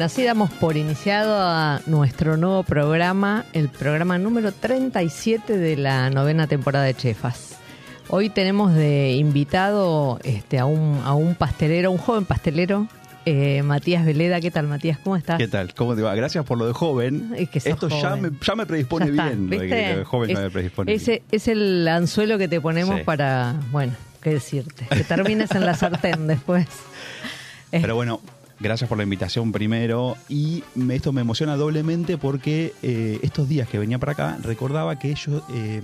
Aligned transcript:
Bueno, 0.00 0.06
así 0.14 0.24
damos 0.24 0.50
por 0.52 0.78
iniciado 0.78 1.36
a 1.38 1.82
nuestro 1.84 2.38
nuevo 2.38 2.62
programa, 2.62 3.44
el 3.52 3.68
programa 3.68 4.16
número 4.16 4.50
37 4.50 5.58
de 5.58 5.76
la 5.76 6.08
novena 6.08 6.46
temporada 6.46 6.86
de 6.86 6.94
Chefas. 6.94 7.58
Hoy 8.08 8.30
tenemos 8.30 8.72
de 8.72 9.12
invitado 9.12 10.18
este, 10.24 10.58
a, 10.58 10.64
un, 10.64 11.02
a 11.04 11.12
un 11.12 11.34
pastelero, 11.34 11.90
un 11.90 11.98
joven 11.98 12.24
pastelero, 12.24 12.88
eh, 13.26 13.62
Matías 13.62 14.06
Veleda. 14.06 14.40
¿Qué 14.40 14.50
tal, 14.50 14.68
Matías? 14.68 14.96
¿Cómo 14.96 15.16
estás? 15.16 15.36
¿Qué 15.36 15.48
tal? 15.48 15.74
¿Cómo 15.74 15.94
te 15.94 16.00
va? 16.00 16.14
Gracias 16.14 16.46
por 16.46 16.56
lo 16.56 16.66
de 16.66 16.72
joven. 16.72 17.34
Es 17.36 17.50
que 17.50 17.60
sos 17.60 17.74
Esto 17.74 17.88
ya 17.90 18.16
me, 18.16 18.30
ya 18.40 18.54
me 18.54 18.64
predispone 18.64 19.14
Ya 19.14 19.28
bien. 19.28 19.50
Lo 19.50 19.58
de, 19.58 20.04
joven 20.06 20.30
es, 20.30 20.38
me 20.38 20.50
predispone 20.50 20.94
ese, 20.94 21.10
bien. 21.10 21.22
es 21.30 21.46
el 21.46 21.86
anzuelo 21.86 22.38
que 22.38 22.48
te 22.48 22.58
ponemos 22.58 22.96
Sí. 22.96 23.02
para, 23.04 23.54
bueno, 23.70 23.92
qué 24.22 24.30
decirte, 24.30 24.86
que 24.86 25.04
termines 25.04 25.50
en 25.50 25.66
la 25.66 25.74
sartén 25.74 26.26
después. 26.26 26.66
Pero 27.70 27.94
bueno, 27.96 28.22
gracias 28.60 28.88
por 28.88 28.98
la 28.98 29.04
invitación 29.04 29.50
primero. 29.52 30.16
Y 30.28 30.62
me- 30.74 30.94
esto 30.96 31.12
me 31.12 31.22
emociona 31.22 31.56
doblemente 31.56 32.18
porque 32.18 32.72
eh, 32.82 33.18
estos 33.22 33.48
días 33.48 33.68
que 33.68 33.78
venía 33.78 33.98
para 33.98 34.12
acá 34.12 34.38
recordaba 34.42 34.98
que 34.98 35.14
yo. 35.14 35.42
eh, 35.52 35.80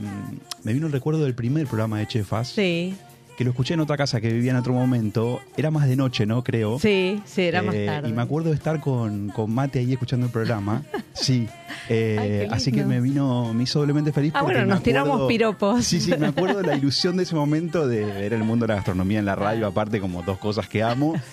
me 0.62 0.72
vino 0.72 0.86
el 0.86 0.92
recuerdo 0.92 1.24
del 1.24 1.34
primer 1.34 1.66
programa 1.66 1.98
de 1.98 2.06
Chefas. 2.06 2.48
Sí, 2.48 2.94
Que 3.36 3.44
lo 3.44 3.50
escuché 3.50 3.74
en 3.74 3.80
otra 3.80 3.98
casa 3.98 4.19
que 4.20 4.32
vivía 4.32 4.52
en 4.52 4.56
otro 4.56 4.72
momento. 4.72 5.41
Era 5.58 5.70
más 5.70 5.86
de 5.86 5.94
noche, 5.97 6.24
¿no? 6.24 6.42
Creo. 6.42 6.78
sí, 6.78 7.20
sí, 7.27 7.42
era 7.42 7.60
más 7.62 7.74
Eh, 7.74 7.84
tarde. 7.86 8.08
Y 8.08 8.12
me 8.14 8.22
acuerdo 8.22 8.48
de 8.48 8.54
estar 8.54 8.80
con, 8.80 9.28
con 9.28 9.50
Mate 9.52 9.78
ahí 9.80 9.92
escuchando 9.92 10.27
el 10.27 10.32
programa. 10.32 10.82
Sí. 11.19 11.48
Eh, 11.88 12.41
Ay, 12.42 12.48
así 12.52 12.70
que 12.72 12.84
me 12.84 13.00
vino, 13.00 13.54
me 13.54 13.62
hizo 13.62 13.78
doblemente 13.78 14.12
feliz. 14.12 14.32
Ah, 14.36 14.42
bueno, 14.42 14.66
nos 14.66 14.82
tiramos 14.82 15.27
piropos. 15.28 15.82
Sí, 15.84 15.98
sí, 15.98 16.12
me 16.19 16.27
acuerdo 16.27 16.60
de 16.60 16.66
la 16.66 16.74
ilusión 16.77 17.16
de 17.16 17.22
ese 17.22 17.34
momento 17.34 17.88
de 17.88 18.04
ver 18.04 18.34
el 18.34 18.44
mundo 18.44 18.64
de 18.66 18.69
la 18.69 18.74
gastronomía 18.77 19.19
en 19.19 19.24
la 19.24 19.34
radio, 19.34 19.66
aparte 19.66 19.98
como 19.98 20.22
dos 20.22 20.36
cosas 20.38 20.69
que 20.69 20.82
amo. 20.82 21.14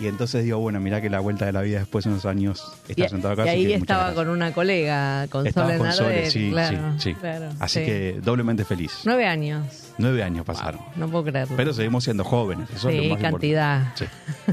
Y 0.00 0.06
entonces 0.06 0.44
digo, 0.44 0.58
bueno, 0.58 0.80
mirá 0.80 1.02
que 1.02 1.10
la 1.10 1.20
vuelta 1.20 1.44
de 1.44 1.52
la 1.52 1.60
vida 1.60 1.80
después 1.80 2.06
de 2.06 2.10
unos 2.10 2.24
años 2.24 2.72
está 2.88 3.10
sentado 3.10 3.34
acá. 3.34 3.44
y 3.54 3.66
ahí 3.66 3.72
estaba 3.74 4.14
con 4.14 4.30
una 4.30 4.50
colega, 4.54 5.28
con 5.28 5.46
Estaba 5.46 5.92
Sole 5.92 6.22
con 6.22 6.30
sí, 6.30 6.50
claro, 6.50 6.92
sí, 6.94 7.10
sí. 7.10 7.14
claro, 7.14 7.50
Así 7.58 7.80
sí. 7.80 7.84
que 7.84 8.20
doblemente 8.22 8.64
feliz. 8.64 9.02
Nueve 9.04 9.26
años. 9.26 9.92
Nueve 9.98 10.22
años 10.22 10.46
pasaron. 10.46 10.80
No 10.96 11.06
puedo 11.10 11.24
creerlo. 11.24 11.54
Pero 11.54 11.74
seguimos 11.74 12.04
siendo 12.04 12.24
jóvenes. 12.24 12.70
Eso 12.74 12.88
es 12.88 12.96
lo 12.96 13.14
más 13.14 13.20
cantidad. 13.20 13.92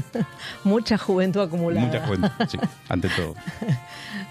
Mucha 0.64 0.98
juventud 0.98 1.40
acumulada. 1.40 1.86
Mucha 1.86 2.06
juventud, 2.06 2.28
sí, 2.46 2.58
ante 2.88 3.08
todo. 3.08 3.34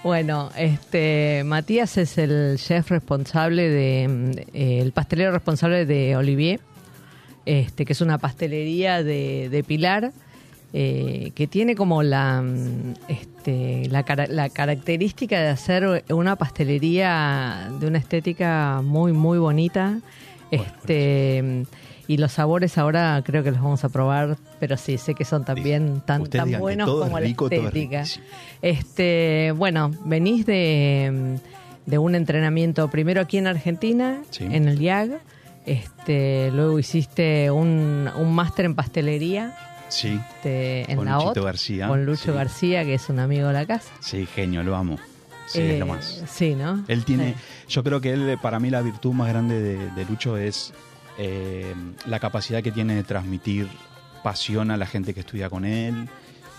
Bueno, 0.03 0.51
este 0.56 1.41
Matías 1.44 1.97
es 1.97 2.17
el 2.19 2.57
chef 2.57 2.91
responsable 2.91 3.67
de, 3.67 4.07
mm, 4.07 4.31
eh, 4.53 4.79
el 4.81 4.91
pastelero 4.91 5.31
responsable 5.31 5.85
de 5.88 6.16
Olivier, 6.16 6.59
este 7.45 7.83
que 7.83 7.94
es 7.94 8.01
una 8.01 8.19
pastelería 8.19 9.03
de, 9.03 9.50
de 9.50 9.63
Pilar 9.63 10.13
eh, 10.73 11.31
que 11.33 11.47
tiene 11.47 11.75
como 11.75 12.03
la 12.03 12.41
mm, 12.41 12.94
este, 13.07 13.88
la, 13.89 14.03
la 14.29 14.50
característica 14.50 15.39
de 15.39 15.47
hacer 15.47 16.03
una 16.09 16.35
pastelería 16.35 17.69
de 17.79 17.88
una 17.88 17.97
estética 17.97 18.81
muy 18.83 19.13
muy 19.13 19.38
bonita, 19.38 20.00
este 20.51 21.66
y 22.09 22.16
los 22.17 22.31
sabores 22.31 22.77
ahora 22.77 23.22
creo 23.25 23.44
que 23.44 23.51
los 23.51 23.61
vamos 23.61 23.83
a 23.83 23.89
probar, 23.89 24.38
pero 24.61 24.77
sí 24.77 24.97
sé 24.97 25.13
que 25.13 25.25
son 25.25 25.44
también 25.44 26.01
tan 26.06 26.25
tan 26.27 26.57
buenos 26.59 26.88
es 26.88 26.94
como 27.06 27.19
rico, 27.19 27.50
la 27.50 27.56
es 27.57 27.63
estética. 27.66 28.03
Este, 28.61 29.53
bueno, 29.57 29.91
venís 30.06 30.45
de, 30.45 31.38
de 31.85 31.97
un 31.97 32.16
entrenamiento 32.16 32.89
primero 32.89 33.19
aquí 33.22 33.38
en 33.38 33.47
Argentina, 33.47 34.22
Sí. 34.29 34.45
en 34.50 34.67
el 34.69 34.81
IAG. 34.81 35.19
Este, 35.66 36.50
luego 36.53 36.79
hiciste 36.79 37.51
un, 37.51 38.09
un 38.17 38.33
máster 38.33 38.63
en 38.63 38.73
pastelería 38.73 39.53
Sí, 39.90 40.20
este, 40.38 40.92
en 40.92 40.98
Con 40.98 41.06
la 41.06 41.14
Luchito 41.16 41.40
OT, 41.42 41.46
García, 41.46 41.88
con 41.88 42.06
Lucho 42.06 42.24
sí. 42.24 42.31
García, 42.31 42.84
que 42.84 42.94
es 42.96 43.09
un 43.09 43.20
amigo 43.20 43.48
de 43.48 43.53
la 43.53 43.66
casa. 43.66 43.90
sí, 44.00 44.25
genio, 44.25 44.64
lo 44.64 44.75
amo. 44.75 44.98
Sí, 45.48 45.62
Eh, 45.62 45.74
es 45.75 45.80
lo 45.80 45.86
más. 45.86 46.24
Sí, 46.30 46.56
¿no? 46.56 46.84
Él 46.90 47.06
tiene, 47.06 47.34
Sí. 47.34 47.40
yo 47.70 47.84
creo 47.84 48.02
que 48.02 48.12
él, 48.12 48.38
para 48.42 48.59
mí 48.59 48.70
la 48.70 48.81
virtud 48.81 49.14
más 49.14 49.30
grande 49.30 49.62
de, 49.62 49.92
de 49.92 50.06
Lucho 50.06 50.36
es 50.38 50.74
eh, 51.18 51.74
la 52.06 52.20
capacidad 52.20 52.62
que 52.62 52.72
tiene 52.72 52.96
de 52.96 53.03
transmitir 53.03 53.68
pasión 54.24 54.72
a 54.72 54.78
la 54.78 54.86
gente 54.86 55.14
que 55.14 55.22
estudia 55.22 55.50
con 55.50 55.64
él 55.64 56.09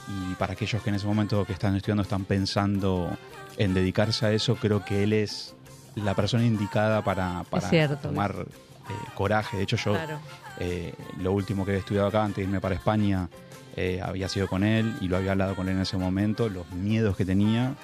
y 0.08 0.34
para 0.36 0.54
aquellos 0.54 0.82
que 0.82 0.88
en 0.88 0.96
ese 0.96 1.06
momento 1.06 1.44
que 1.44 1.52
están 1.52 1.76
estudiando 1.76 2.02
están 2.02 2.24
pensando 2.24 3.14
en 3.58 3.74
dedicarse 3.74 4.24
a 4.24 4.32
eso, 4.32 4.56
creo 4.56 4.82
que 4.84 5.02
él 5.02 5.12
es 5.12 5.54
la 5.96 6.14
persona 6.14 6.46
indicada 6.46 7.04
para, 7.04 7.44
para 7.50 7.68
cierto. 7.68 8.08
tomar 8.08 8.46
eh, 8.90 8.92
coraje. 9.14 9.56
De 9.58 9.62
hecho, 9.64 9.76
yo 9.76 9.92
Claro. 9.92 10.18
eh, 10.58 10.94
lo 11.20 11.32
último 11.32 11.64
que 11.64 11.72
he 11.72 11.76
estudiado 11.78 12.08
acá, 12.08 12.24
antes 12.24 12.36
de 12.36 12.42
irme 12.44 12.60
para 12.60 12.74
España, 12.74 13.28
eh, 13.76 14.00
había 14.02 14.28
sido 14.28 14.48
con 14.48 14.64
él 14.64 14.94
y 15.00 15.08
lo 15.08 15.16
había 15.16 15.32
hablado 15.32 15.54
con 15.54 15.68
él 15.68 15.76
en 15.76 15.82
ese 15.82 15.96
momento, 15.96 16.48
los 16.48 16.68
miedos 16.72 17.16
que 17.16 17.24
tenía 17.24 17.74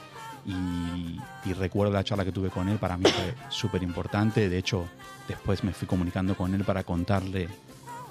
y, 0.46 1.18
y 1.44 1.52
recuerdo 1.54 1.92
la 1.92 2.04
charla 2.04 2.24
que 2.24 2.32
tuve 2.32 2.50
con 2.50 2.68
él, 2.68 2.78
para 2.78 2.96
mí 2.96 3.04
fue 3.04 3.34
súper 3.48 3.82
importante, 3.82 4.48
de 4.48 4.58
hecho 4.58 4.86
después 5.28 5.62
me 5.64 5.72
fui 5.72 5.86
comunicando 5.86 6.34
con 6.36 6.52
él 6.54 6.64
para 6.64 6.82
contarle 6.84 7.48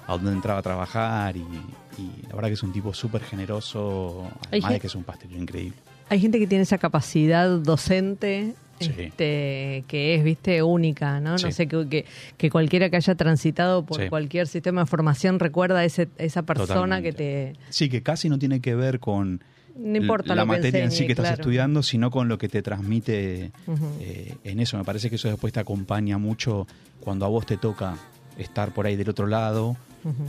a 0.06 0.12
dónde 0.12 0.32
entraba 0.32 0.58
a 0.60 0.62
trabajar 0.62 1.36
y, 1.36 1.40
y 1.98 2.22
la 2.28 2.34
verdad 2.34 2.48
que 2.48 2.54
es 2.54 2.62
un 2.62 2.72
tipo 2.72 2.92
súper 2.92 3.22
generoso, 3.22 4.28
además 4.48 4.70
de 4.72 4.80
que 4.80 4.86
es 4.88 4.94
un 4.94 5.04
pastelero 5.04 5.40
increíble. 5.40 5.76
Hay 6.10 6.20
gente 6.20 6.38
que 6.38 6.46
tiene 6.46 6.62
esa 6.62 6.76
capacidad 6.78 7.48
docente 7.58 8.54
Sí. 8.80 8.92
este, 8.98 9.84
que 9.86 10.14
es, 10.14 10.24
viste, 10.24 10.62
única, 10.62 11.20
¿no? 11.20 11.38
Sí. 11.38 11.46
No 11.46 11.52
sé, 11.52 11.66
que, 11.68 11.88
que, 11.88 12.04
que 12.36 12.50
cualquiera 12.50 12.90
que 12.90 12.96
haya 12.96 13.14
transitado 13.14 13.84
por 13.84 14.00
Sí. 14.02 14.08
cualquier 14.08 14.46
sistema 14.48 14.82
de 14.82 14.86
formación 14.86 15.38
recuerda 15.38 15.78
a 15.80 15.84
ese, 15.84 16.08
esa 16.18 16.42
persona 16.42 16.96
Totalmente. 16.96 17.10
que 17.10 17.16
te... 17.16 17.58
Sí, 17.70 17.88
que 17.88 18.02
casi 18.02 18.28
no 18.28 18.38
tiene 18.38 18.60
que 18.60 18.74
ver 18.74 18.98
con 19.00 19.42
No 19.76 19.96
importa 19.98 20.34
la 20.34 20.44
materia 20.44 20.84
en 20.84 20.90
sí 20.90 21.06
que 21.06 21.12
estás 21.12 21.32
estudiando, 21.38 21.82
sino 21.82 22.10
con 22.10 22.28
lo 22.28 22.36
que 22.38 22.48
te 22.48 22.62
transmite 22.62 23.50
eh, 24.00 24.34
en 24.44 24.60
eso. 24.60 24.76
Me 24.78 24.84
parece 24.84 25.08
que 25.10 25.16
eso 25.16 25.28
después 25.28 25.52
te 25.52 25.60
acompaña 25.60 26.18
mucho 26.18 26.66
cuando 27.00 27.24
a 27.26 27.28
vos 27.28 27.46
te 27.46 27.56
toca 27.56 27.96
estar 28.38 28.72
por 28.72 28.86
ahí 28.86 28.96
del 28.96 29.08
otro 29.10 29.26
lado. 29.26 29.76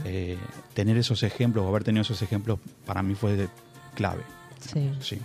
Eh, 0.04 0.38
tener 0.72 0.96
esos 0.96 1.22
ejemplos 1.22 1.64
o 1.64 1.68
haber 1.68 1.84
tenido 1.84 2.00
esos 2.02 2.22
ejemplos 2.22 2.58
para 2.86 3.02
mí 3.02 3.14
fue 3.14 3.36
de- 3.36 3.48
clave. 3.94 4.22
Sí. 4.60 4.90
Sí. 5.00 5.18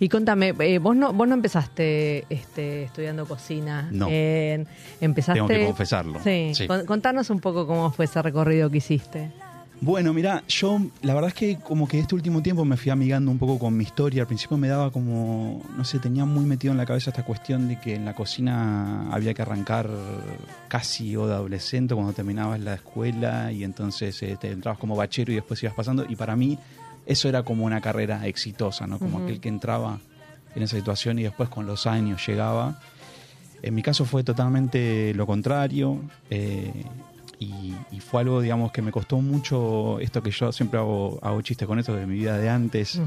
Y 0.00 0.08
contame, 0.08 0.54
eh, 0.60 0.78
vos 0.78 0.94
no 0.94 1.12
vos 1.12 1.26
no 1.26 1.34
empezaste 1.34 2.24
este, 2.30 2.84
estudiando 2.84 3.26
cocina. 3.26 3.88
No. 3.90 4.06
Eh, 4.10 4.64
empezaste. 5.00 5.34
Tengo 5.40 5.48
que 5.48 5.66
confesarlo. 5.66 6.20
Sí. 6.22 6.52
Sí. 6.54 6.66
Con- 6.68 6.86
Contanos 6.86 7.30
un 7.30 7.40
poco 7.40 7.66
cómo 7.66 7.90
fue 7.90 8.04
ese 8.04 8.22
recorrido 8.22 8.70
que 8.70 8.78
hiciste. 8.78 9.30
Bueno, 9.80 10.12
mira, 10.12 10.42
yo 10.48 10.80
la 11.02 11.14
verdad 11.14 11.28
es 11.28 11.34
que 11.34 11.56
como 11.56 11.86
que 11.86 12.00
este 12.00 12.16
último 12.16 12.42
tiempo 12.42 12.64
me 12.64 12.76
fui 12.76 12.90
amigando 12.90 13.30
un 13.30 13.38
poco 13.38 13.60
con 13.60 13.76
mi 13.76 13.84
historia. 13.84 14.22
Al 14.22 14.26
principio 14.26 14.56
me 14.56 14.66
daba 14.66 14.90
como, 14.90 15.62
no 15.76 15.84
sé, 15.84 16.00
tenía 16.00 16.24
muy 16.24 16.44
metido 16.44 16.72
en 16.72 16.78
la 16.78 16.84
cabeza 16.86 17.10
esta 17.10 17.22
cuestión 17.24 17.68
de 17.68 17.78
que 17.78 17.94
en 17.94 18.04
la 18.04 18.12
cocina 18.14 19.08
había 19.12 19.34
que 19.34 19.42
arrancar 19.42 19.88
casi 20.68 21.14
o 21.16 21.28
de 21.28 21.34
adolescente 21.34 21.94
cuando 21.94 22.12
terminabas 22.12 22.58
la 22.60 22.74
escuela 22.74 23.52
y 23.52 23.62
entonces 23.62 24.20
eh, 24.24 24.36
te 24.40 24.50
entrabas 24.50 24.78
como 24.80 24.96
bachero 24.96 25.30
y 25.32 25.36
después 25.36 25.62
ibas 25.62 25.74
pasando. 25.76 26.04
Y 26.08 26.16
para 26.16 26.34
mí 26.34 26.58
eso 27.08 27.28
era 27.28 27.42
como 27.42 27.64
una 27.64 27.80
carrera 27.80 28.26
exitosa, 28.26 28.86
¿no? 28.86 28.98
Como 28.98 29.18
aquel 29.18 29.40
que 29.40 29.48
entraba 29.48 29.98
en 30.54 30.62
esa 30.62 30.76
situación 30.76 31.18
y 31.18 31.22
después 31.24 31.48
con 31.48 31.66
los 31.66 31.86
años 31.86 32.24
llegaba. 32.26 32.78
En 33.62 33.74
mi 33.74 33.82
caso 33.82 34.04
fue 34.04 34.22
totalmente 34.22 35.12
lo 35.14 35.26
contrario. 35.26 36.00
eh, 36.30 36.84
y, 37.40 37.72
y 37.92 38.00
fue 38.00 38.22
algo, 38.22 38.40
digamos, 38.40 38.72
que 38.72 38.82
me 38.82 38.90
costó 38.90 39.20
mucho 39.20 40.00
esto 40.00 40.22
que 40.22 40.32
yo 40.32 40.50
siempre 40.50 40.80
hago, 40.80 41.20
hago 41.22 41.40
chiste 41.40 41.66
con 41.66 41.78
esto 41.78 41.94
de 41.94 42.04
mi 42.04 42.16
vida 42.16 42.36
de 42.36 42.48
antes. 42.48 43.00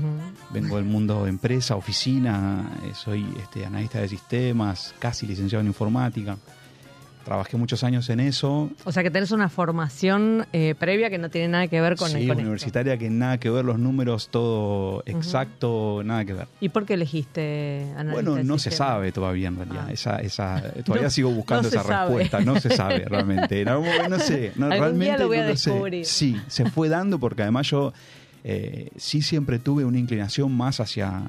Vengo 0.52 0.78
del 0.78 0.86
mundo 0.86 1.24
de 1.24 1.30
empresa, 1.30 1.76
oficina, 1.76 2.72
eh, 2.86 2.92
soy 2.96 3.26
este, 3.42 3.66
analista 3.66 4.00
de 4.00 4.08
sistemas, 4.08 4.96
casi 5.00 5.28
licenciado 5.28 5.62
en 5.62 5.68
informática. 5.68 6.38
Trabajé 7.24 7.56
muchos 7.56 7.84
años 7.84 8.10
en 8.10 8.20
eso. 8.20 8.70
O 8.84 8.92
sea 8.92 9.04
que 9.04 9.12
tenés 9.12 9.32
una 9.32 9.48
formación 9.50 10.46
eh, 10.54 10.74
previa 10.78 11.10
que 11.10 11.18
no 11.20 11.30
tiene 11.30 11.48
nada 11.50 11.68
que 11.68 11.80
ver 11.80 11.96
con, 11.96 12.08
sí, 12.10 12.14
con 12.14 12.22
esto. 12.32 12.42
universitaria 12.42 12.98
que 12.98 13.10
nada 13.10 13.38
que 13.38 13.50
ver, 13.50 13.64
los 13.64 13.78
números, 13.78 14.30
todo 14.30 15.04
exacto, 15.06 16.02
nada 16.04 16.26
que 16.26 16.34
ver. 16.34 16.48
¿Y 16.60 16.70
por 16.70 16.86
qué 16.86 16.96
elegiste 16.96 17.86
analista 17.96 18.12
Bueno, 18.32 18.44
no 18.44 18.58
se 18.58 18.72
sabe 18.72 19.12
todavía 19.12 19.50
en 19.50 19.58
realidad. 19.58 19.86
Ah. 19.88 19.92
Esa, 19.94 20.16
esa, 20.18 20.62
todavía 20.86 21.06
No, 21.08 21.12
sigo 21.12 21.30
buscando 21.32 21.64
no 21.64 21.68
esa 21.70 21.84
sabe. 21.84 22.10
respuesta. 22.10 22.40
No 22.42 22.60
se 22.60 22.76
sabe 22.76 23.00
realmente. 23.08 23.62
En 23.62 23.68
algún 23.68 23.88
momento 23.88 24.10
no 24.10 24.20
sé. 24.20 24.52
No, 24.56 24.66
Algún 24.66 25.00
día 25.00 25.16
realmente 25.18 25.20
lo 25.20 25.28
voy 25.28 25.38
a 25.38 25.48
no 25.48 25.56
sé. 25.56 26.04
Sí, 26.06 26.42
se 26.48 26.70
fue 26.70 26.90
dando 26.90 27.20
porque 27.20 27.44
además 27.44 27.68
yo 27.70 27.94
eh, 28.44 28.90
sí 28.98 29.22
siempre 29.22 29.60
tuve 29.60 29.86
una 29.86 30.00
inclinación 30.00 30.52
más 30.52 30.80
hacia, 30.80 31.22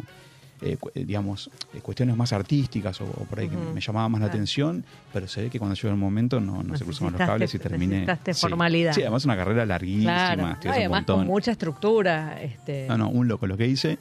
eh, 0.62 0.76
eh, 0.94 1.04
digamos, 1.04 1.50
eh, 1.74 1.80
cuestiones 1.80 2.16
más 2.16 2.32
artísticas 2.32 3.00
o, 3.00 3.04
o 3.04 3.24
por 3.24 3.40
ahí 3.40 3.48
que 3.48 3.56
me 3.56 3.80
llamaba 3.80 4.08
más 4.08 4.20
la 4.20 4.28
atención, 4.28 4.84
pero 5.12 5.26
se 5.28 5.42
ve 5.42 5.50
que 5.50 5.58
cuando 5.58 5.74
llegó 5.74 5.88
el 5.88 5.96
momento 5.96 6.40
no, 6.40 6.62
no 6.62 6.76
se 6.76 6.84
cruzaron 6.84 7.12
los 7.12 7.20
cables 7.20 7.54
y 7.54 7.58
terminé. 7.58 8.06
sí. 8.32 8.40
formalidad. 8.40 8.92
Sí, 8.92 9.02
además 9.02 9.24
una 9.24 9.36
carrera 9.36 9.66
larguísima, 9.66 10.02
Claro, 10.34 10.42
No, 10.42 10.48
un 10.52 10.68
además 10.68 11.00
montón. 11.00 11.16
con 11.18 11.26
mucha 11.26 11.50
estructura. 11.52 12.40
Este, 12.42 12.86
No, 12.88 12.96
no, 12.98 13.08
un 13.10 13.28
loco 13.28 13.46
lo 13.46 13.56
que 13.56 13.66
hice. 13.66 13.98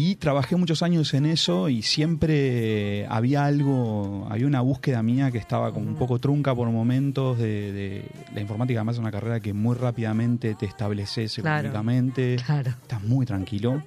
Y 0.00 0.14
trabajé 0.14 0.54
muchos 0.54 0.84
años 0.84 1.12
en 1.14 1.26
eso 1.26 1.68
y 1.68 1.82
siempre 1.82 3.04
había 3.08 3.44
algo, 3.46 4.28
había 4.30 4.46
una 4.46 4.60
búsqueda 4.60 5.02
mía 5.02 5.32
que 5.32 5.38
estaba 5.38 5.72
como 5.72 5.88
un 5.88 5.96
poco 5.96 6.20
trunca 6.20 6.54
por 6.54 6.70
momentos 6.70 7.36
de, 7.36 7.72
de- 7.72 8.04
la 8.32 8.40
informática 8.40 8.78
además 8.78 8.94
es 8.94 9.00
una 9.00 9.10
carrera 9.10 9.40
que 9.40 9.52
muy 9.52 9.74
rápidamente 9.74 10.54
te 10.54 10.66
estableces 10.66 11.36
económicamente, 11.38 12.36
Claro. 12.46 12.70
estás 12.70 13.02
muy 13.02 13.26
tranquilo 13.26 13.82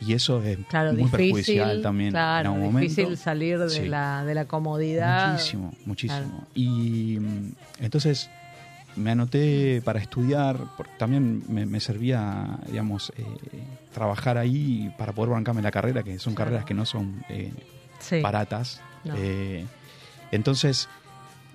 y 0.00 0.14
eso 0.14 0.42
es 0.42 0.58
Claro, 0.68 0.94
muy 0.94 1.02
difícil, 1.04 1.16
perjudicial 1.18 1.80
también 1.80 2.10
claro, 2.10 2.50
en 2.50 2.56
algún 2.56 2.80
difícil 2.80 3.04
momento. 3.04 3.22
salir 3.22 3.58
de, 3.60 3.70
Sí. 3.70 3.86
la, 3.86 4.24
de 4.24 4.34
la 4.34 4.46
comodidad. 4.46 5.30
Muchísimo, 5.32 5.72
muchísimo. 5.86 6.44
Y 6.56 7.18
entonces 7.78 8.28
me 8.96 9.12
anoté 9.12 9.80
para 9.84 10.00
estudiar, 10.00 10.56
porque 10.76 10.92
también 10.98 11.44
me, 11.48 11.66
me 11.66 11.78
servía, 11.78 12.58
digamos, 12.68 13.12
eh, 13.16 13.22
trabajar 13.92 14.38
ahí 14.38 14.92
para 14.98 15.12
poder 15.12 15.30
bancarme 15.32 15.62
la 15.62 15.70
carrera, 15.70 16.02
que 16.02 16.18
son 16.18 16.34
carreras 16.34 16.64
que 16.64 16.74
no 16.74 16.84
son 16.86 17.24
eh, 17.28 17.52
Sí. 17.98 18.20
baratas. 18.20 18.80
No. 19.04 19.14
Eh, 19.16 19.64
entonces 20.32 20.88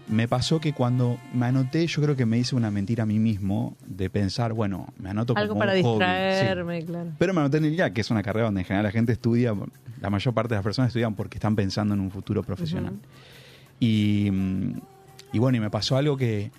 me 0.07 0.28
pasó 0.30 0.62
que 0.62 0.72
cuando 0.72 1.18
me 1.34 1.48
anoté, 1.48 1.86
yo 1.88 2.01
creo 2.01 2.16
que 2.16 2.25
me 2.25 2.38
hice 2.38 2.56
una 2.56 2.72
mentira 2.72 3.04
a 3.04 3.06
mí 3.06 3.19
mismo 3.19 3.75
de 3.86 4.10
pensar, 4.10 4.54
bueno, 4.54 4.88
me 4.98 5.10
anoto 5.10 5.34
Algo 5.36 5.50
como 5.56 5.60
para 5.66 5.74
un 5.74 5.81
hobby, 5.84 6.06
sí. 6.06 6.12
distraerme, 6.30 6.86
claro. 6.86 7.10
Pero 7.18 7.34
me 7.34 7.42
anoté 7.42 7.57
en 7.57 7.66
el 7.66 7.74
IAC, 7.75 7.94
que 7.94 8.01
es 8.01 8.10
una 8.12 8.24
carrera 8.24 8.45
donde 8.45 8.62
en 8.62 8.66
general 8.66 8.83
la 8.86 8.92
gente 8.92 9.12
estudia, 9.12 9.54
la 10.00 10.10
mayor 10.10 10.33
parte 10.33 10.50
de 10.54 10.56
las 10.60 10.63
personas 10.63 10.90
estudian 10.90 11.16
porque 11.16 11.38
están 11.38 11.56
pensando 11.57 11.94
en 11.94 12.00
un 12.00 12.10
futuro 12.12 12.42
profesional. 12.44 12.94
Y, 13.80 14.31
y 15.33 15.40
bueno, 15.40 15.57
y 15.57 15.60
me 15.62 15.69
pasó 15.69 15.98
algo 15.98 16.16
que 16.16 16.51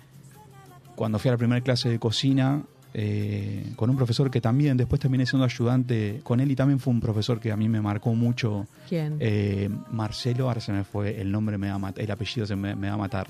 cuando 0.95 1.17
fui 1.19 1.29
a 1.29 1.31
la 1.31 1.37
primera 1.37 1.61
clase 1.61 1.89
de 1.89 1.97
cocina, 1.99 2.61
eh, 2.93 3.65
con 3.75 3.89
un 3.89 3.95
profesor 3.95 4.31
que 4.31 4.41
también 4.41 4.77
después 4.77 4.99
terminé 4.99 5.25
siendo 5.25 5.45
ayudante 5.45 6.21
con 6.23 6.39
él 6.39 6.49
y 6.51 6.55
también 6.55 6.79
fue 6.79 6.91
un 6.93 6.99
profesor 6.99 7.39
que 7.39 7.51
a 7.51 7.57
mí 7.57 7.69
me 7.69 7.81
marcó 7.81 8.13
mucho. 8.15 8.67
¿Quién? 8.87 9.17
eh, 9.19 9.69
Marcelo, 9.91 10.47
ahora 10.47 10.59
se 10.59 10.71
me 10.71 10.83
fue 10.83 11.21
el 11.21 11.31
nombre, 11.31 11.57
me 11.57 11.69
va 11.71 11.93
el 11.95 12.11
apellido 12.11 12.45
se 12.47 12.55
me, 12.55 12.75
me 12.75 12.87
va 12.87 12.95
a 12.95 12.97
matar. 12.97 13.27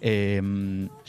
Eh, 0.00 0.40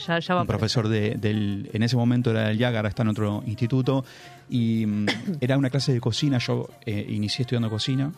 ya, 0.06 0.20
ya 0.20 0.36
va 0.36 0.42
un 0.42 0.48
profesor 0.48 0.88
de, 0.88 1.16
del, 1.16 1.70
en 1.72 1.84
ese 1.84 1.96
momento 1.96 2.32
era 2.32 2.48
del 2.48 2.60
IAG, 2.60 2.76
ahora 2.76 2.90
está 2.90 3.04
en 3.04 3.10
otro 3.10 3.44
instituto, 3.46 4.04
y 4.50 4.86
mm, 4.86 5.06
era 5.40 5.58
una 5.58 5.70
clase 5.70 5.94
de 5.94 6.02
cocina, 6.02 6.38
yo 6.40 6.70
eh, 6.86 7.06
inicié 7.10 7.44
estudiando 7.44 7.70
cocina, 7.70 8.12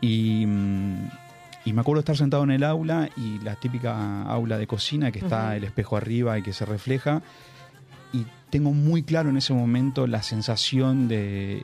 y, 0.00 0.44
mm, 0.46 1.08
y 1.66 1.72
me 1.72 1.80
acuerdo 1.80 2.00
estar 2.00 2.16
sentado 2.16 2.42
en 2.42 2.50
el 2.50 2.64
aula, 2.64 3.08
y 3.16 3.38
la 3.44 3.54
típica 3.56 4.22
aula 4.22 4.58
de 4.58 4.66
cocina, 4.66 5.12
que 5.12 5.20
está 5.20 5.56
el 5.56 5.64
espejo 5.64 5.96
arriba 5.96 6.38
y 6.38 6.42
que 6.42 6.52
se 6.52 6.64
refleja, 6.64 7.22
y 8.12 8.26
tengo 8.50 8.72
muy 8.72 9.02
claro 9.02 9.30
en 9.30 9.36
ese 9.36 9.52
momento 9.52 10.06
la 10.06 10.22
sensación 10.22 11.08
de... 11.08 11.62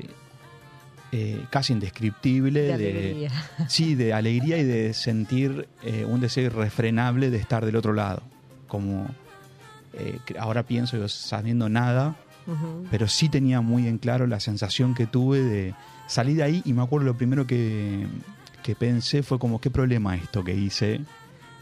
eh, 1.12 1.44
casi 1.50 1.72
indescriptible 1.72 2.62
de 2.62 2.72
alegría. 2.72 3.31
Sí, 3.69 3.94
de 3.94 4.12
alegría 4.12 4.58
y 4.58 4.64
de 4.64 4.93
sentir 4.94 5.69
eh, 5.82 6.04
un 6.04 6.20
deseo 6.20 6.44
irrefrenable 6.44 7.31
de 7.31 7.38
estar 7.38 7.64
del 7.64 7.76
otro 7.76 7.93
lado. 7.93 8.22
Como 8.69 9.06
eh, 9.94 10.19
ahora 10.38 10.64
pienso, 10.64 10.96
yo 10.96 11.08
sabiendo 11.08 11.69
nada, 11.69 12.16
pero 12.92 13.08
sí 13.08 13.28
tenía 13.28 13.60
muy 13.60 13.88
en 13.88 13.99
claro 13.99 14.26
la 14.28 14.38
sensación 14.38 14.94
que 14.94 15.06
tuve 15.06 15.40
de 15.40 15.75
salir 16.06 16.37
de 16.37 16.42
ahí 16.44 16.62
y 16.64 16.72
me 16.75 16.82
acuerdo 16.82 17.06
lo 17.06 17.16
primero 17.16 17.44
que, 17.46 18.06
que 18.62 18.76
pensé 18.76 19.25
fue 19.25 19.38
como, 19.40 19.60
¿qué 19.60 19.69
problema 19.70 20.14
esto 20.16 20.44
que 20.44 20.54
hice? 20.54 21.00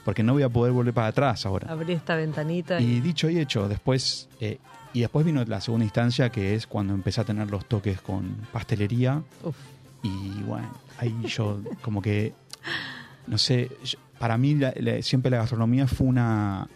Porque 0.04 0.22
no 0.22 0.32
voy 0.34 0.42
a 0.42 0.48
poder 0.48 0.72
volver 0.72 0.92
para 0.94 1.08
atrás 1.08 1.46
ahora. 1.46 1.70
Abrí 1.72 1.92
esta 1.94 2.14
ventanita 2.14 2.80
Y 2.80 2.84
y, 2.96 3.00
dicho 3.00 3.28
y 3.30 3.38
hecho, 3.38 3.68
después, 3.68 4.28
eh, 4.40 4.58
y 4.92 5.00
después 5.00 5.24
vino 5.24 5.42
la 5.44 5.60
segunda 5.60 5.84
instancia 5.84 6.28
que 6.30 6.54
es 6.54 6.66
cuando 6.66 6.92
empecé 6.94 7.20
a 7.20 7.24
tener 7.24 7.50
los 7.50 7.64
toques 7.66 8.00
con 8.00 8.36
pastelería. 8.52 9.22
uf, 9.42 9.56
Y 10.02 10.42
bueno, 10.42 10.70
ahí 10.98 11.14
yo 11.26 11.60
como 11.80 12.02
que, 12.02 12.34
no 13.26 13.38
sé, 13.38 13.70
yo- 13.84 13.98
para 14.18 14.36
mí 14.36 14.54
la- 14.54 14.74
la- 14.76 15.02
siempre 15.02 15.30
la 15.30 15.38
gastronomía 15.38 15.86
fue 15.86 16.06
una, 16.06 16.68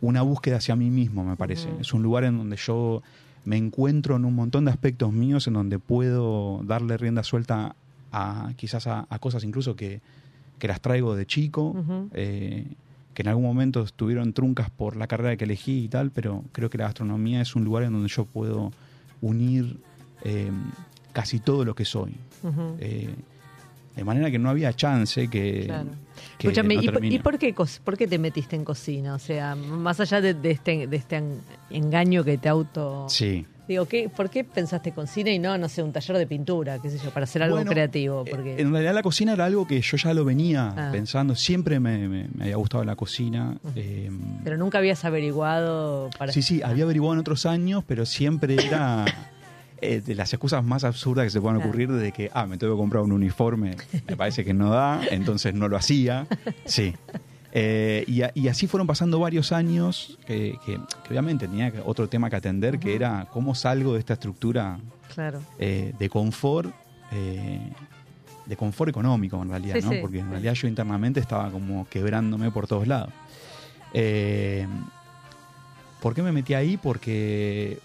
una 0.00 0.22
búsqueda 0.22 0.56
hacia 0.56 0.74
mí 0.76 0.90
mismo, 0.90 1.24
me 1.24 1.36
parece. 1.36 1.70
Es 1.80 1.92
un 1.94 2.02
lugar 2.02 2.24
en 2.24 2.36
donde 2.36 2.56
yo 2.56 3.02
me 3.44 3.56
encuentro 3.56 4.16
en 4.16 4.24
un 4.24 4.34
montón 4.34 4.64
de 4.64 4.72
aspectos 4.72 5.12
míos 5.12 5.46
en 5.46 5.54
donde 5.54 5.78
puedo 5.78 6.60
darle 6.64 6.96
rienda 6.96 7.22
suelta 7.22 7.76
a 8.12 8.50
quizás 8.56 8.86
a, 8.88 9.06
a 9.08 9.18
cosas 9.20 9.44
incluso 9.44 9.76
que, 9.76 10.00
que 10.58 10.68
las 10.68 10.80
traigo 10.80 11.14
de 11.16 11.26
chico, 11.26 11.74
eh, 12.14 12.64
que 13.14 13.22
en 13.22 13.28
algún 13.28 13.44
momento 13.44 13.82
estuvieron 13.82 14.32
truncas 14.32 14.70
por 14.70 14.96
la 14.96 15.06
carrera 15.06 15.36
que 15.36 15.44
elegí 15.44 15.84
y 15.84 15.88
tal, 15.88 16.10
pero 16.10 16.44
creo 16.52 16.68
que 16.70 16.78
la 16.78 16.84
gastronomía 16.84 17.40
es 17.40 17.54
un 17.56 17.64
lugar 17.64 17.84
en 17.84 17.92
donde 17.92 18.08
yo 18.08 18.24
puedo 18.24 18.72
unir 19.22 19.78
eh, 20.24 20.50
casi 21.12 21.38
todo 21.40 21.64
lo 21.64 21.74
que 21.74 21.84
soy. 21.84 22.14
Eh, 22.78 23.14
de 23.96 24.04
manera 24.04 24.30
que 24.30 24.38
no 24.38 24.50
había 24.50 24.74
chance 24.74 25.28
que. 25.28 25.62
Claro. 25.64 25.88
que 26.38 26.48
no 26.52 26.72
¿y, 26.82 26.88
por- 26.90 27.04
y 27.04 27.18
por, 27.18 27.38
qué, 27.38 27.54
por 27.82 27.96
qué 27.96 28.06
te 28.06 28.18
metiste 28.18 28.54
en 28.54 28.62
cocina? 28.64 29.14
O 29.14 29.18
sea, 29.18 29.54
más 29.56 29.98
allá 30.00 30.20
de, 30.20 30.34
de 30.34 30.50
este, 30.50 30.86
de 30.86 30.96
este 30.96 31.16
en- 31.16 31.40
engaño 31.70 32.22
que 32.22 32.36
te 32.36 32.48
auto... 32.50 33.06
Sí. 33.08 33.46
Digo, 33.68 33.86
¿qué, 33.86 34.08
¿por 34.08 34.30
qué 34.30 34.44
pensaste 34.44 34.92
cocina 34.92 35.30
y 35.30 35.38
no, 35.40 35.58
no 35.58 35.68
sé, 35.68 35.82
un 35.82 35.92
taller 35.92 36.16
de 36.18 36.26
pintura, 36.26 36.78
qué 36.80 36.88
sé 36.88 36.98
yo, 36.98 37.10
para 37.10 37.24
hacer 37.24 37.42
algo 37.42 37.56
Bueno, 37.56 37.70
creativo? 37.72 38.22
eh, 38.24 38.30
Porque... 38.30 38.60
En 38.60 38.70
realidad 38.70 38.94
la 38.94 39.02
cocina 39.02 39.32
era 39.32 39.44
algo 39.46 39.66
que 39.66 39.80
yo 39.80 39.96
ya 39.96 40.14
lo 40.14 40.24
venía 40.24 40.72
Ah. 40.76 40.88
pensando. 40.92 41.34
Siempre 41.34 41.80
me, 41.80 42.06
me- 42.08 42.28
me 42.32 42.44
había 42.44 42.56
gustado 42.56 42.84
la 42.84 42.94
cocina. 42.94 43.58
eh, 43.74 44.10
Pero 44.44 44.56
nunca 44.56 44.78
habías 44.78 45.04
averiguado 45.04 46.10
para... 46.16 46.32
sí, 46.32 46.42
sí, 46.42 46.62
había 46.62 46.84
averiguado 46.84 47.14
en 47.14 47.20
otros 47.20 47.44
años, 47.46 47.82
pero 47.86 48.06
siempre 48.06 48.64
era 48.66 49.04
eh, 49.80 50.00
de 50.00 50.14
las 50.14 50.32
excusas 50.32 50.62
más 50.64 50.84
absurdas 50.84 51.24
que 51.24 51.30
se 51.30 51.40
puedan 51.40 51.56
Claro. 51.56 51.68
ocurrir 51.70 51.90
de 51.92 52.12
que, 52.12 52.30
ah, 52.32 52.46
me 52.46 52.58
tengo 52.58 52.74
que 52.74 52.78
comprar 52.78 53.02
un 53.02 53.12
uniforme, 53.12 53.76
me 54.08 54.16
parece 54.16 54.44
que 54.44 54.54
no 54.54 54.70
da, 54.70 55.00
entonces 55.10 55.54
no 55.54 55.66
lo 55.68 55.76
hacía. 55.76 56.26
Sí. 56.66 56.94
Eh, 57.58 58.04
y, 58.06 58.20
a- 58.20 58.32
y 58.34 58.48
así 58.48 58.66
fueron 58.66 58.86
pasando 58.86 59.18
varios 59.18 59.50
años 59.50 60.18
que, 60.26 60.58
que- 60.66 60.78
que 61.02 61.08
obviamente 61.10 61.48
tenía 61.48 61.72
otro 61.86 62.06
tema 62.06 62.28
que 62.28 62.36
atender, 62.36 62.78
que 62.78 62.94
era 62.94 63.26
cómo 63.32 63.54
salgo 63.54 63.94
de 63.94 64.00
esta 64.00 64.12
estructura 64.12 64.78
Claro. 65.14 65.40
eh, 65.58 65.94
de 65.98 66.08
confort, 66.10 66.70
eh, 67.12 67.72
de 68.44 68.56
confort 68.58 68.90
económico 68.90 69.40
en 69.42 69.48
realidad, 69.48 69.76
Sí, 69.76 69.82
¿no? 69.86 69.92
sí, 69.92 69.98
Porque 70.02 70.18
en 70.18 70.30
realidad 70.30 70.52
yo 70.52 70.68
internamente 70.68 71.18
estaba 71.18 71.50
como 71.50 71.88
quebrándome 71.88 72.50
por 72.50 72.66
todos 72.66 72.86
lados. 72.86 73.08
Eh, 73.94 74.66
¿Por 76.02 76.12
qué 76.14 76.22
me 76.22 76.32
metí 76.32 76.52
ahí? 76.52 76.76
Porque 76.76 77.78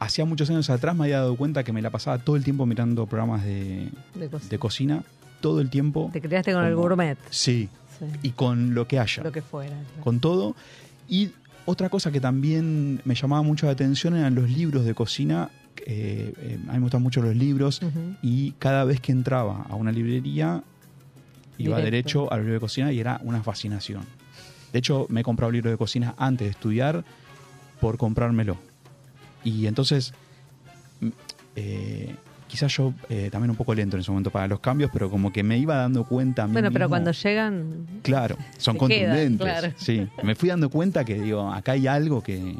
hacía 0.00 0.24
muchos 0.24 0.48
años 0.48 0.70
atrás 0.70 0.96
me 0.96 1.04
había 1.04 1.18
dado 1.20 1.36
cuenta 1.36 1.62
que 1.62 1.72
me 1.74 1.82
la 1.82 1.90
pasaba 1.90 2.18
todo 2.18 2.36
el 2.36 2.44
tiempo 2.44 2.64
mirando 2.64 3.04
programas 3.06 3.44
de, 3.44 3.90
De 4.14 4.28
cocina. 4.30 4.48
de 4.50 4.58
cocina, 4.58 5.02
todo 5.42 5.60
el 5.60 5.68
tiempo. 5.68 6.08
Te 6.12 6.22
criaste 6.22 6.54
con 6.54 6.64
el 6.64 6.74
gourmet. 6.74 7.18
Sí, 7.30 7.68
Sí. 7.98 8.04
y 8.22 8.30
con 8.30 8.74
lo 8.74 8.86
que 8.86 8.98
haya 8.98 9.22
Lo 9.22 9.32
que 9.32 9.42
fuera. 9.42 9.70
claro. 9.76 10.02
con 10.02 10.20
todo. 10.20 10.54
Y 11.08 11.30
otra 11.64 11.88
cosa 11.88 12.10
que 12.12 12.20
también 12.20 13.00
me 13.04 13.14
llamaba 13.14 13.42
mucho 13.42 13.66
la 13.66 13.72
atención 13.72 14.16
eran 14.16 14.34
los 14.34 14.48
libros 14.50 14.84
de 14.84 14.94
cocina. 14.94 15.50
Eh, 15.86 16.32
eh, 16.38 16.58
a 16.68 16.72
mí 16.72 16.78
me 16.78 16.80
gustan 16.80 17.02
mucho 17.02 17.22
los 17.22 17.34
libros 17.36 17.80
y 18.22 18.52
cada 18.52 18.84
vez 18.84 19.00
que 19.00 19.12
entraba 19.12 19.66
a 19.68 19.74
una 19.76 19.92
librería 19.92 20.62
iba 21.58 21.76
Directo. 21.76 21.84
derecho 21.84 22.32
al 22.32 22.40
libro 22.40 22.54
de 22.54 22.60
cocina 22.60 22.92
y 22.92 22.98
era 23.00 23.20
una 23.24 23.42
fascinación. 23.42 24.02
De 24.72 24.78
hecho, 24.80 25.06
me 25.10 25.20
he 25.20 25.24
comprado 25.24 25.50
libros 25.52 25.70
de 25.72 25.78
cocina 25.78 26.14
antes 26.18 26.46
de 26.46 26.50
estudiar 26.50 27.04
por 27.80 27.96
comprármelo. 27.98 28.56
Y 29.44 29.66
entonces, 29.66 30.12
eh, 31.54 32.14
quizás 32.56 32.74
yo 32.74 32.94
eh, 33.10 33.28
también 33.30 33.50
un 33.50 33.56
poco 33.56 33.74
lento 33.74 33.96
en 33.96 34.00
ese 34.00 34.10
momento 34.10 34.30
para 34.30 34.48
los 34.48 34.60
cambios, 34.60 34.90
pero 34.92 35.10
como 35.10 35.30
que 35.32 35.42
me 35.42 35.58
iba 35.58 35.76
dando 35.76 36.04
cuenta 36.04 36.44
a 36.44 36.46
mí 36.46 36.54
Bueno, 36.54 36.70
pero 36.72 36.88
cuando 36.88 37.12
llegan, 37.12 37.86
Claro, 38.02 38.36
son 38.56 38.76
quedan, 38.78 38.78
contundentes. 38.78 39.38
claro. 39.60 39.72
Sí, 39.76 40.08
me 40.22 40.34
fui 40.34 40.48
dando 40.48 40.70
cuenta 40.70 41.04
que 41.04 41.20
digo, 41.20 41.52
acá 41.52 41.72
hay 41.72 41.86
algo 41.86 42.22
que, 42.22 42.56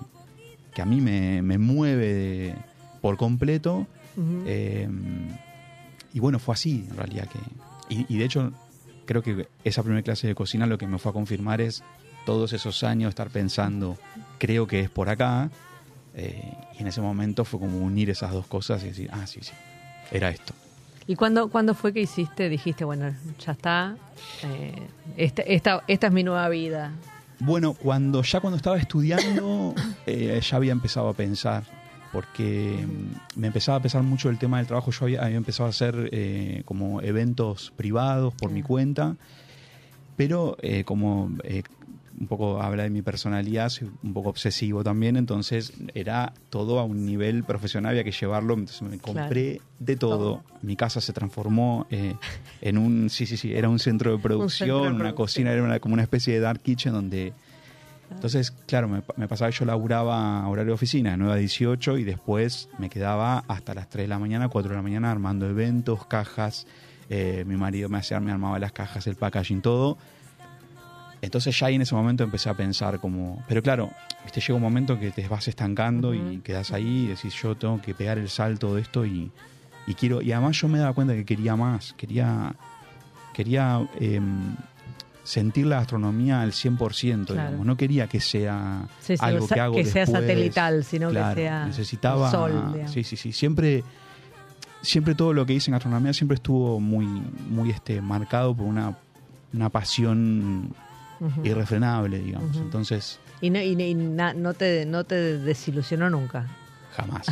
que 0.75 0.83
a 0.83 0.85
mí 0.85 1.01
me, 1.01 1.41
me 1.41 1.57
mueve 1.57 2.13
de- 2.15 2.55
por 3.01 3.17
completo. 3.17 3.87
eh, 4.45 4.89
y 6.13 6.21
bueno, 6.21 6.39
fue 6.39 6.55
así 6.55 6.87
en 6.91 6.97
realidad 6.97 7.27
que. 7.29 7.39
Y, 7.95 8.07
y 8.15 8.19
de 8.19 8.25
hecho, 8.25 8.53
creo 9.07 9.23
que 9.23 9.49
esa 9.65 9.83
primera 9.83 10.03
clase 10.03 10.27
de 10.27 10.35
cocina 10.35 10.67
lo 10.67 10.77
que 10.79 10.87
me 10.87 10.99
fue 10.99 11.11
a 11.11 11.13
confirmar 11.13 11.61
es 11.61 11.83
todos 12.25 12.53
esos 12.53 12.83
años 12.85 13.11
estar 13.11 13.29
pensando, 13.31 13.97
creo 14.39 14.67
que 14.67 14.81
es 14.81 14.91
por 14.91 15.09
acá. 15.09 15.51
eh, 16.15 16.53
y 16.79 16.83
en 16.83 16.89
ese 16.89 17.01
momento 17.01 17.45
fue 17.45 17.61
como 17.61 17.79
unir 17.79 18.11
esas 18.11 18.33
dos 18.33 18.47
cosas 18.47 18.83
y 18.85 18.89
decir, 18.89 19.09
ah, 19.13 19.27
sí, 19.27 19.41
sí, 19.43 19.53
era 20.11 20.31
esto. 20.31 20.53
¿Y 21.07 21.15
cuándo, 21.15 21.49
cuándo 21.49 21.75
fue 21.75 21.93
que 21.93 22.01
hiciste? 22.01 22.49
Dijiste, 22.49 22.85
bueno, 22.85 23.15
ya 23.39 23.53
está, 23.53 23.97
eh, 24.43 24.89
esta, 25.17 25.43
esta, 25.43 25.85
esta 25.87 26.07
es 26.09 26.13
mi 26.13 26.25
nueva 26.25 26.49
vida. 26.49 26.93
Bueno, 27.39 27.75
cuando 27.75 28.23
ya 28.23 28.41
cuando 28.41 28.57
estaba 28.57 28.79
estudiando 28.79 29.75
eh, 30.07 30.41
ya 30.43 30.57
había 30.57 30.73
empezado 30.73 31.09
a 31.09 31.15
pensar, 31.15 31.65
porque 32.13 32.85
mm, 32.87 33.41
me 33.41 33.49
empezaba 33.49 33.79
a 33.79 33.83
pesar 33.83 34.03
mucho 34.03 34.31
el 34.31 34.39
tema 34.39 34.57
del 34.57 34.67
trabajo. 34.67 34.91
Yo 34.91 35.05
había, 35.05 35.23
había 35.23 35.37
empezado 35.37 35.67
a 35.67 35.71
hacer 35.71 36.09
eh, 36.13 36.63
como 36.65 37.03
eventos 37.03 37.73
privados 37.77 38.33
por 38.35 38.51
mi 38.51 38.63
cuenta, 38.63 39.17
pero 40.17 40.57
eh, 40.63 40.85
como 40.85 41.31
eh, 41.45 41.63
un 42.19 42.27
poco 42.29 42.63
habla 42.63 42.85
de 42.85 42.91
mi 42.91 43.03
personalidad, 43.03 43.69
soy 43.69 43.91
un 44.03 44.13
poco 44.15 44.31
obsesivo 44.31 44.83
también, 44.83 45.17
entonces 45.17 45.73
era 45.95 46.33
todo 46.51 46.79
a 46.79 46.85
un 46.85 47.05
nivel 47.05 47.45
profesional, 47.45 47.91
había 47.91 48.05
que 48.05 48.13
llevarlo, 48.13 48.55
entonces 48.55 48.83
me 48.83 48.99
compré 48.99 49.61
de 49.79 49.97
todo. 49.97 50.43
Mi 50.63 50.77
casa 50.77 51.01
se 51.01 51.13
transformó 51.13 51.87
eh, 51.91 52.15
en 52.63 52.79
un, 52.79 53.11
sí, 53.11 53.27
sí, 53.27 53.37
sí, 53.37 53.53
era 53.55 53.69
un 53.69 53.79
centro 53.79 54.13
de 54.13 54.19
producción, 54.23 54.69
centro 54.69 54.83
de 54.83 54.89
una 55.03 55.15
cocina, 55.15 55.53
era 55.53 55.63
una- 55.63 55.79
como 55.81 55.93
una 55.95 56.03
especie 56.03 56.33
de 56.35 56.41
dark 56.41 56.61
kitchen 56.63 56.93
donde... 56.93 57.33
Entonces, 58.11 58.53
claro, 58.67 58.87
me, 58.89 59.03
me 59.17 59.27
pasaba 59.29 59.51
que 59.51 59.57
yo 59.59 59.65
laburaba 59.65 60.47
horario 60.49 60.71
de 60.71 60.75
oficina, 60.75 61.11
de 61.11 61.17
9 61.17 61.33
a 61.35 61.37
18, 61.37 61.99
y 61.99 62.05
después 62.05 62.69
me 62.79 62.89
quedaba 62.89 63.45
hasta 63.49 63.75
las 63.75 63.89
3 63.91 64.05
de 64.05 64.09
la 64.09 64.19
mañana, 64.19 64.49
4 64.49 64.71
de 64.71 64.77
la 64.77 64.83
mañana, 64.83 65.11
armando 65.11 65.49
eventos, 65.49 66.07
cajas. 66.07 66.67
eh, 67.11 67.45
mi 67.47 67.57
marido 67.57 67.89
me 67.89 67.99
hacía, 67.99 68.19
me 68.21 68.31
armaba 68.33 68.59
las 68.59 68.73
cajas, 68.73 69.07
el 69.07 69.17
packaging, 69.17 69.61
todo. 69.61 69.99
Entonces 71.27 71.59
ya 71.59 71.67
ahí 71.67 71.75
en 71.75 71.83
ese 71.83 71.95
momento 71.95 72.25
empecé 72.25 72.49
a 72.49 72.55
pensar 72.55 72.99
como... 73.01 73.45
Pero 73.49 73.63
claro, 73.63 73.91
viste, 74.25 74.41
llega 74.41 74.55
un 74.55 74.63
momento 74.63 74.99
que 74.99 75.11
te 75.11 75.27
vas 75.29 75.47
estancando 75.49 76.15
y 76.15 76.39
quedas 76.39 76.73
ahí 76.73 77.05
y 77.05 77.07
decís, 77.09 77.35
yo 77.43 77.55
tengo 77.57 77.81
que 77.83 77.95
pegar 77.95 78.17
el 78.19 78.29
salto 78.29 78.75
de 78.75 78.83
esto 78.83 79.05
y, 79.05 79.31
y 79.87 79.95
quiero... 79.95 80.23
Y 80.23 80.33
además 80.33 80.57
yo 80.61 80.69
me 80.69 80.79
daba 80.79 80.93
cuenta 80.95 81.15
que 81.15 81.25
quería 81.25 81.57
más, 81.57 81.93
quería... 81.95 82.55
Quería 83.35 83.87
em, 84.01 84.57
sentir 85.25 85.67
la 85.67 85.79
astronomía 85.81 86.41
al 86.41 86.53
100%, 86.53 87.27
Claro. 87.27 87.43
digamos. 87.49 87.67
No 87.67 87.77
quería 87.77 88.07
que 88.07 88.21
sea 88.21 88.87
Sí, 89.01 89.17
sí, 89.17 89.25
algo 89.25 89.47
que 89.49 89.61
hago 89.61 89.75
que 89.75 89.85
sea 89.85 90.07
satelital, 90.07 90.85
sino 90.85 91.09
que 91.11 91.15
sea 91.35 91.67
necesitaba 91.67 92.31
sol, 92.31 92.53
digamos. 92.73 92.93
sí 92.93 93.03
sí 93.03 93.17
sí 93.17 93.33
siempre 93.33 93.83
siempre 94.83 95.15
todo 95.17 95.33
lo 95.33 95.45
que 95.45 95.53
hice 95.55 95.71
en 95.71 95.75
astronomía 95.75 96.13
siempre 96.13 96.37
estuvo 96.37 96.79
muy 96.79 97.07
muy 97.07 97.71
este 97.71 98.01
marcado 98.01 98.55
por 98.55 98.67
una 98.67 98.97
una 99.53 99.69
pasión 99.69 100.73
Irrefrenable 101.45 102.19
digamos 102.19 102.57
entonces 102.57 103.19
Y, 103.41 103.51
no, 103.51 103.61
y, 103.61 103.81
y 103.81 103.95
na- 103.95 104.35
no, 104.35 104.55
te, 104.55 104.87
no 104.87 105.05
te 105.05 105.39
desilusionó 105.39 106.11
nunca. 106.11 106.47
jamás 106.97 107.27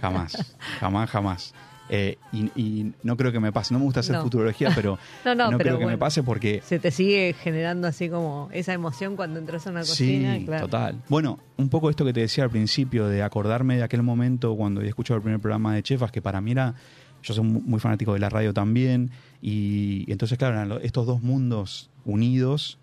jamás 0.00 0.54
jamás 0.80 1.10
jamás 1.10 1.54
Eh, 1.88 2.18
y, 2.32 2.50
y 2.60 2.92
no 3.04 3.16
creo 3.16 3.30
que 3.30 3.38
me 3.38 3.52
pase 3.52 3.72
no 3.72 3.78
me 3.78 3.84
gusta 3.84 4.00
hacer 4.00 4.16
No. 4.16 4.22
futurología 4.22 4.72
pero 4.74 4.98
No, 5.24 5.34
no, 5.36 5.50
pero 5.56 5.58
creo 5.58 5.78
que 5.78 5.86
me 5.86 5.96
pase 5.96 6.24
porque 6.24 6.60
Se 6.64 6.80
te 6.80 6.90
sigue 6.90 7.32
generando 7.40 7.86
así 7.86 8.08
como 8.08 8.48
esa 8.52 8.72
emoción 8.72 9.14
cuando 9.14 9.38
entras 9.38 9.68
a 9.68 9.70
una 9.70 9.80
cocina. 9.80 10.34
Sí, 10.36 10.46
claro. 10.46 10.64
total. 10.66 11.00
Bueno, 11.08 11.38
un 11.58 11.68
poco 11.68 11.88
esto 11.88 12.04
que 12.04 12.12
te 12.12 12.20
decía 12.20 12.42
al 12.42 12.50
principio, 12.50 13.06
de 13.06 13.22
acordarme 13.22 13.76
de 13.76 13.84
aquel 13.84 14.02
momento 14.02 14.56
cuando 14.56 14.80
había 14.80 14.88
escuchado 14.90 15.16
el 15.18 15.22
primer 15.22 15.38
programa 15.40 15.76
de 15.76 15.82
Chefas, 15.84 16.10
que 16.10 16.20
para 16.20 16.40
mí 16.40 16.50
era, 16.50 16.74
yo 17.22 17.34
soy 17.34 17.44
mu- 17.44 17.60
muy 17.64 17.78
fanático 17.78 18.14
de 18.14 18.18
la 18.18 18.30
radio 18.30 18.52
también, 18.52 19.12
y, 19.40 20.04
y 20.08 20.12
entonces, 20.12 20.38
claro, 20.38 20.56
eran 20.56 20.80
estos 20.82 21.06
dos 21.06 21.22
mundos 21.22 21.88
unidos, 22.04 22.78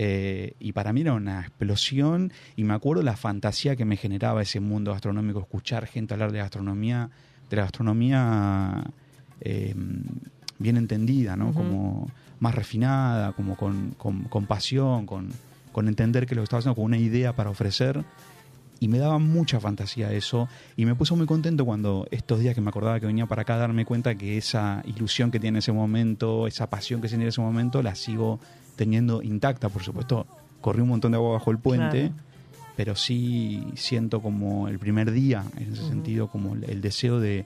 eh, 0.00 0.54
y 0.60 0.70
para 0.74 0.92
mí 0.92 1.00
era 1.00 1.12
una 1.12 1.40
explosión, 1.40 2.32
y 2.54 2.62
me 2.62 2.72
acuerdo 2.72 3.02
la 3.02 3.16
fantasía 3.16 3.74
que 3.74 3.84
me 3.84 3.96
generaba 3.96 4.40
ese 4.40 4.60
mundo 4.60 4.92
gastronómico, 4.92 5.40
escuchar 5.40 5.88
gente 5.88 6.14
hablar 6.14 6.30
de 6.30 6.38
gastronomía, 6.38 7.10
de 7.50 7.56
la 7.56 7.62
gastronomía 7.62 8.84
eh, 9.40 9.74
bien 10.60 10.76
entendida, 10.76 11.34
¿no? 11.34 11.52
Como 11.52 12.08
más 12.38 12.54
refinada, 12.54 13.32
como 13.32 13.56
con, 13.56 13.90
con, 13.98 14.22
con 14.24 14.46
pasión, 14.46 15.04
con, 15.04 15.30
con 15.72 15.88
entender 15.88 16.26
que 16.26 16.36
lo 16.36 16.42
que 16.42 16.44
estaba 16.44 16.60
haciendo 16.60 16.76
con 16.76 16.84
una 16.84 16.98
idea 16.98 17.34
para 17.34 17.50
ofrecer. 17.50 18.04
Y 18.78 18.86
me 18.86 18.98
daba 18.98 19.18
mucha 19.18 19.58
fantasía 19.58 20.12
eso. 20.12 20.48
Y 20.76 20.86
me 20.86 20.94
puso 20.94 21.16
muy 21.16 21.26
contento 21.26 21.64
cuando 21.64 22.06
estos 22.12 22.38
días 22.38 22.54
que 22.54 22.60
me 22.60 22.68
acordaba 22.68 23.00
que 23.00 23.06
venía 23.06 23.26
para 23.26 23.42
acá, 23.42 23.56
darme 23.56 23.84
cuenta 23.84 24.14
que 24.14 24.38
esa 24.38 24.84
ilusión 24.86 25.32
que 25.32 25.40
tiene 25.40 25.56
en 25.56 25.58
ese 25.58 25.72
momento, 25.72 26.46
esa 26.46 26.70
pasión 26.70 27.00
que 27.00 27.08
tiene 27.08 27.24
en 27.24 27.30
ese 27.30 27.40
momento, 27.40 27.82
la 27.82 27.96
sigo 27.96 28.38
teniendo 28.78 29.20
intacta. 29.22 29.68
Por 29.68 29.82
supuesto, 29.82 30.26
corrí 30.62 30.80
un 30.80 30.88
montón 30.88 31.12
de 31.12 31.16
agua 31.16 31.32
bajo 31.32 31.50
el 31.50 31.58
puente, 31.58 32.08
Claro. 32.08 32.14
pero 32.76 32.96
sí 32.96 33.66
siento 33.74 34.22
como 34.22 34.68
el 34.68 34.78
primer 34.78 35.10
día, 35.10 35.44
en 35.58 35.72
ese 35.74 35.86
sentido, 35.86 36.28
como 36.28 36.54
el, 36.54 36.80
deseo 36.80 37.20
de 37.20 37.44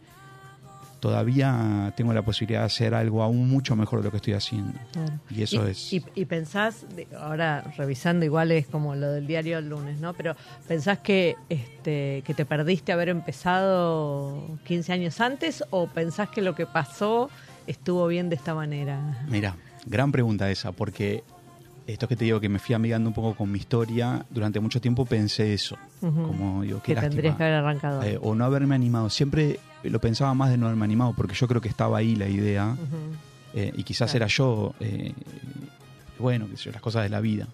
todavía 1.01 1.93
tengo 1.97 2.13
la 2.13 2.23
posibilidad 2.23 2.61
de 2.61 2.67
hacer 2.67 2.95
algo 2.95 3.25
aún 3.25 3.49
mucho 3.49 3.75
mejor 3.75 4.01
de 4.01 4.05
lo 4.05 4.11
que 4.13 4.19
estoy 4.19 4.35
haciendo. 4.35 4.79
Claro. 4.93 5.15
Y 5.31 5.43
eso 5.43 5.67
y, 5.67 5.71
es... 5.71 5.93
Y, 5.93 6.05
y 6.15 6.25
pensás, 6.27 6.87
ahora 7.19 7.65
revisando 7.77 8.25
igual 8.25 8.53
es 8.53 8.69
como 8.69 8.95
lo 8.95 9.11
del 9.11 9.27
diario 9.27 9.59
el 9.59 9.69
lunes, 9.69 9.99
¿no? 9.99 10.13
Pero 10.13 10.37
pensás 10.69 10.99
que, 10.99 11.35
este, 11.49 12.23
que 12.25 12.35
te 12.35 12.45
perdiste 12.45 12.93
haber 12.93 13.09
empezado 13.09 14.59
15 14.65 14.93
años 14.93 15.21
antes 15.21 15.65
o 15.71 15.89
pensás 15.89 16.29
que 16.29 16.41
lo 16.41 16.55
que 16.55 16.67
pasó 16.67 17.31
estuvo 17.67 18.07
bien 18.07 18.29
de 18.29 18.37
esta 18.37 18.55
manera? 18.55 19.25
Mira, 19.29 19.57
gran 19.87 20.13
pregunta 20.13 20.51
esa, 20.51 20.73
porque 20.73 21.23
esto 21.87 22.07
que 22.09 22.15
te 22.17 22.25
digo 22.25 22.39
que 22.41 22.49
me 22.49 22.59
fui 22.59 22.75
amigando 22.75 23.09
un 23.11 23.15
poco 23.15 23.35
con 23.35 23.51
mi 23.51 23.59
historia, 23.59 24.25
durante 24.31 24.61
mucho 24.61 24.81
tiempo 24.81 25.05
pensé 25.05 25.53
eso. 25.53 25.77
Como 26.01 26.63
digo, 26.63 26.81
qué 26.83 26.95
que 26.95 27.01
tendrías 27.01 27.33
lástima. 27.33 27.37
que 27.39 27.45
haber 27.45 27.55
arrancado. 27.57 28.03
Eh, 28.05 28.19
o 28.23 28.35
no 28.35 28.45
haberme 28.45 28.75
animado. 28.75 29.11
Siempre 29.11 29.59
lo 29.83 30.01
pensaba 30.01 30.33
más 30.35 30.51
de 30.51 30.57
no 30.59 30.67
haberme 30.67 30.85
animado, 30.85 31.13
porque 31.17 31.35
yo 31.35 31.49
creo 31.49 31.61
que 31.61 31.69
estaba 31.69 31.99
ahí 31.99 32.15
la 32.17 32.29
idea. 32.29 32.77
Eh, 33.55 33.73
y 33.77 33.83
quizás 33.83 34.11
Claro. 34.13 34.25
era 34.25 34.27
yo, 34.29 34.75
eh, 34.81 35.13
bueno, 36.19 36.47
qué 36.51 36.57
sé 36.57 36.65
yo, 36.65 36.73
las 36.73 36.81
cosas 36.83 37.03
de 37.03 37.09
la 37.09 37.21
vida. 37.21 37.49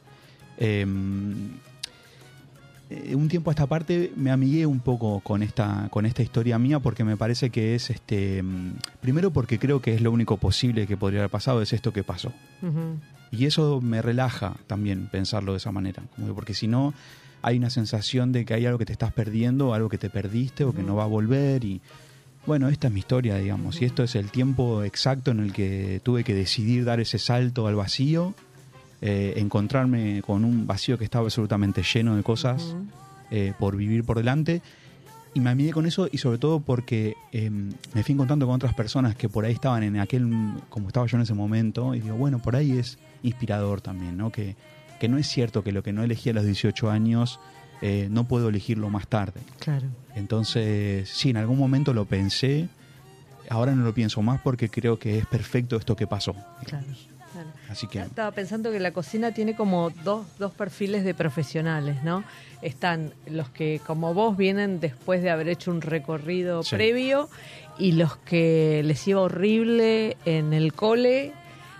Eh, 2.90 3.14
un 3.14 3.28
tiempo 3.28 3.50
a 3.50 3.52
esta 3.52 3.66
parte 3.66 4.12
me 4.16 4.30
amigué 4.30 4.64
un 4.64 4.80
poco 4.80 5.21
con 5.21 5.42
esta, 5.42 5.88
con 5.90 6.07
esta 6.07 6.23
historia 6.23 6.59
mía 6.59 6.80
porque 6.80 7.04
me 7.04 7.16
parece 7.16 7.50
que 7.50 7.75
es, 7.75 7.90
este, 7.90 8.42
mm, 8.42 8.76
primero 9.00 9.30
porque 9.30 9.59
creo 9.59 9.83
que 9.83 9.95
es 9.95 10.00
lo 10.00 10.11
único 10.11 10.38
posible 10.38 10.87
que 10.87 10.97
podría 10.97 11.21
haber 11.21 11.30
pasado, 11.30 11.61
es 11.61 11.73
esto 11.73 11.92
que 11.92 12.02
pasó. 12.02 12.33
Y 13.30 13.45
eso 13.45 13.83
me 13.83 14.00
relaja 14.00 14.57
también 14.66 15.09
pensarlo 15.09 15.52
de 15.52 15.59
esa 15.59 15.71
manera, 15.71 16.02
como 16.14 16.28
que 16.28 16.35
porque 16.35 16.54
si 16.54 16.66
no 16.66 16.95
hay 17.42 17.59
una 17.59 17.71
sensación 17.71 18.33
de 18.33 18.45
que 18.45 18.54
hay 18.54 18.64
algo 18.64 18.78
que 18.78 18.87
te 18.87 18.92
estás 18.92 19.12
perdiendo, 19.12 19.75
algo 19.75 19.90
que 19.90 19.99
te 19.99 20.09
perdiste 20.09 20.64
o 20.64 20.73
que 20.73 20.83
no 20.83 20.97
va 20.97 21.04
a 21.04 21.09
volver 21.09 21.64
y 21.64 21.80
bueno, 22.47 22.68
esta 22.68 22.87
es 22.87 22.95
mi 22.95 23.00
historia, 23.00 23.37
digamos, 23.37 23.83
y 23.83 23.85
esto 23.85 24.02
es 24.02 24.14
el 24.14 24.30
tiempo 24.30 24.83
exacto 24.83 25.33
en 25.33 25.40
el 25.40 25.52
que 25.52 26.00
tuve 26.02 26.25
que 26.25 26.35
decidir 26.35 26.87
dar 26.87 26.99
ese 26.99 27.18
salto 27.18 27.66
al 27.66 27.75
vacío, 27.75 28.35
eh, 29.00 29.35
encontrarme 29.37 30.23
con 30.23 30.45
un 30.45 30.67
vacío 30.67 30.99
que 30.99 31.05
estaba 31.05 31.25
absolutamente 31.25 31.83
lleno 31.83 32.17
de 32.17 32.23
cosas 32.23 32.75
eh, 33.31 33.52
por 33.59 33.76
vivir 33.76 34.05
por 34.05 34.17
delante. 34.17 34.62
Y 35.35 35.40
me 35.40 35.50
amigué 35.50 35.73
con 35.73 35.87
eso 35.87 36.09
y 36.11 36.19
sobre 36.19 36.38
todo 36.38 36.61
porque 36.61 37.14
eh, 37.33 37.50
me 37.50 38.02
fui 38.02 38.14
encontrando 38.14 38.47
con 38.47 38.57
otras 38.57 38.75
personas 38.75 39.14
que 39.14 39.28
por 39.28 39.45
ahí 39.45 39.52
estaban 39.52 39.83
en 39.83 39.99
aquel, 40.00 40.28
como 40.69 40.88
estaba 40.88 41.07
yo 41.07 41.17
en 41.17 41.23
ese 41.23 41.35
momento, 41.35 41.95
y 41.95 42.00
digo, 42.00 42.17
bueno, 42.17 42.40
por 42.40 42.57
ahí 42.57 42.78
es 42.78 42.99
inspirador 43.23 43.81
también, 43.81 44.17
¿no? 44.17 44.33
Que, 44.33 44.57
que 44.99 45.09
no 45.09 45.19
es 45.19 45.28
cierto 45.28 45.62
que 45.62 45.71
lo 45.73 45.83
que 45.83 45.93
no 45.93 46.02
elegí 46.02 46.31
a 46.31 46.33
los 46.33 46.45
18 46.45 46.90
años 46.90 47.38
eh, 47.81 48.09
no 48.11 48.25
puedo 48.25 48.49
elegirlo 48.49 48.90
más 48.90 49.07
tarde. 49.07 49.40
Claro. 49.61 49.87
Entonces, 50.14 51.09
sí, 51.09 51.31
en 51.31 51.37
algún 51.37 51.59
momento 51.59 51.95
lo 51.95 52.07
pensé, 52.07 52.69
ahora 53.49 53.75
no 53.75 53.85
lo 53.85 53.95
pienso 53.95 54.23
más 54.23 54.40
porque 54.40 54.69
creo 54.69 54.99
que 54.99 55.19
es 55.19 55.26
perfecto 55.26 55.76
esto 55.76 55.95
que 55.95 56.07
pasó. 56.07 56.35
Claro. 56.64 56.87
Claro. 57.68 57.72
Así 57.72 57.87
que, 57.87 57.98
Estaba 58.00 58.30
pensando 58.32 58.70
que 58.72 58.80
la 58.80 58.92
cocina 58.92 59.32
tiene 59.32 59.54
como 59.54 59.90
dos, 60.04 60.26
dos 60.38 60.52
perfiles 60.52 61.04
de 61.04 61.14
profesionales, 61.14 62.02
¿no? 62.02 62.25
Están 62.62 63.12
los 63.26 63.48
que, 63.50 63.80
como 63.87 64.14
vos, 64.14 64.37
vienen 64.37 64.80
después 64.80 65.22
de 65.22 65.30
haber 65.30 65.48
hecho 65.48 65.70
un 65.70 65.80
recorrido 65.80 66.62
Sí. 66.62 66.75
previo 66.76 67.28
y 67.78 67.92
los 67.92 68.16
que 68.16 68.82
les 68.84 69.06
iba 69.06 69.20
horrible 69.20 70.16
en 70.25 70.52
el 70.52 70.72
cole 70.72 71.32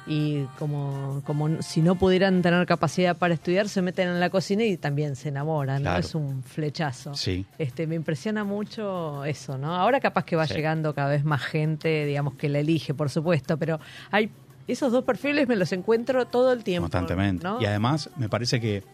y 0.07 0.45
como, 0.59 1.21
como 1.27 1.61
si 1.61 1.83
no 1.83 1.97
pudieran 1.97 2.41
tener 2.41 2.65
capacidad 2.65 3.15
para 3.19 3.35
estudiar, 3.35 3.69
se 3.69 3.83
meten 3.83 4.09
en 4.09 4.21
la 4.21 4.31
cocina 4.31 4.65
y 4.65 4.79
también 4.79 5.17
se 5.17 5.29
enamoran, 5.29 5.83
¿no? 5.83 5.91
Claro. 5.91 6.01
Es 6.01 6.15
un 6.15 6.43
flechazo. 6.45 7.13
Sí. 7.15 7.45
Este, 7.59 7.87
me 7.87 7.95
impresiona 7.97 8.43
mucho 8.45 9.25
eso, 9.27 9.59
¿no? 9.59 9.75
Ahora 9.75 10.01
capaz 10.01 10.25
que 10.25 10.35
va 10.37 10.47
Sí. 10.47 10.55
llegando 10.55 10.95
cada 10.95 11.11
vez 11.11 11.25
más 11.25 11.43
gente, 11.43 12.07
digamos, 12.07 12.35
que 12.37 12.49
la 12.49 12.61
elige, 12.61 12.95
por 12.95 13.11
supuesto, 13.11 13.59
pero 13.59 13.81
hay 14.11 14.31
esos 14.73 14.93
dos 14.93 15.05
perfiles 15.05 15.49
me 15.49 15.57
los 15.57 15.73
encuentro 15.73 16.27
todo 16.27 16.53
el 16.53 16.63
tiempo. 16.63 16.85
Constantemente. 16.85 17.45
¿no? 17.45 17.61
Y 17.61 17.65
además, 17.65 18.11
me 18.17 18.29
parece 18.29 18.61
que 18.61 18.85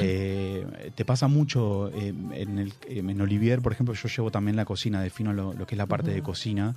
eh, 0.00 0.92
te 0.94 1.04
pasa 1.04 1.28
mucho 1.28 1.88
eh, 1.88 2.14
en, 2.32 2.58
el, 2.58 2.72
en 2.88 3.20
Olivier, 3.20 3.60
por 3.60 3.72
ejemplo, 3.72 3.94
yo 3.94 4.08
llevo 4.08 4.30
también 4.30 4.56
la 4.56 4.64
cocina, 4.64 5.00
defino 5.00 5.32
lo, 5.32 5.52
lo 5.52 5.66
que 5.66 5.74
es 5.74 5.78
la 5.78 5.86
parte 5.86 6.10
de 6.12 6.22
cocina. 6.22 6.74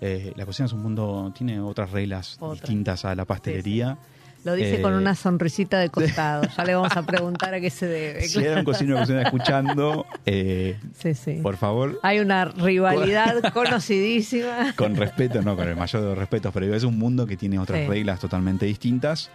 Eh, 0.00 0.32
la 0.34 0.44
cocina 0.44 0.66
es 0.66 0.72
un 0.72 0.82
mundo, 0.82 1.32
tiene 1.36 1.60
otras 1.60 1.92
reglas 1.92 2.38
distintas 2.52 3.04
a 3.04 3.14
la 3.14 3.24
pastelería. 3.24 3.96
Lo 4.44 4.54
dice 4.54 4.76
Eh, 4.76 4.82
con 4.82 4.94
una 4.94 5.14
sonrisita 5.14 5.78
de 5.78 5.88
costado. 5.88 6.42
Ya 6.56 6.64
le 6.64 6.74
vamos 6.74 6.96
a 6.96 7.02
preguntar 7.06 7.54
a 7.54 7.60
qué 7.60 7.70
se 7.70 7.86
debe. 7.86 8.22
Si 8.22 8.38
hay 8.44 8.58
un 8.58 8.64
cocinero 8.64 8.96
o 8.96 9.00
cocinera 9.00 9.24
escuchando, 9.24 10.04
eh, 10.26 10.76
Sí, 10.98 11.14
sí. 11.14 11.38
por 11.42 11.56
favor, 11.56 12.00
Hay 12.02 12.18
una 12.18 12.46
rivalidad 12.46 13.52
conocidísima. 13.52 14.72
con 14.76 14.96
respeto, 14.96 15.42
no 15.42 15.54
con 15.56 15.68
el 15.68 15.76
mayor 15.76 16.02
de 16.02 16.08
los 16.08 16.18
respetos, 16.18 16.52
pero 16.52 16.74
es 16.74 16.82
un 16.84 16.98
mundo 16.98 17.26
que 17.26 17.36
tiene 17.36 17.58
otras 17.58 17.80
Sí. 17.82 17.86
reglas 17.86 18.18
totalmente 18.20 18.66
distintas 18.66 19.30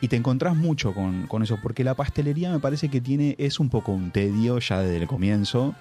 y 0.00 0.08
te 0.08 0.16
encontrás 0.16 0.54
mucho 0.54 0.92
con, 0.92 1.26
con 1.26 1.42
eso, 1.42 1.58
porque 1.62 1.82
la 1.82 1.94
pastelería 1.94 2.50
me 2.52 2.58
parece 2.58 2.90
que 2.90 3.00
tiene, 3.00 3.36
es 3.38 3.58
un 3.58 3.70
poco 3.70 3.92
un 3.92 4.10
tedio 4.10 4.58
ya 4.58 4.80
desde 4.80 4.98
el 4.98 5.06
comienzo, 5.06 5.74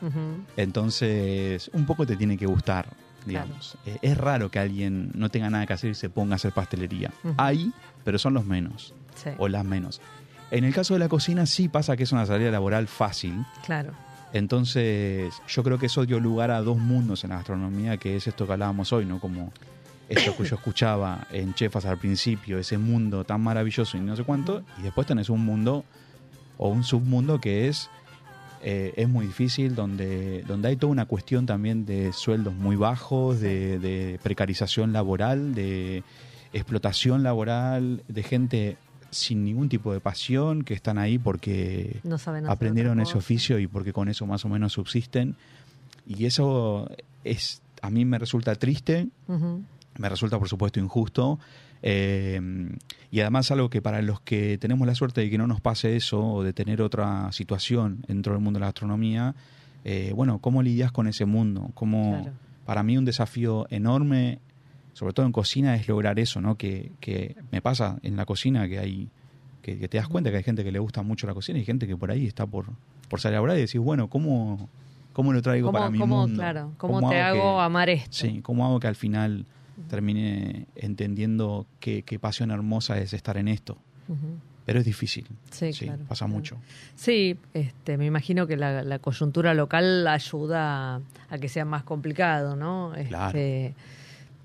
entonces 0.56 1.70
un 1.74 1.86
poco 1.86 2.06
te 2.06 2.16
tiene 2.16 2.38
que 2.38 2.46
gustar, 2.46 2.86
digamos. 3.26 3.78
Eh, 3.86 3.98
es 4.02 4.18
raro 4.18 4.50
que 4.52 4.60
alguien 4.60 5.12
no 5.16 5.30
tenga 5.30 5.50
nada 5.50 5.66
que 5.66 5.74
hacer 5.74 5.92
y 5.92 5.96
se 5.96 6.10
ponga 6.10 6.34
a 6.34 6.36
hacer 6.36 6.52
pastelería. 6.52 7.12
Hay, 7.38 7.72
pero 8.04 8.18
son 8.20 8.34
los 8.34 8.46
menos, 8.46 8.94
Sí, 9.16 9.30
o 9.38 9.48
las 9.48 9.64
menos. 9.66 10.02
En 10.52 10.64
el 10.64 10.74
caso 10.74 10.94
de 10.94 11.00
la 11.00 11.10
cocina 11.10 11.46
sí 11.46 11.68
pasa 11.68 11.96
que 11.98 12.04
es 12.04 12.12
una 12.12 12.26
salida 12.26 12.52
laboral 12.52 12.88
fácil, 12.88 13.46
claro. 13.66 13.94
entonces, 14.34 15.34
yo 15.48 15.64
creo 15.64 15.80
que 15.80 15.88
eso 15.88 16.06
dio 16.06 16.20
lugar 16.20 16.52
a 16.52 16.62
dos 16.62 16.78
mundos 16.78 17.24
en 17.24 17.32
la 17.32 17.38
gastronomía, 17.38 17.98
que 17.98 18.16
es 18.16 18.28
esto 18.28 18.46
que 18.46 18.54
hablábamos 18.54 18.94
hoy, 18.94 19.06
¿no? 19.06 19.20
Como 19.20 19.52
esto 20.10 20.36
que 20.38 20.44
yo 20.44 20.56
escuchaba 20.56 21.26
en 21.32 21.54
Chefas 21.54 21.86
al 21.86 21.98
principio, 21.98 22.60
ese 22.60 22.78
mundo 22.78 23.24
tan 23.24 23.42
maravilloso 23.42 23.98
y 23.98 24.02
no 24.02 24.16
sé 24.16 24.24
cuánto, 24.24 24.64
y 24.78 24.84
después 24.84 25.08
tenés 25.08 25.30
un 25.30 25.44
mundo 25.44 25.86
o 26.58 26.70
un 26.70 26.84
submundo 26.84 27.40
que 27.42 27.68
es 27.68 27.90
eh, 28.64 28.94
es 28.96 29.10
muy 29.10 29.28
difícil, 29.28 29.76
donde, 29.76 30.44
donde 30.44 30.70
hay 30.70 30.76
toda 30.78 30.92
una 30.92 31.06
cuestión 31.06 31.46
también 31.46 31.86
de 31.86 32.14
sueldos 32.14 32.54
muy 32.54 32.76
bajos, 32.76 33.40
de, 33.40 33.78
de 33.80 34.20
precarización 34.24 34.94
laboral, 34.94 35.54
de 35.54 36.04
explotación 36.54 37.24
laboral, 37.24 38.04
de 38.08 38.24
gente 38.24 38.78
sin 39.12 39.44
ningún 39.44 39.70
tipo 39.70 39.94
de 39.94 40.00
pasión, 40.00 40.64
que 40.64 40.74
están 40.74 40.98
ahí 40.98 41.18
porque 41.18 42.00
No 42.04 42.18
saben 42.18 42.46
hacer 42.46 42.54
aprendieron 42.54 43.00
ese 43.00 43.18
oficio 43.18 43.60
y 43.60 43.68
porque 43.68 43.94
con 43.94 44.10
eso 44.10 44.26
más 44.26 44.44
o 44.46 44.50
menos 44.50 44.74
subsisten. 44.74 45.36
Y 46.08 46.26
eso 46.26 46.90
es 47.24 47.62
a 47.82 47.90
mí 47.90 48.06
me 48.06 48.18
resulta 48.18 48.56
triste, 48.56 49.10
me 49.28 50.10
resulta 50.10 50.40
por 50.40 50.48
supuesto 50.48 50.80
injusto. 50.80 51.40
Eh, 51.84 52.42
y 53.12 53.20
además 53.20 53.52
algo 53.52 53.70
que 53.70 53.82
para 53.82 54.02
los 54.02 54.20
que 54.22 54.58
tenemos 54.58 54.88
la 54.88 54.96
suerte 54.96 55.22
de 55.22 55.30
que 55.30 55.38
no 55.38 55.46
nos 55.46 55.62
pase 55.62 55.96
eso 55.96 56.26
o 56.26 56.44
de 56.44 56.54
tener 56.54 56.82
otra 56.82 57.32
situación 57.32 58.04
dentro 58.08 58.34
del 58.34 58.42
mundo 58.42 58.58
de 58.58 58.62
la 58.62 58.68
gastronomía, 58.68 59.36
eh, 59.86 60.12
bueno, 60.16 60.40
¿cómo 60.40 60.64
lidias 60.64 60.92
con 60.92 61.08
ese 61.08 61.26
mundo? 61.26 61.70
¿Cómo, 61.76 62.22
Claro. 62.22 62.38
Para 62.66 62.82
mí 62.82 62.98
un 62.98 63.04
desafío 63.04 63.68
enorme, 63.70 64.40
sobre 64.94 65.12
todo 65.14 65.26
en 65.26 65.34
cocina, 65.34 65.76
es 65.76 65.86
lograr 65.90 66.18
eso, 66.18 66.40
¿no? 66.40 66.56
Que, 66.56 66.94
que 67.02 67.36
me 67.52 67.62
pasa 67.62 68.00
en 68.04 68.16
la 68.16 68.26
cocina 68.26 68.68
que 68.70 68.80
hay 68.80 69.10
que, 69.62 69.78
que 69.78 69.88
te 69.90 69.98
das 69.98 70.08
cuenta 70.08 70.30
que 70.32 70.38
hay 70.38 70.44
gente 70.44 70.64
que 70.64 70.72
le 70.72 70.80
gusta 70.80 71.02
mucho 71.04 71.28
la 71.28 71.34
cocina 71.34 71.60
y 71.60 71.66
gente 71.66 71.88
que 71.88 71.96
por 71.98 72.10
ahí 72.12 72.26
está 72.26 72.46
por, 72.46 72.68
por 73.10 73.20
salir 73.20 73.34
a 73.36 73.38
laburar 73.40 73.58
y 73.58 73.62
decís, 73.62 73.80
bueno, 73.82 74.08
¿cómo, 74.10 74.70
cómo 75.12 75.34
lo 75.34 75.42
traigo 75.42 75.68
¿Cómo, 75.68 75.78
para 75.80 75.90
mi 75.92 76.00
cómo, 76.00 76.20
mundo? 76.22 76.36
claro, 76.36 76.72
¿cómo, 76.78 77.10
te 77.10 77.20
hago 77.20 77.58
que- 77.58 77.64
amar 77.64 77.90
esto? 77.90 78.10
Sí, 78.12 78.40
¿cómo 78.42 78.66
hago 78.66 78.80
que 78.80 78.88
al 78.88 78.96
final 78.96 79.46
termine 79.90 80.68
entendiendo 80.76 81.66
qué, 81.80 82.04
qué 82.04 82.20
pasión 82.20 82.52
hermosa 82.52 82.98
es 83.00 83.14
estar 83.14 83.38
en 83.38 83.48
esto? 83.48 83.78
Pero 84.66 84.80
es 84.80 84.86
difícil. 84.86 85.28
Sí, 85.52 85.72
claro, 85.72 86.04
pasa 86.08 86.26
claro. 86.26 86.34
mucho. 86.40 86.58
Sí, 86.96 87.38
este, 87.54 87.98
me 87.98 88.06
imagino 88.06 88.48
que 88.48 88.56
la, 88.56 88.82
la 88.84 89.00
coyuntura 89.00 89.54
local 89.54 90.08
ayuda 90.08 91.02
a 91.30 91.38
que 91.40 91.50
sea 91.50 91.66
más 91.66 91.84
complicado, 91.84 92.56
¿no? 92.56 92.94
Claro, 93.10 93.28
Este, 93.38 93.76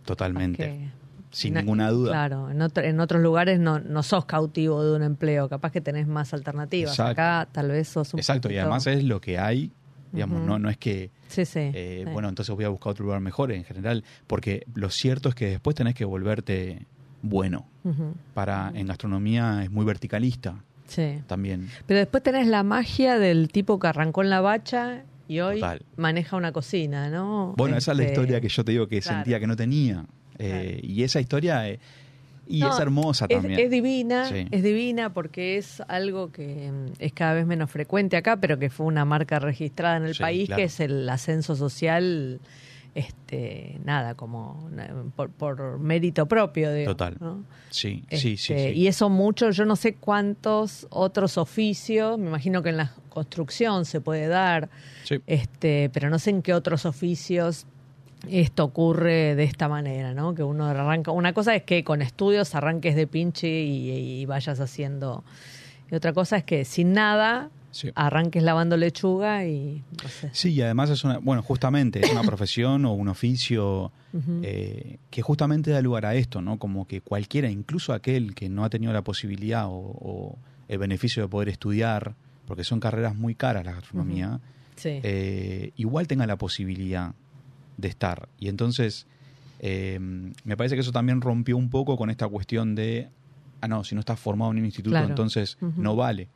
Totalmente. 0.04 0.56
que- 0.64 0.98
Sin 1.30 1.52
na- 1.54 1.60
ninguna 1.60 1.90
duda. 1.90 2.12
Claro, 2.12 2.50
en, 2.50 2.62
otro- 2.62 2.82
en 2.82 2.98
otros 3.00 3.20
lugares 3.22 3.60
no, 3.60 3.78
no 3.80 4.02
sos 4.02 4.24
cautivo 4.24 4.82
de 4.82 4.96
un 4.96 5.02
empleo, 5.02 5.48
capaz 5.48 5.70
que 5.70 5.82
tenés 5.82 6.06
más 6.08 6.32
alternativas. 6.32 6.92
Exacto. 6.92 7.12
Acá 7.12 7.48
tal 7.52 7.68
vez 7.68 7.86
sos 7.88 8.14
un 8.14 8.20
Exacto, 8.20 8.50
y 8.50 8.56
además 8.56 8.86
es 8.86 9.04
lo 9.04 9.20
que 9.20 9.38
hay. 9.38 9.70
Digamos, 10.12 10.40
no, 10.42 10.58
no 10.58 10.70
es 10.70 10.76
que, 10.78 11.10
Sí, 11.28 11.44
sí. 11.44 11.58
eh, 11.60 12.02
sí. 12.06 12.12
bueno, 12.12 12.28
entonces 12.28 12.54
voy 12.54 12.64
a 12.64 12.68
buscar 12.70 12.92
otro 12.92 13.04
lugar 13.04 13.20
mejor 13.20 13.52
en 13.52 13.64
general, 13.64 14.04
porque 14.26 14.64
lo 14.74 14.88
cierto 14.90 15.28
es 15.28 15.34
que 15.34 15.46
después 15.50 15.76
tenés 15.76 15.94
que 15.94 16.04
volverte 16.04 16.86
bueno. 17.22 17.66
Para, 18.34 18.70
en 18.74 18.86
gastronomía 18.86 19.62
es 19.64 19.70
muy 19.70 19.84
verticalista 19.84 20.62
Sí. 20.86 21.20
también. 21.26 21.68
Pero 21.86 21.98
después 22.00 22.22
tenés 22.22 22.46
la 22.46 22.62
magia 22.62 23.18
del 23.18 23.48
tipo 23.50 23.78
que 23.78 23.86
arrancó 23.88 24.22
en 24.22 24.30
la 24.30 24.40
bacha 24.40 25.04
y 25.26 25.40
hoy 25.40 25.56
Total. 25.60 25.82
maneja 25.96 26.36
una 26.36 26.52
cocina, 26.52 27.10
¿no? 27.10 27.54
Bueno, 27.56 27.76
esa 27.76 27.92
es 27.92 27.98
la 27.98 28.04
Este, 28.04 28.14
historia 28.14 28.40
que 28.40 28.48
yo 28.48 28.64
te 28.64 28.72
digo 28.72 28.88
que 28.88 29.00
claro. 29.00 29.18
sentía 29.18 29.40
que 29.40 29.46
no 29.46 29.56
tenía. 29.56 30.04
Eh, 30.38 30.80
Y 30.82 31.02
esa 31.02 31.20
historia, 31.20 31.68
eh, 31.68 31.78
y 32.48 32.60
No, 32.60 32.72
es 32.72 32.80
hermosa 32.80 33.28
también. 33.28 33.60
es 33.60 33.70
divina, 33.70 34.24
Sí. 34.26 34.46
es 34.50 34.62
divina 34.62 35.12
porque 35.12 35.56
es 35.58 35.82
algo 35.88 36.32
que 36.32 36.72
mm, 36.72 36.92
es 36.98 37.12
cada 37.12 37.34
vez 37.34 37.46
menos 37.46 37.70
frecuente 37.70 38.16
acá, 38.16 38.36
pero 38.38 38.58
que 38.58 38.70
fue 38.70 38.86
una 38.86 39.04
marca 39.04 39.38
registrada 39.38 39.96
en 39.98 40.04
el 40.04 40.14
Sí, 40.14 40.20
país, 40.22 40.46
claro. 40.46 40.58
que 40.58 40.64
es 40.64 40.80
el 40.80 41.08
ascenso 41.08 41.54
social, 41.56 42.40
este, 42.94 43.78
nada, 43.84 44.14
como 44.14 44.68
por, 45.14 45.30
por 45.30 45.78
mérito 45.78 46.26
propio, 46.26 46.72
digo, 46.72 46.92
Total. 46.92 47.16
¿no? 47.20 47.44
Sí, 47.70 48.04
sí, 48.10 48.36
sí, 48.36 48.52
Este, 48.54 48.72
sí. 48.72 48.78
Y 48.80 48.86
eso 48.88 49.08
mucho, 49.08 49.50
yo 49.50 49.64
no 49.64 49.76
sé 49.76 49.94
cuántos 49.94 50.86
otros 50.90 51.38
oficios, 51.38 52.18
me 52.18 52.26
imagino 52.28 52.62
que 52.62 52.70
en 52.70 52.78
la 52.78 52.92
construcción 53.08 53.84
se 53.84 54.00
puede 54.00 54.26
dar, 54.26 54.68
este, 55.26 55.90
pero 55.92 56.10
no 56.10 56.18
sé 56.18 56.30
en 56.30 56.42
qué 56.42 56.54
otros 56.54 56.86
oficios 56.86 57.66
esto 58.28 58.64
ocurre 58.64 59.34
de 59.36 59.44
esta 59.44 59.68
manera, 59.68 60.14
¿no? 60.14 60.34
Que 60.34 60.42
uno 60.42 60.64
arranca. 60.66 61.10
Una 61.12 61.32
cosa 61.32 61.54
es 61.54 61.62
que 61.62 61.84
con 61.84 62.02
estudios 62.02 62.54
arranques 62.54 62.96
de 62.96 63.06
pinche 63.06 63.48
y, 63.62 64.20
y 64.20 64.26
vayas 64.26 64.58
haciendo. 64.60 65.22
Y 65.90 65.94
otra 65.94 66.12
cosa 66.12 66.36
es 66.38 66.44
que 66.44 66.64
sin 66.64 66.92
nada 66.92 67.50
Sí. 67.70 67.90
arranques 67.94 68.42
lavando 68.42 68.76
lechuga 68.78 69.44
y 69.44 69.84
no 70.02 70.08
sé. 70.08 70.30
Sí, 70.32 70.52
y 70.54 70.62
además 70.62 70.88
es 70.90 71.04
una, 71.04 71.18
bueno, 71.18 71.42
justamente 71.42 72.00
es 72.00 72.10
una 72.10 72.22
profesión 72.22 72.86
o 72.86 72.94
un 72.94 73.08
oficio 73.08 73.92
eh, 74.42 74.96
que 75.10 75.22
justamente 75.22 75.70
da 75.70 75.80
lugar 75.82 76.06
a 76.06 76.14
esto, 76.14 76.40
¿no? 76.40 76.58
Como 76.58 76.86
que 76.86 77.02
cualquiera, 77.02 77.50
incluso 77.50 77.92
aquel 77.92 78.34
que 78.34 78.48
no 78.48 78.64
ha 78.64 78.70
tenido 78.70 78.92
la 78.94 79.02
posibilidad 79.02 79.66
o, 79.66 79.70
o 79.74 80.38
el 80.66 80.78
beneficio 80.78 81.22
de 81.22 81.28
poder 81.28 81.50
estudiar, 81.50 82.14
porque 82.46 82.64
son 82.64 82.80
carreras 82.80 83.14
muy 83.14 83.34
caras 83.34 83.64
la 83.66 83.72
gastronomía, 83.74 84.40
Sí. 84.76 85.00
eh, 85.02 85.72
igual 85.76 86.06
tenga 86.08 86.26
la 86.26 86.36
posibilidad 86.36 87.12
de 87.78 87.88
estar. 87.88 88.28
Y 88.38 88.48
entonces, 88.48 89.06
eh, 89.60 89.98
me 90.44 90.56
parece 90.56 90.74
que 90.74 90.82
eso 90.82 90.92
también 90.92 91.20
rompió 91.22 91.56
un 91.56 91.70
poco 91.70 91.96
con 91.96 92.10
esta 92.10 92.28
cuestión 92.28 92.74
de, 92.74 93.08
ah, 93.62 93.68
no, 93.68 93.82
si 93.84 93.94
no 93.94 94.00
estás 94.00 94.20
formado 94.20 94.50
en 94.52 94.58
un 94.58 94.64
instituto, 94.66 94.92
Claro. 94.92 95.08
entonces 95.08 95.56
no 95.76 95.96
vale. 95.96 96.28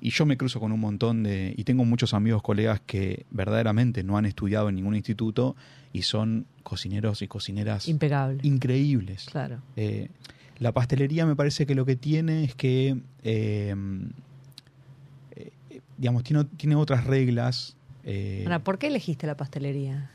Y 0.00 0.10
yo 0.10 0.26
me 0.26 0.36
cruzo 0.36 0.60
con 0.60 0.70
un 0.70 0.80
montón 0.80 1.22
de, 1.22 1.54
y 1.56 1.64
tengo 1.64 1.84
muchos 1.86 2.12
amigos, 2.12 2.42
colegas 2.42 2.80
que 2.84 3.24
verdaderamente 3.30 4.02
no 4.04 4.18
han 4.18 4.26
estudiado 4.26 4.68
en 4.68 4.74
ningún 4.74 4.94
instituto 4.96 5.56
y 5.94 6.02
son 6.02 6.44
cocineros 6.62 7.22
y 7.22 7.28
cocineras 7.28 7.88
Impecable. 7.88 8.40
increíbles. 8.42 9.26
claro. 9.30 9.60
Eh, 9.76 10.08
la 10.58 10.72
pastelería 10.72 11.24
me 11.26 11.34
parece 11.34 11.64
que 11.66 11.74
lo 11.74 11.84
que 11.86 11.96
tiene 11.96 12.44
es 12.44 12.54
que, 12.54 12.96
eh, 13.24 13.74
eh, 15.36 15.50
digamos, 15.98 16.22
tiene, 16.22 16.44
tiene 16.44 16.76
otras 16.76 17.04
reglas. 17.06 17.76
eh, 18.04 18.42
Ahora, 18.44 18.62
¿por 18.62 18.78
qué 18.78 18.88
elegiste 18.88 19.26
la 19.26 19.36
pastelería? 19.36 20.10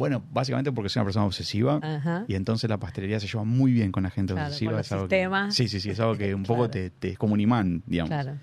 Bueno, 0.00 0.22
básicamente 0.32 0.72
porque 0.72 0.88
soy 0.88 1.00
una 1.00 1.04
persona 1.04 1.26
obsesiva 1.26 1.78
Ajá. 1.82 2.24
y 2.26 2.34
entonces 2.34 2.70
la 2.70 2.78
pastelería 2.78 3.20
se 3.20 3.26
lleva 3.26 3.44
muy 3.44 3.70
bien 3.70 3.92
con 3.92 4.02
la 4.02 4.10
gente 4.10 4.32
Claro, 4.32 4.46
obsesiva. 4.48 4.70
con 4.72 4.80
es 4.80 4.92
algo. 4.92 5.08
Que, 5.08 5.28
sí, 5.50 5.68
sí, 5.68 5.78
sí, 5.78 5.90
es 5.90 6.00
algo 6.00 6.16
que 6.16 6.34
un 6.34 6.42
poco 6.44 6.70
te, 6.70 6.88
te- 6.88 7.10
es 7.10 7.18
como 7.18 7.34
un 7.34 7.40
imán, 7.40 7.82
digamos. 7.86 8.08
Claro. 8.08 8.38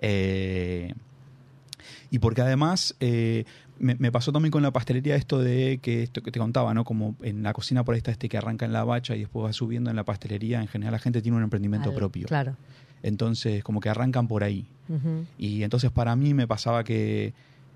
Eh, 0.00 0.94
y 2.12 2.18
porque 2.20 2.42
además 2.42 2.94
eh, 3.00 3.44
me, 3.80 3.96
me 3.96 4.12
pasó 4.12 4.30
también 4.32 4.52
con 4.52 4.62
la 4.62 4.70
pastelería 4.70 5.16
esto 5.16 5.40
de 5.40 5.78
que 5.82 6.02
esto 6.04 6.22
que 6.22 6.30
te 6.30 6.38
contaba, 6.38 6.74
¿no? 6.74 6.84
Como 6.84 7.16
en 7.22 7.42
la 7.42 7.52
cocina 7.52 7.82
por 7.84 7.94
ahí 7.94 7.98
está 7.98 8.12
este 8.12 8.28
que 8.28 8.38
arranca 8.38 8.64
en 8.64 8.72
la 8.72 8.84
bacha 8.84 9.16
y 9.16 9.20
después 9.20 9.46
va 9.46 9.52
subiendo 9.52 9.90
en 9.90 9.96
la 9.96 10.04
pastelería. 10.04 10.60
En 10.60 10.68
general 10.68 10.92
la 10.92 10.98
gente 11.00 11.22
tiene 11.22 11.36
un 11.38 11.42
emprendimiento 11.42 11.90
Al- 11.90 11.96
propio. 11.96 12.26
Claro. 12.28 12.56
Entonces 13.02 13.64
como 13.64 13.80
que 13.80 13.88
arrancan 13.88 14.28
por 14.28 14.44
ahí. 14.44 14.66
Y 15.38 15.62
entonces 15.64 15.90
para 15.90 16.14
mí 16.16 16.34
me 16.34 16.46
pasaba 16.46 16.84
que 16.84 17.32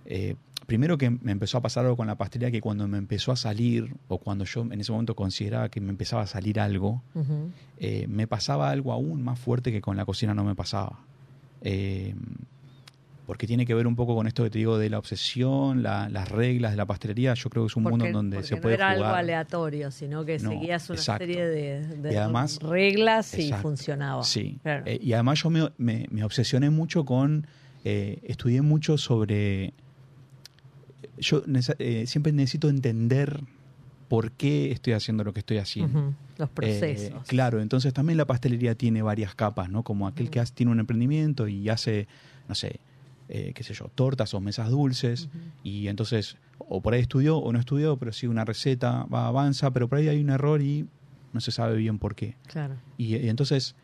eh, 0.06 0.36
primero 0.66 0.96
que 0.98 1.10
me 1.10 1.32
empezó 1.32 1.58
a 1.58 1.60
pasar 1.60 1.84
algo 1.84 1.96
con 1.96 2.06
la 2.06 2.14
pastelería 2.16 2.50
que 2.50 2.60
cuando 2.60 2.86
me 2.88 2.98
empezó 2.98 3.32
a 3.32 3.36
salir, 3.36 3.94
o 4.08 4.18
cuando 4.18 4.44
yo 4.44 4.62
en 4.62 4.80
ese 4.80 4.92
momento 4.92 5.14
consideraba 5.14 5.68
que 5.68 5.80
me 5.80 5.90
empezaba 5.90 6.22
a 6.22 6.26
salir 6.26 6.58
algo, 6.60 7.02
eh, 7.78 8.06
me 8.08 8.26
pasaba 8.26 8.70
algo 8.70 8.92
aún 8.92 9.22
más 9.22 9.38
fuerte 9.38 9.70
que 9.72 9.80
con 9.80 9.96
la 9.96 10.04
cocina 10.04 10.34
no 10.34 10.44
me 10.44 10.54
pasaba. 10.54 11.00
Eh, 11.62 12.14
porque 13.26 13.46
tiene 13.46 13.64
que 13.64 13.72
ver 13.72 13.86
un 13.86 13.96
poco 13.96 14.14
con 14.14 14.26
esto 14.26 14.44
que 14.44 14.50
te 14.50 14.58
digo 14.58 14.76
de 14.76 14.90
la 14.90 14.98
obsesión, 14.98 15.82
la- 15.82 16.10
las 16.10 16.28
reglas 16.28 16.72
de 16.72 16.76
la 16.76 16.84
pastelería. 16.84 17.32
Yo 17.32 17.48
creo 17.48 17.64
que 17.64 17.68
es 17.68 17.76
un 17.76 17.84
mundo 17.84 18.04
en 18.04 18.12
donde 18.12 18.42
se 18.42 18.56
no 18.56 18.60
puede 18.60 18.74
era 18.74 18.92
jugar. 18.92 19.06
algo 19.06 19.16
aleatorio, 19.16 19.90
sino 19.90 20.26
que 20.26 20.38
No, 20.40 20.50
seguías 20.50 20.90
una 20.90 20.98
exacto. 20.98 21.24
serie 21.24 21.46
de, 21.46 21.86
de 21.86 22.12
Y 22.12 22.16
además- 22.16 22.58
reglas 22.62 23.32
y 23.38 23.44
Exacto. 23.44 23.62
funcionaba. 23.62 24.22
Sí. 24.24 24.58
Claro. 24.62 24.82
Eh, 24.86 24.98
y 25.02 25.14
además 25.14 25.42
yo 25.42 25.48
me, 25.48 25.70
me- 25.78 26.06
me 26.10 26.22
obsesioné 26.22 26.68
mucho 26.68 27.06
con, 27.06 27.46
estudié 27.82 28.60
mucho 28.60 28.98
sobre, 28.98 29.72
yo 31.18 31.42
eh, 31.79 32.07
siempre 32.07 32.33
necesito 32.33 32.68
entender 32.68 33.40
por 34.09 34.33
qué 34.33 34.70
estoy 34.70 34.92
haciendo 34.92 35.24
lo 35.24 35.33
que 35.33 35.40
estoy 35.40 35.59
haciendo. 35.59 36.14
Los 36.37 36.50
procesos. 36.50 37.11
Eh, 37.11 37.27
claro, 37.27 37.61
entonces 37.61 37.92
también 37.92 38.16
la 38.16 38.27
pastelería 38.27 38.74
tiene 38.74 39.03
varias 39.03 39.35
capas, 39.35 39.68
¿no? 39.70 39.83
Como 39.83 40.07
aquel 40.07 40.31
que 40.31 40.40
hace- 40.40 40.53
tiene 40.55 40.72
un 40.72 40.81
emprendimiento 40.81 41.48
y 41.48 41.68
hace, 41.68 42.07
no 42.48 42.55
sé, 42.55 42.81
eh, 43.29 43.53
qué 43.55 43.62
sé 43.62 43.72
yo, 43.74 43.90
tortas 43.94 44.35
o 44.35 44.40
mesas 44.40 44.68
dulces, 44.70 45.29
y 45.62 45.88
entonces, 45.88 46.37
o 46.59 46.83
por 46.83 46.92
ahí 46.94 47.00
estudió 47.00 47.38
o 47.38 47.53
no 47.53 47.59
estudió, 47.59 47.96
pero 47.96 48.12
sigue 48.12 48.31
una 48.31 48.44
receta, 48.44 49.05
va, 49.05 49.27
avanza, 49.29 49.70
pero 49.72 49.88
por 49.88 49.98
ahí 49.98 50.09
hay 50.09 50.20
un 50.20 50.31
error 50.31 50.61
y 50.61 50.87
no 51.33 51.40
se 51.40 51.50
sabe 51.50 51.77
bien 51.77 51.98
por 51.98 52.14
qué. 52.14 52.37
Claro. 52.46 52.74
Y, 52.98 53.16
y 53.16 53.29
entonces, 53.29 53.74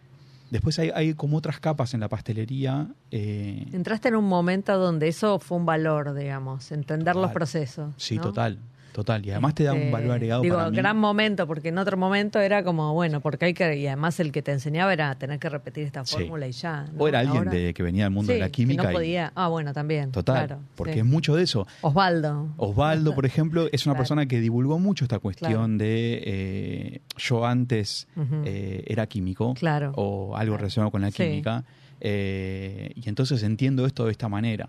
después 0.51 0.79
hay, 0.79 0.91
hay 0.95 1.15
como 1.15 1.37
otras 1.39 1.61
capas 1.61 1.95
en 1.95 2.01
la 2.01 2.09
pastelería. 2.09 2.89
eh, 3.11 3.67
Entraste 3.73 4.09
en 4.09 4.17
un 4.17 4.25
momento 4.27 4.77
donde 4.79 5.09
eso 5.09 5.39
fue 5.39 5.59
un 5.59 5.67
valor, 5.67 6.15
digamos, 6.15 6.71
entender 6.73 7.17
los 7.17 7.31
procesos. 7.31 7.95
sí, 7.97 8.17
¿no? 8.17 8.23
total, 8.23 8.59
total. 8.93 9.25
Y 9.25 9.31
además 9.31 9.55
te 9.55 9.65
da 9.65 9.73
un 9.75 9.91
valor 9.91 10.13
agregado 10.13 10.43
Digo, 10.43 10.57
para 10.57 10.71
mí. 10.71 10.77
gran 10.77 10.97
momento, 10.97 11.47
porque 11.47 11.69
en 11.69 11.79
otro 11.79 11.97
momento 11.97 12.39
era 12.41 12.63
como, 12.65 12.93
bueno, 12.95 13.21
porque 13.21 13.47
hay 13.47 13.55
que, 13.55 13.77
y 13.77 13.87
además 13.87 14.19
el 14.21 14.33
que 14.33 14.43
te 14.43 14.53
enseñaba 14.53 14.93
era 14.93 15.15
tener 15.17 15.39
que 15.39 15.49
repetir 15.49 15.85
esta 15.87 16.05
Sí. 16.05 16.17
fórmula 16.17 16.47
y 16.49 16.53
ya. 16.53 16.87
¿no? 16.93 17.03
O 17.05 17.09
era 17.09 17.21
alguien 17.21 17.39
Ahora- 17.39 17.51
de, 17.53 17.75
que 17.75 17.83
venía 17.83 18.05
del 18.05 18.13
mundo 18.13 18.33
de 18.33 18.39
la 18.39 18.47
que 18.47 18.53
química. 18.53 18.83
no 18.85 18.91
y- 18.91 18.95
podía. 18.95 19.33
Ah, 19.35 19.49
bueno, 19.49 19.73
también. 19.73 20.11
total, 20.13 20.47
claro, 20.47 20.63
porque 20.75 20.95
sí. 20.95 20.99
es 21.01 21.05
mucho 21.05 21.35
de 21.37 21.43
eso. 21.45 21.67
Osvaldo. 21.83 22.49
Osvaldo, 22.57 23.15
por 23.15 23.27
ejemplo, 23.27 23.69
es 23.73 23.87
una 23.87 23.93
Claro. 23.95 23.99
persona 24.03 24.27
que 24.27 24.41
divulgó 24.41 24.79
mucho 24.79 25.05
esta 25.05 25.19
cuestión 25.19 25.51
Claro. 25.53 25.79
de 25.79 26.23
eh, 26.25 27.01
yo 27.17 27.47
antes 27.47 28.07
eh, 28.45 28.85
era 28.87 29.07
químico 29.07 29.55
Claro. 29.55 29.93
o 29.97 30.37
algo 30.37 30.57
relacionado 30.57 30.91
con 30.91 31.01
la 31.03 31.11
química 31.11 31.65
eh, 32.03 32.93
y 32.95 33.09
entonces 33.09 33.43
entiendo 33.43 33.87
esto 33.87 34.05
de 34.07 34.13
esta 34.13 34.29
manera. 34.29 34.69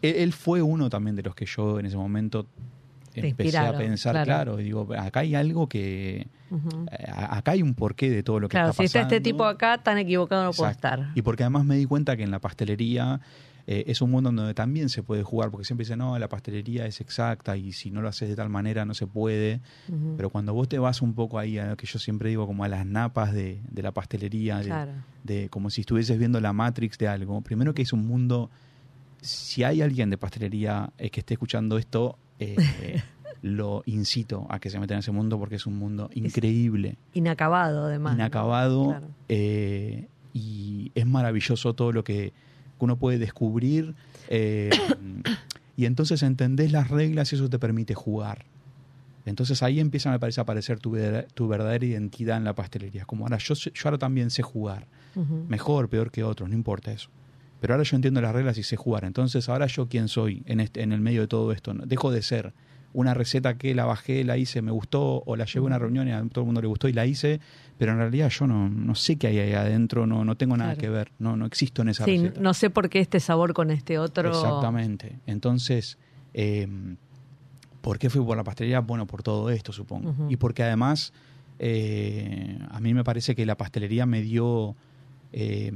Él, 0.00 0.14
él 0.16 0.32
fue 0.32 0.62
uno 0.62 0.88
también 0.90 1.16
de 1.16 1.22
los 1.22 1.34
que 1.34 1.46
yo 1.46 1.78
en 1.78 1.86
ese 1.86 1.96
momento 1.96 2.46
empecé 3.14 3.58
a 3.58 3.76
pensar, 3.76 4.12
claro. 4.12 4.24
claro, 4.26 4.60
y 4.60 4.64
digo, 4.64 4.88
acá 4.96 5.20
hay 5.20 5.34
algo 5.34 5.68
que, 5.68 6.26
eh, 6.50 7.06
acá 7.08 7.52
hay 7.52 7.62
un 7.62 7.74
porqué 7.74 8.10
de 8.10 8.22
todo 8.22 8.40
lo 8.40 8.48
que 8.48 8.52
Claro, 8.52 8.70
está 8.70 8.82
si 8.82 8.86
está 8.86 9.00
pasando. 9.00 9.14
este 9.16 9.22
tipo 9.30 9.44
acá, 9.44 9.78
tan 9.82 9.98
equivocado 9.98 10.44
no 10.44 10.52
puede 10.52 10.72
Exacto. 10.72 11.00
estar. 11.02 11.12
Y 11.16 11.22
porque 11.22 11.42
además 11.42 11.64
me 11.64 11.76
di 11.76 11.84
cuenta 11.86 12.16
que 12.16 12.22
en 12.22 12.30
la 12.30 12.38
pastelería 12.40 13.20
eh, 13.68 13.84
es 13.86 14.02
un 14.02 14.10
mundo 14.10 14.32
donde 14.32 14.54
también 14.54 14.88
se 14.88 15.04
puede 15.04 15.22
jugar, 15.22 15.50
porque 15.52 15.64
siempre 15.64 15.84
dicen, 15.84 15.98
no, 16.00 16.18
la 16.18 16.28
pastelería 16.28 16.84
es 16.86 17.00
exacta 17.00 17.56
y 17.56 17.72
si 17.72 17.92
no 17.92 18.02
lo 18.02 18.08
haces 18.08 18.28
de 18.28 18.34
tal 18.34 18.48
manera 18.48 18.84
no 18.84 18.92
se 18.94 19.06
puede. 19.06 19.60
Pero 20.16 20.30
cuando 20.30 20.52
vos 20.52 20.68
te 20.68 20.80
vas 20.80 21.00
un 21.00 21.14
poco 21.14 21.38
ahí 21.38 21.58
a 21.58 21.66
lo 21.66 21.76
que 21.76 21.86
yo 21.86 21.98
siempre 22.00 22.28
digo, 22.28 22.46
como 22.46 22.64
a 22.64 22.68
las 22.68 22.84
napas 22.84 23.32
de, 23.32 23.60
de 23.70 23.82
la 23.82 23.92
pastelería, 23.92 24.60
de 25.22 25.48
como 25.48 25.70
si 25.70 25.82
estuvieses 25.82 26.18
viendo 26.18 26.40
la 26.40 26.52
Matrix 26.52 26.98
de 26.98 27.06
algo, 27.06 27.40
primero 27.42 27.72
que 27.72 27.82
es 27.82 27.92
un 27.92 28.04
mundo, 28.04 28.50
si 29.20 29.62
hay 29.62 29.80
alguien 29.80 30.10
de 30.10 30.18
pastelería 30.18 30.90
eh, 30.98 31.10
que 31.10 31.20
esté 31.20 31.34
escuchando 31.34 31.78
esto, 31.78 32.18
eh, 32.38 33.02
lo 33.42 33.82
incito 33.86 34.46
a 34.50 34.58
que 34.60 34.70
se 34.70 34.78
meta 34.78 34.94
en 34.94 35.00
ese 35.00 35.10
mundo 35.12 35.38
porque 35.38 35.56
es 35.56 35.66
un 35.66 35.76
mundo 35.76 36.08
increíble 36.14 36.96
Inacabado, 37.14 37.86
además. 37.86 38.12
¿no? 38.12 38.18
inacabado 38.18 38.84
Claro. 38.86 39.06
eh, 39.28 40.08
y 40.34 40.92
es 40.94 41.06
maravilloso 41.06 41.74
todo 41.74 41.92
lo 41.92 42.04
que 42.04 42.32
uno 42.78 42.96
puede 42.96 43.18
descubrir 43.18 43.94
eh, 44.28 44.70
y 45.76 45.84
entonces 45.86 46.22
entendés 46.22 46.72
las 46.72 46.88
reglas 46.90 47.32
y 47.32 47.36
eso 47.36 47.48
te 47.48 47.58
permite 47.58 47.94
jugar. 47.94 48.44
Entonces 49.24 49.62
ahí 49.62 49.78
empieza, 49.78 50.10
me 50.10 50.18
parece, 50.18 50.40
a 50.40 50.42
aparecer 50.42 50.80
tu, 50.80 50.90
verdadera- 50.92 51.26
tu 51.34 51.46
verdadera 51.46 51.84
identidad 51.84 52.36
en 52.38 52.44
la 52.44 52.54
pastelería. 52.54 53.02
Es 53.02 53.06
como 53.06 53.24
ahora 53.24 53.38
yo, 53.38 53.54
yo 53.54 53.70
ahora 53.84 53.98
también 53.98 54.30
sé 54.30 54.42
jugar. 54.42 54.86
Mejor, 55.48 55.88
peor 55.88 56.10
que 56.10 56.24
otros, 56.24 56.48
no 56.48 56.54
importa 56.56 56.90
eso. 56.90 57.08
Pero 57.62 57.74
ahora 57.74 57.84
yo 57.84 57.94
entiendo 57.94 58.20
las 58.20 58.34
reglas 58.34 58.58
y 58.58 58.64
sé 58.64 58.74
jugar. 58.76 59.04
Entonces 59.04 59.48
ahora 59.48 59.68
yo 59.68 59.86
quién 59.86 60.08
soy 60.08 60.42
en, 60.46 60.58
este, 60.58 60.82
en 60.82 60.90
el 60.90 61.00
medio 61.00 61.20
de 61.20 61.28
todo 61.28 61.52
esto. 61.52 61.72
¿no? 61.74 61.86
Dejo 61.86 62.10
de 62.10 62.20
ser 62.20 62.52
una 62.92 63.14
receta 63.14 63.56
que 63.56 63.72
la 63.72 63.84
bajé, 63.84 64.24
la 64.24 64.36
hice, 64.36 64.62
me 64.62 64.72
gustó, 64.72 65.22
o 65.24 65.36
la 65.36 65.44
llevé 65.44 65.60
a 65.60 65.66
una 65.68 65.78
reunión 65.78 66.08
y 66.08 66.10
a 66.10 66.20
todo 66.24 66.40
el 66.40 66.46
mundo 66.46 66.60
le 66.60 66.66
gustó 66.66 66.88
y 66.88 66.92
la 66.92 67.06
hice, 67.06 67.38
pero 67.78 67.92
en 67.92 67.98
realidad 67.98 68.28
yo 68.30 68.48
no, 68.48 68.68
no 68.68 68.96
sé 68.96 69.14
qué 69.16 69.28
hay 69.28 69.38
ahí 69.38 69.52
adentro, 69.52 70.08
no, 70.08 70.24
no 70.24 70.34
tengo 70.36 70.56
nada 70.56 70.72
Claro. 70.74 70.80
que 70.80 70.88
ver, 70.90 71.12
no, 71.20 71.36
no 71.36 71.46
existo 71.46 71.82
en 71.82 71.90
esa 71.90 72.04
Sí, 72.04 72.18
receta. 72.18 72.40
no 72.40 72.52
sé 72.52 72.68
por 72.68 72.88
qué 72.90 72.98
este 72.98 73.20
sabor 73.20 73.54
con 73.54 73.70
este 73.70 73.96
otro. 74.00 74.28
Exactamente. 74.28 75.20
Entonces, 75.28 75.98
eh, 76.34 76.66
¿por 77.80 77.98
qué 78.00 78.10
fui 78.10 78.22
por 78.24 78.36
la 78.36 78.42
pastelería? 78.44 78.80
Bueno, 78.80 79.06
por 79.06 79.22
todo 79.22 79.48
esto, 79.50 79.72
supongo. 79.72 80.14
Y 80.28 80.36
porque 80.36 80.64
además, 80.64 81.12
eh, 81.60 82.58
a 82.72 82.80
mí 82.80 82.92
me 82.92 83.04
parece 83.04 83.34
que 83.36 83.46
la 83.46 83.56
pastelería 83.56 84.04
me 84.04 84.20
dio 84.20 84.74
eh, 85.32 85.72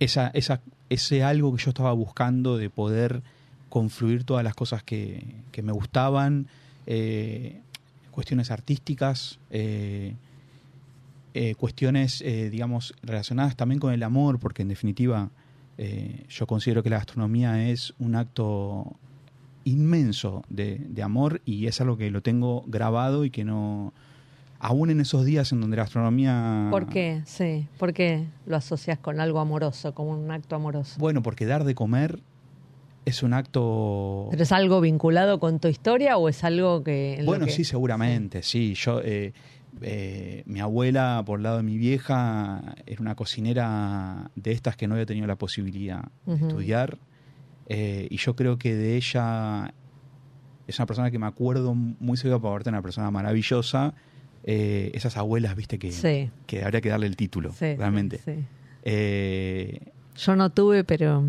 esa, 0.00 0.28
esa, 0.28 0.60
ese 0.88 1.22
algo 1.22 1.54
que 1.54 1.62
yo 1.62 1.70
estaba 1.70 1.92
buscando 1.92 2.56
de 2.56 2.68
poder 2.70 3.22
confluir 3.68 4.24
todas 4.24 4.42
las 4.42 4.54
cosas 4.54 4.82
que, 4.82 5.24
que 5.52 5.62
me 5.62 5.72
gustaban, 5.72 6.48
eh, 6.86 7.60
cuestiones 8.10 8.50
artísticas, 8.50 9.38
eh, 9.50 10.14
eh, 11.32 11.54
cuestiones, 11.54 12.20
eh, 12.22 12.50
digamos, 12.50 12.94
relacionadas 13.02 13.56
también 13.56 13.78
con 13.78 13.92
el 13.92 14.02
amor, 14.02 14.38
porque 14.38 14.62
en 14.62 14.68
definitiva 14.68 15.30
yo 16.28 16.46
considero 16.46 16.82
que 16.82 16.90
la 16.90 16.98
gastronomía 16.98 17.70
es 17.70 17.94
un 17.98 18.14
acto 18.14 18.98
inmenso 19.64 20.44
de, 20.50 20.76
de 20.76 21.02
amor 21.02 21.40
y 21.46 21.68
es 21.68 21.80
algo 21.80 21.96
que 21.96 22.10
lo 22.10 22.20
tengo 22.20 22.64
grabado 22.66 23.24
y 23.24 23.30
que 23.30 23.44
no, 23.44 23.94
aún 24.60 24.90
en 24.90 25.00
esos 25.00 25.24
días 25.24 25.50
en 25.52 25.60
donde 25.62 25.76
la 25.76 25.84
gastronomía... 25.84 26.68
¿Por 26.70 26.86
qué? 26.86 27.22
Sí. 27.24 27.66
¿Por 27.78 27.92
qué 27.94 28.26
lo 28.46 28.56
asocias 28.56 28.98
con 28.98 29.18
algo 29.18 29.40
amoroso, 29.40 29.94
como 29.94 30.10
un 30.12 30.30
acto 30.30 30.54
amoroso? 30.54 30.96
Bueno, 31.00 31.22
porque 31.22 31.46
dar 31.46 31.64
de 31.64 31.74
comer 31.74 32.20
es 33.06 33.22
un 33.22 33.32
acto... 33.32 34.28
¿Pero 34.30 34.42
es 34.42 34.52
algo 34.52 34.80
vinculado 34.82 35.40
con 35.40 35.58
tu 35.60 35.68
historia 35.68 36.18
o 36.18 36.28
es 36.28 36.44
algo 36.44 36.84
que... 36.84 37.22
Bueno, 37.24 37.46
que- 37.46 37.52
sí, 37.52 37.64
seguramente, 37.64 38.42
sí. 38.42 38.74
Yo, 38.74 39.00
eh, 39.02 39.32
eh, 39.80 40.42
mi 40.44 40.60
abuela, 40.60 41.22
por 41.24 41.38
el 41.38 41.44
lado 41.44 41.56
de 41.56 41.62
mi 41.62 41.78
vieja, 41.78 42.60
era 42.86 43.00
una 43.00 43.14
cocinera 43.14 44.30
de 44.36 44.52
estas 44.52 44.76
que 44.76 44.86
no 44.86 44.94
había 44.94 45.06
tenido 45.06 45.26
la 45.26 45.36
posibilidad 45.36 46.04
de 46.26 46.34
estudiar. 46.34 46.98
eh, 47.66 48.08
y 48.10 48.16
yo 48.18 48.36
creo 48.36 48.58
que 48.58 48.74
de 48.74 48.96
ella 48.96 49.72
es 50.66 50.78
una 50.78 50.86
persona 50.86 51.10
que 51.10 51.18
me 51.18 51.26
acuerdo 51.26 51.74
muy 51.74 52.16
seguido 52.18 52.40
por 52.40 52.52
verte, 52.52 52.68
una 52.68 52.82
persona 52.82 53.10
maravillosa. 53.10 53.94
Eh, 54.44 54.90
esas 54.94 55.16
abuelas, 55.16 55.54
viste, 55.56 55.78
que, 55.78 55.92
Sí. 55.92 56.30
que 56.46 56.64
habría 56.64 56.80
que 56.80 56.88
darle 56.88 57.06
el 57.06 57.16
título, 57.16 57.52
Sí, 57.52 57.74
realmente. 57.76 58.18
sí. 58.24 58.32
Eh, 58.82 59.80
Yo 60.16 60.36
no 60.36 60.50
tuve, 60.50 60.84
pero 60.84 61.24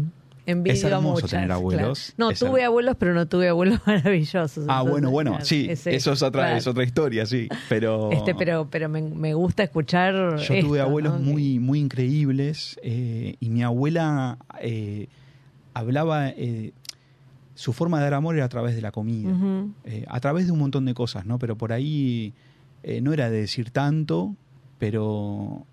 envidio 0.46 0.74
Es 0.74 0.84
hermoso 0.84 1.14
muchas, 1.16 1.30
tener 1.32 1.52
abuelos. 1.52 2.14
claro. 2.16 2.16
No, 2.18 2.32
Es 2.32 2.40
tuve 2.40 2.64
abuelos, 2.64 2.96
pero 3.00 3.14
no 3.14 3.26
tuve 3.28 3.48
abuelos 3.50 3.80
maravillosos. 3.86 4.66
ah, 4.68 4.80
entonces, 4.80 4.92
bueno, 4.92 5.12
bueno, 5.12 5.32
claro, 5.32 5.46
sí, 5.46 5.68
ese- 5.70 5.96
eso 5.96 6.12
es 6.14 6.22
otra, 6.24 6.42
claro. 6.44 6.58
es 6.58 6.68
otra 6.68 6.84
historia, 6.84 7.26
sí. 7.26 7.48
Pero, 7.70 8.12
Este, 8.12 8.34
pero, 8.36 8.68
pero 8.70 8.90
me, 8.90 9.02
me 9.02 9.34
gusta 9.34 9.64
escuchar. 9.64 10.14
Yo 10.38 10.54
esto, 10.54 10.68
tuve 10.68 10.82
abuelos 10.82 11.14
¿no? 11.14 11.20
muy, 11.20 11.60
muy 11.60 11.80
increíbles 11.80 12.80
eh, 12.84 13.36
y 13.40 13.50
mi 13.50 13.64
abuela 13.64 14.38
eh, 14.62 15.08
hablaba, 15.74 16.30
eh, 16.30 16.72
su 17.56 17.74
forma 17.74 17.98
de 18.00 18.06
dar 18.06 18.14
amor 18.16 18.36
era 18.36 18.46
a 18.46 18.50
través 18.50 18.76
de 18.76 18.82
la 18.82 18.92
comida, 18.92 19.30
a 20.08 20.20
través 20.20 20.48
de 20.48 20.52
un 20.52 20.60
montón 20.60 20.86
de 20.86 20.94
cosas, 20.94 21.26
¿no? 21.26 21.38
Pero 21.38 21.56
por 21.58 21.72
ahí 21.72 22.34
eh, 22.84 23.02
no 23.02 23.14
era 23.14 23.30
de 23.30 23.42
decir 23.42 23.72
tanto, 23.72 24.36
pero 24.78 25.66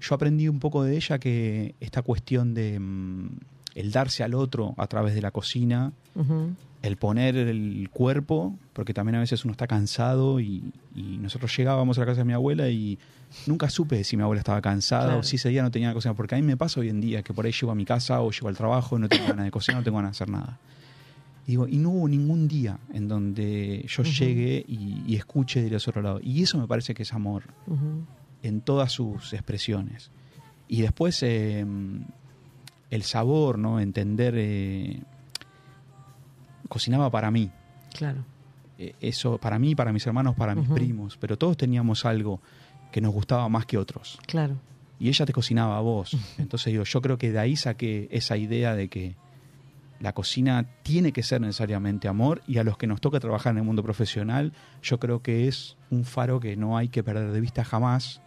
yo 0.00 0.14
aprendí 0.14 0.48
un 0.48 0.58
poco 0.58 0.82
de 0.82 0.96
ella 0.96 1.18
que 1.18 1.74
esta 1.80 2.02
cuestión 2.02 2.54
de 2.54 2.78
mm, 2.80 3.28
el 3.74 3.92
darse 3.92 4.22
al 4.22 4.34
otro 4.34 4.74
a 4.76 4.86
través 4.86 5.14
de 5.14 5.22
la 5.22 5.30
cocina, 5.30 5.92
el 6.82 6.96
poner 6.96 7.36
el 7.36 7.88
cuerpo, 7.92 8.54
porque 8.72 8.92
también 8.92 9.14
a 9.16 9.20
veces 9.20 9.44
uno 9.44 9.52
está 9.52 9.66
cansado 9.66 10.40
y, 10.40 10.62
y 10.94 11.16
nosotros 11.18 11.56
llegábamos 11.56 11.96
a 11.96 12.00
la 12.00 12.06
casa 12.06 12.18
de 12.18 12.24
mi 12.24 12.32
abuela 12.32 12.68
y 12.68 12.98
nunca 13.46 13.70
supe 13.70 14.02
si 14.04 14.16
mi 14.16 14.22
abuela 14.24 14.40
estaba 14.40 14.60
cansada 14.60 15.04
Claro. 15.04 15.20
o 15.20 15.22
si 15.22 15.36
ese 15.36 15.48
día 15.48 15.62
no 15.62 15.70
tenía 15.70 15.88
la 15.88 15.94
cocina, 15.94 16.12
porque 16.14 16.34
a 16.34 16.38
mí 16.38 16.42
me 16.44 16.56
pasa 16.56 16.80
hoy 16.80 16.88
en 16.90 17.00
día 17.00 17.22
que 17.22 17.32
por 17.32 17.46
ahí 17.46 17.52
llego 17.52 17.70
a 17.70 17.74
mi 17.74 17.84
casa 17.86 18.20
o 18.20 18.30
llego 18.30 18.48
al 18.48 18.56
trabajo 18.56 18.98
y 18.98 19.00
no 19.00 19.08
tengo 19.08 19.26
ganas 19.28 19.44
de 19.46 19.50
cocinar, 19.52 19.80
no 19.80 19.84
tengo 19.84 19.96
ganas 19.98 20.18
de 20.18 20.24
hacer 20.24 20.28
nada. 20.28 20.58
Y, 21.46 21.52
digo, 21.52 21.66
y 21.68 21.76
no 21.78 21.90
hubo 21.90 22.08
ningún 22.08 22.46
día 22.48 22.78
en 22.92 23.08
donde 23.08 23.84
yo 23.88 24.02
Ujú. 24.02 24.12
llegue 24.12 24.64
y, 24.66 25.02
y 25.06 25.16
escuche 25.16 25.62
del 25.62 25.74
otro 25.74 26.00
lado. 26.02 26.20
Y 26.22 26.42
eso 26.42 26.58
me 26.58 26.66
parece 26.68 26.94
que 26.94 27.02
es 27.02 27.12
amor 27.12 27.44
en 28.42 28.60
todas 28.60 28.92
sus 28.92 29.32
expresiones. 29.32 30.10
Y 30.68 30.82
después 30.82 31.22
eh, 31.22 31.66
el 32.90 33.02
sabor, 33.02 33.58
¿no? 33.58 33.80
Entender. 33.80 34.34
eh, 34.36 35.00
cocinaba 36.68 37.10
para 37.10 37.30
mí. 37.30 37.50
Claro. 37.94 38.24
Eh, 38.78 38.94
Eso 39.00 39.38
para 39.38 39.58
mí, 39.58 39.74
para 39.74 39.92
mis 39.92 40.06
hermanos, 40.06 40.34
para 40.34 40.54
mis 40.54 40.68
primos. 40.68 41.16
Pero 41.20 41.36
todos 41.36 41.56
teníamos 41.56 42.04
algo 42.04 42.40
que 42.90 43.00
nos 43.00 43.12
gustaba 43.12 43.48
más 43.48 43.66
que 43.66 43.78
otros. 43.78 44.18
Claro. 44.26 44.56
Y 44.98 45.08
ella 45.08 45.26
te 45.26 45.32
cocinaba 45.32 45.76
a 45.76 45.80
vos. 45.80 46.16
Entonces 46.38 46.72
digo, 46.72 46.84
yo 46.84 47.02
creo 47.02 47.18
que 47.18 47.30
de 47.32 47.38
ahí 47.38 47.56
saqué 47.56 48.08
esa 48.10 48.36
idea 48.36 48.74
de 48.74 48.88
que 48.88 49.16
la 50.02 50.12
cocina 50.12 50.66
tiene 50.82 51.12
que 51.12 51.22
ser 51.22 51.40
necesariamente 51.40 52.08
amor 52.08 52.42
y 52.46 52.58
a 52.58 52.64
los 52.64 52.76
que 52.76 52.86
nos 52.88 53.00
toca 53.00 53.20
trabajar 53.20 53.52
en 53.52 53.58
el 53.58 53.64
mundo 53.64 53.82
profesional, 53.84 54.52
yo 54.82 54.98
creo 54.98 55.22
que 55.22 55.46
es 55.48 55.76
un 55.90 56.04
faro 56.04 56.40
que 56.40 56.56
no 56.56 56.76
hay 56.76 56.88
que 56.88 57.02
perder 57.04 57.30
de 57.30 57.40
vista 57.40 57.62
jamás, 57.64 58.20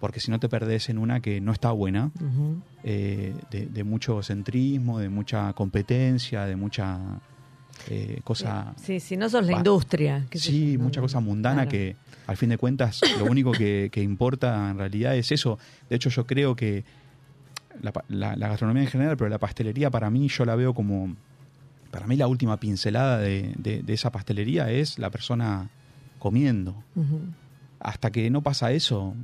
porque 0.00 0.18
si 0.18 0.32
no 0.32 0.40
te 0.40 0.48
perdés 0.48 0.88
en 0.88 0.98
una 0.98 1.20
que 1.20 1.40
no 1.40 1.52
está 1.52 1.70
buena, 1.70 2.10
eh, 2.82 3.34
de, 3.52 3.66
de 3.66 3.84
mucho 3.84 4.20
centrismo, 4.24 4.98
de 4.98 5.08
mucha 5.08 5.52
competencia, 5.52 6.44
de 6.44 6.56
mucha 6.56 6.98
eh, 7.88 8.20
cosa... 8.24 8.74
Sí, 8.76 8.98
si 8.98 9.16
no 9.16 9.28
sos 9.30 9.46
la 9.46 9.52
industria. 9.52 10.26
Sí, 10.32 10.76
mucha 10.76 11.00
cosa 11.00 11.20
mundana 11.20 11.62
Claro. 11.62 11.70
que 11.70 11.96
al 12.26 12.36
fin 12.36 12.48
de 12.48 12.58
cuentas 12.58 13.00
lo 13.18 13.26
único 13.26 13.52
que, 13.52 13.90
que 13.92 14.02
importa 14.02 14.70
en 14.70 14.78
realidad 14.78 15.16
es 15.16 15.30
eso. 15.30 15.58
De 15.88 15.96
hecho 15.96 16.10
yo 16.10 16.26
creo 16.26 16.56
que 16.56 16.84
la, 17.82 17.92
la- 18.08 18.36
la 18.36 18.48
gastronomía 18.48 18.82
en 18.84 18.88
general, 18.88 19.16
pero 19.16 19.28
la 19.28 19.38
pastelería 19.38 19.90
para 19.90 20.08
mí 20.10 20.28
yo 20.28 20.44
la 20.44 20.54
veo 20.56 20.72
como... 20.74 21.14
Para 21.90 22.06
mí 22.06 22.16
la 22.16 22.26
última 22.26 22.58
pincelada 22.58 23.18
de, 23.18 23.52
de- 23.58 23.82
de 23.82 23.92
esa 23.92 24.10
pastelería 24.10 24.70
es 24.70 24.98
la 24.98 25.10
persona 25.10 25.68
comiendo. 26.18 26.74
Hasta 27.80 28.10
que 28.10 28.30
no 28.30 28.40
pasa 28.42 28.70
eso, 28.72 29.14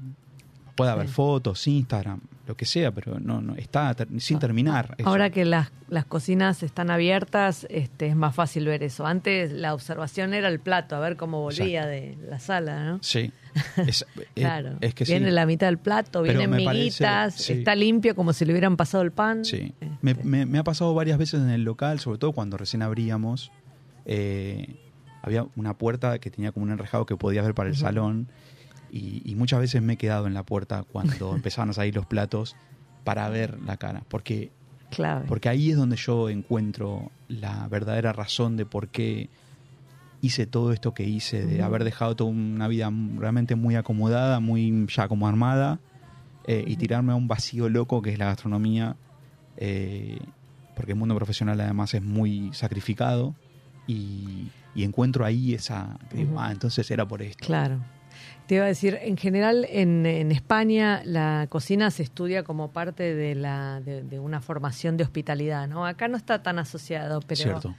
puede 0.74 0.90
haber 0.90 1.06
Sí. 1.08 1.14
fotos, 1.14 1.66
Instagram, 1.66 2.20
lo 2.46 2.56
que 2.56 2.64
sea, 2.66 2.90
pero 2.92 3.18
no, 3.20 3.40
no 3.40 3.54
está 3.54 3.94
ter- 3.94 4.08
sin 4.20 4.38
terminar. 4.38 4.96
eso. 4.98 5.08
Ahora 5.08 5.30
que 5.30 5.44
las, 5.44 5.70
las 5.88 6.04
cocinas 6.04 6.62
están 6.62 6.90
abiertas, 6.90 7.66
este, 7.70 8.08
es 8.08 8.16
más 8.16 8.34
fácil 8.34 8.66
ver 8.66 8.82
eso. 8.82 9.06
Antes 9.06 9.52
la 9.52 9.74
observación 9.74 10.34
era 10.34 10.48
el 10.48 10.58
plato, 10.60 10.94
a 10.96 11.00
ver 11.00 11.16
cómo 11.16 11.40
volvía 11.40 11.86
de 11.86 12.18
la 12.28 12.38
sala, 12.38 12.84
¿no? 12.84 12.98
Sí. 13.02 13.32
Es, 13.86 14.04
eh, 14.16 14.26
Claro. 14.34 14.76
es 14.80 14.94
que 14.94 15.04
sí. 15.06 15.12
Viene 15.12 15.30
la 15.30 15.46
mitad 15.46 15.66
del 15.68 15.78
plato, 15.78 16.22
Pero 16.22 16.38
vienen 16.38 16.64
parece- 16.64 16.78
miguitas, 16.84 17.34
sí. 17.34 17.52
está 17.54 17.74
limpio 17.74 18.14
como 18.14 18.32
si 18.32 18.44
le 18.44 18.52
hubieran 18.52 18.76
pasado 18.76 19.02
el 19.02 19.12
pan. 19.12 19.44
Sí. 19.44 19.72
Este, 19.80 19.90
Me, 20.02 20.14
me- 20.14 20.46
me 20.46 20.58
ha 20.58 20.64
pasado 20.64 20.94
varias 20.94 21.18
veces 21.18 21.40
en 21.40 21.50
el 21.50 21.64
local, 21.64 21.98
sobre 22.00 22.18
todo 22.18 22.32
cuando 22.32 22.56
recién 22.56 22.82
abríamos. 22.82 23.50
eh, 24.06 24.76
había 25.20 25.46
una 25.56 25.76
puerta 25.76 26.18
que 26.18 26.30
tenía 26.30 26.52
como 26.52 26.64
un 26.64 26.70
enrejado 26.72 27.04
que 27.04 27.16
podías 27.16 27.44
ver 27.44 27.54
para 27.54 27.68
el 27.68 27.76
salón. 27.76 28.28
Y, 28.90 29.20
y 29.30 29.34
muchas 29.34 29.60
veces 29.60 29.82
me 29.82 29.94
he 29.94 29.96
quedado 29.98 30.26
en 30.26 30.32
la 30.32 30.44
puerta 30.44 30.84
cuando 30.90 31.34
empezaban 31.34 31.70
a 31.70 31.72
salir 31.74 31.94
los 31.94 32.06
platos 32.06 32.56
para 33.04 33.28
ver 33.28 33.58
la 33.60 33.76
cara. 33.76 34.04
Porque, 34.08 34.50
clave. 34.90 35.26
porque 35.28 35.48
ahí 35.50 35.70
es 35.72 35.76
donde 35.76 35.96
yo 35.96 36.30
encuentro 36.30 37.10
la 37.28 37.68
verdadera 37.68 38.12
razón 38.14 38.56
de 38.56 38.64
por 38.64 38.88
qué 38.88 39.28
hice 40.20 40.46
todo 40.46 40.72
esto 40.72 40.94
que 40.94 41.04
hice, 41.04 41.46
de 41.46 41.62
haber 41.62 41.84
dejado 41.84 42.16
toda 42.16 42.30
una 42.30 42.68
vida 42.68 42.90
realmente 43.16 43.54
muy 43.54 43.76
acomodada, 43.76 44.40
muy 44.40 44.86
ya 44.88 45.08
como 45.08 45.28
armada, 45.28 45.80
eh, 46.46 46.64
y 46.66 46.76
tirarme 46.76 47.12
a 47.12 47.14
un 47.14 47.28
vacío 47.28 47.68
loco 47.68 48.02
que 48.02 48.10
es 48.10 48.18
la 48.18 48.26
gastronomía, 48.26 48.96
eh, 49.56 50.18
porque 50.74 50.92
el 50.92 50.98
mundo 50.98 51.14
profesional 51.14 51.60
además 51.60 51.94
es 51.94 52.02
muy 52.02 52.50
sacrificado, 52.52 53.34
y, 53.86 54.48
y 54.74 54.84
encuentro 54.84 55.24
ahí 55.24 55.54
esa, 55.54 55.98
que 56.10 56.26
ah, 56.36 56.50
entonces 56.52 56.90
era 56.90 57.06
por 57.06 57.22
esto. 57.22 57.44
Claro. 57.46 57.80
Te 58.46 58.56
iba 58.56 58.64
a 58.64 58.68
decir, 58.68 58.98
en 59.02 59.16
general 59.16 59.66
en, 59.68 60.06
en 60.06 60.32
España 60.32 61.02
la 61.04 61.46
cocina 61.50 61.90
se 61.90 62.02
estudia 62.02 62.42
como 62.42 62.72
parte 62.72 63.14
de, 63.14 63.34
la, 63.34 63.80
de, 63.80 64.02
de 64.02 64.18
una 64.18 64.40
formación 64.40 64.96
de 64.96 65.04
hospitalidad, 65.04 65.68
¿no? 65.68 65.86
Acá 65.86 66.08
no 66.08 66.16
está 66.16 66.42
tan 66.42 66.58
asociado, 66.58 67.20
pero, 67.20 67.42
Cierto. 67.42 67.74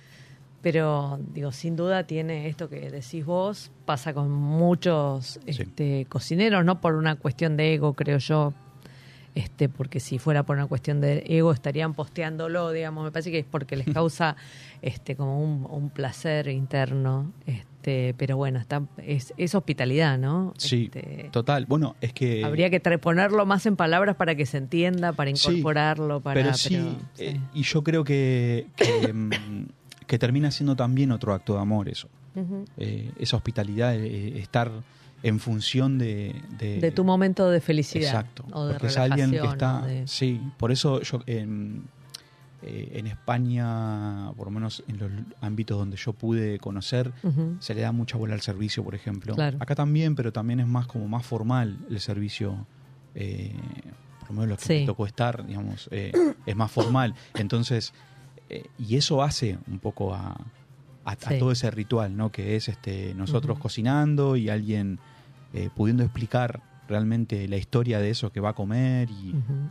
Pero 0.61 1.19
digo, 1.33 1.51
sin 1.51 1.75
duda 1.75 2.03
tiene 2.03 2.47
esto 2.47 2.69
que 2.69 2.89
decís 2.91 3.25
vos, 3.25 3.71
pasa 3.85 4.13
con 4.13 4.29
muchos 4.31 5.39
Sí. 5.45 5.61
este, 5.63 6.05
cocineros, 6.09 6.65
no 6.65 6.81
por 6.81 6.95
una 6.95 7.15
cuestión 7.15 7.55
de 7.57 7.73
ego, 7.73 7.93
creo 7.93 8.17
yo, 8.17 8.53
este, 9.35 9.69
porque 9.69 9.99
si 9.99 10.17
fuera 10.19 10.43
por 10.43 10.57
una 10.57 10.65
cuestión 10.67 10.99
de 11.01 11.23
ego 11.27 11.51
estarían 11.53 11.93
posteándolo, 11.93 12.71
digamos, 12.71 13.03
me 13.05 13.11
parece 13.11 13.31
que 13.31 13.39
es 13.39 13.45
porque 13.45 13.75
les 13.77 13.87
causa 13.93 14.35
este 14.81 15.15
como 15.15 15.41
un, 15.41 15.65
un 15.69 15.89
placer 15.91 16.47
interno, 16.49 17.31
este, 17.45 18.13
pero 18.17 18.35
bueno, 18.35 18.59
está, 18.59 18.81
es, 18.97 19.33
es 19.37 19.55
hospitalidad, 19.55 20.17
¿no? 20.17 20.53
Sí, 20.57 20.89
Este, 20.93 21.29
total. 21.31 21.65
Bueno, 21.67 21.95
es 22.01 22.11
que... 22.11 22.43
habría 22.43 22.69
que 22.69 22.79
ponerlo 22.97 23.45
más 23.45 23.65
en 23.65 23.75
palabras 23.77 24.15
para 24.17 24.35
que 24.35 24.45
se 24.45 24.57
entienda, 24.57 25.13
para 25.13 25.33
Sí, 25.35 25.47
incorporarlo, 25.51 26.19
para 26.21 26.41
pero 26.41 26.53
sí, 26.55 26.75
sí. 27.13 27.23
eh, 27.23 27.39
y 27.53 27.61
yo 27.63 27.83
creo 27.83 28.03
que, 28.03 28.67
que, 28.75 29.13
mm, 29.13 29.31
que 30.09 30.17
termina 30.17 30.49
siendo 30.49 30.75
también 30.75 31.11
otro 31.11 31.33
acto 31.35 31.53
de 31.53 31.59
amor 31.61 31.87
eso. 31.87 32.09
Eh, 32.77 33.11
esa 33.19 33.37
hospitalidad, 33.37 33.93
eh, 33.95 34.39
estar 34.39 34.71
en 35.21 35.39
función 35.39 35.97
de, 35.97 36.33
de, 36.57 36.79
de 36.79 36.91
tu 36.91 37.03
momento 37.03 37.49
de 37.49 37.59
felicidad 37.61 38.07
Exacto. 38.07 38.45
o 38.53 38.65
de 38.65 38.73
porque 38.73 38.87
es 38.87 38.97
alguien 38.97 39.29
que 39.31 39.37
está. 39.45 39.81
de- 39.81 40.07
Sí, 40.07 40.41
por 40.57 40.71
eso 40.71 41.01
yo 41.01 41.19
en, 41.27 41.83
eh, 42.63 42.91
en 42.95 43.07
España, 43.07 44.31
por 44.37 44.47
lo 44.47 44.51
menos 44.51 44.83
en 44.87 44.97
los 44.97 45.11
ámbitos 45.41 45.77
donde 45.77 45.97
yo 45.97 46.13
pude 46.13 46.57
conocer, 46.59 47.11
se 47.59 47.73
le 47.75 47.81
da 47.81 47.91
mucha 47.91 48.17
bola 48.17 48.33
al 48.33 48.41
servicio, 48.41 48.83
por 48.83 48.95
ejemplo. 48.95 49.35
Claro. 49.35 49.57
Acá 49.59 49.75
también, 49.75 50.15
pero 50.15 50.31
también 50.33 50.59
es 50.61 50.67
más 50.67 50.87
como 50.87 51.07
más 51.07 51.25
formal 51.25 51.77
el 51.89 51.99
servicio. 51.99 52.65
eh, 53.15 53.53
por 54.19 54.29
lo 54.29 54.33
menos 54.41 54.49
lo 54.49 54.57
que 54.57 54.63
Sí. 54.65 54.79
me 54.81 54.85
tocó 54.85 55.05
estar, 55.07 55.45
digamos, 55.45 55.89
eh, 55.91 56.11
es 56.45 56.55
más 56.55 56.71
formal. 56.71 57.15
Entonces, 57.33 57.91
eh, 58.49 58.65
y 58.77 58.95
eso 58.95 59.21
hace 59.21 59.57
un 59.67 59.79
poco 59.79 60.13
a, 60.13 60.35
a, 61.05 61.15
todo 61.15 61.51
ese 61.51 61.69
ritual, 61.71 62.15
¿no? 62.15 62.31
Que 62.31 62.55
es 62.55 62.67
este 62.67 63.13
nosotros 63.15 63.59
cocinando 63.59 64.35
y 64.35 64.49
alguien 64.49 64.99
eh, 65.53 65.69
pudiendo 65.75 66.03
explicar 66.03 66.61
realmente 66.87 67.47
la 67.47 67.57
historia 67.57 67.99
de 67.99 68.09
eso 68.09 68.31
que 68.31 68.39
va 68.39 68.49
a 68.49 68.53
comer 68.53 69.09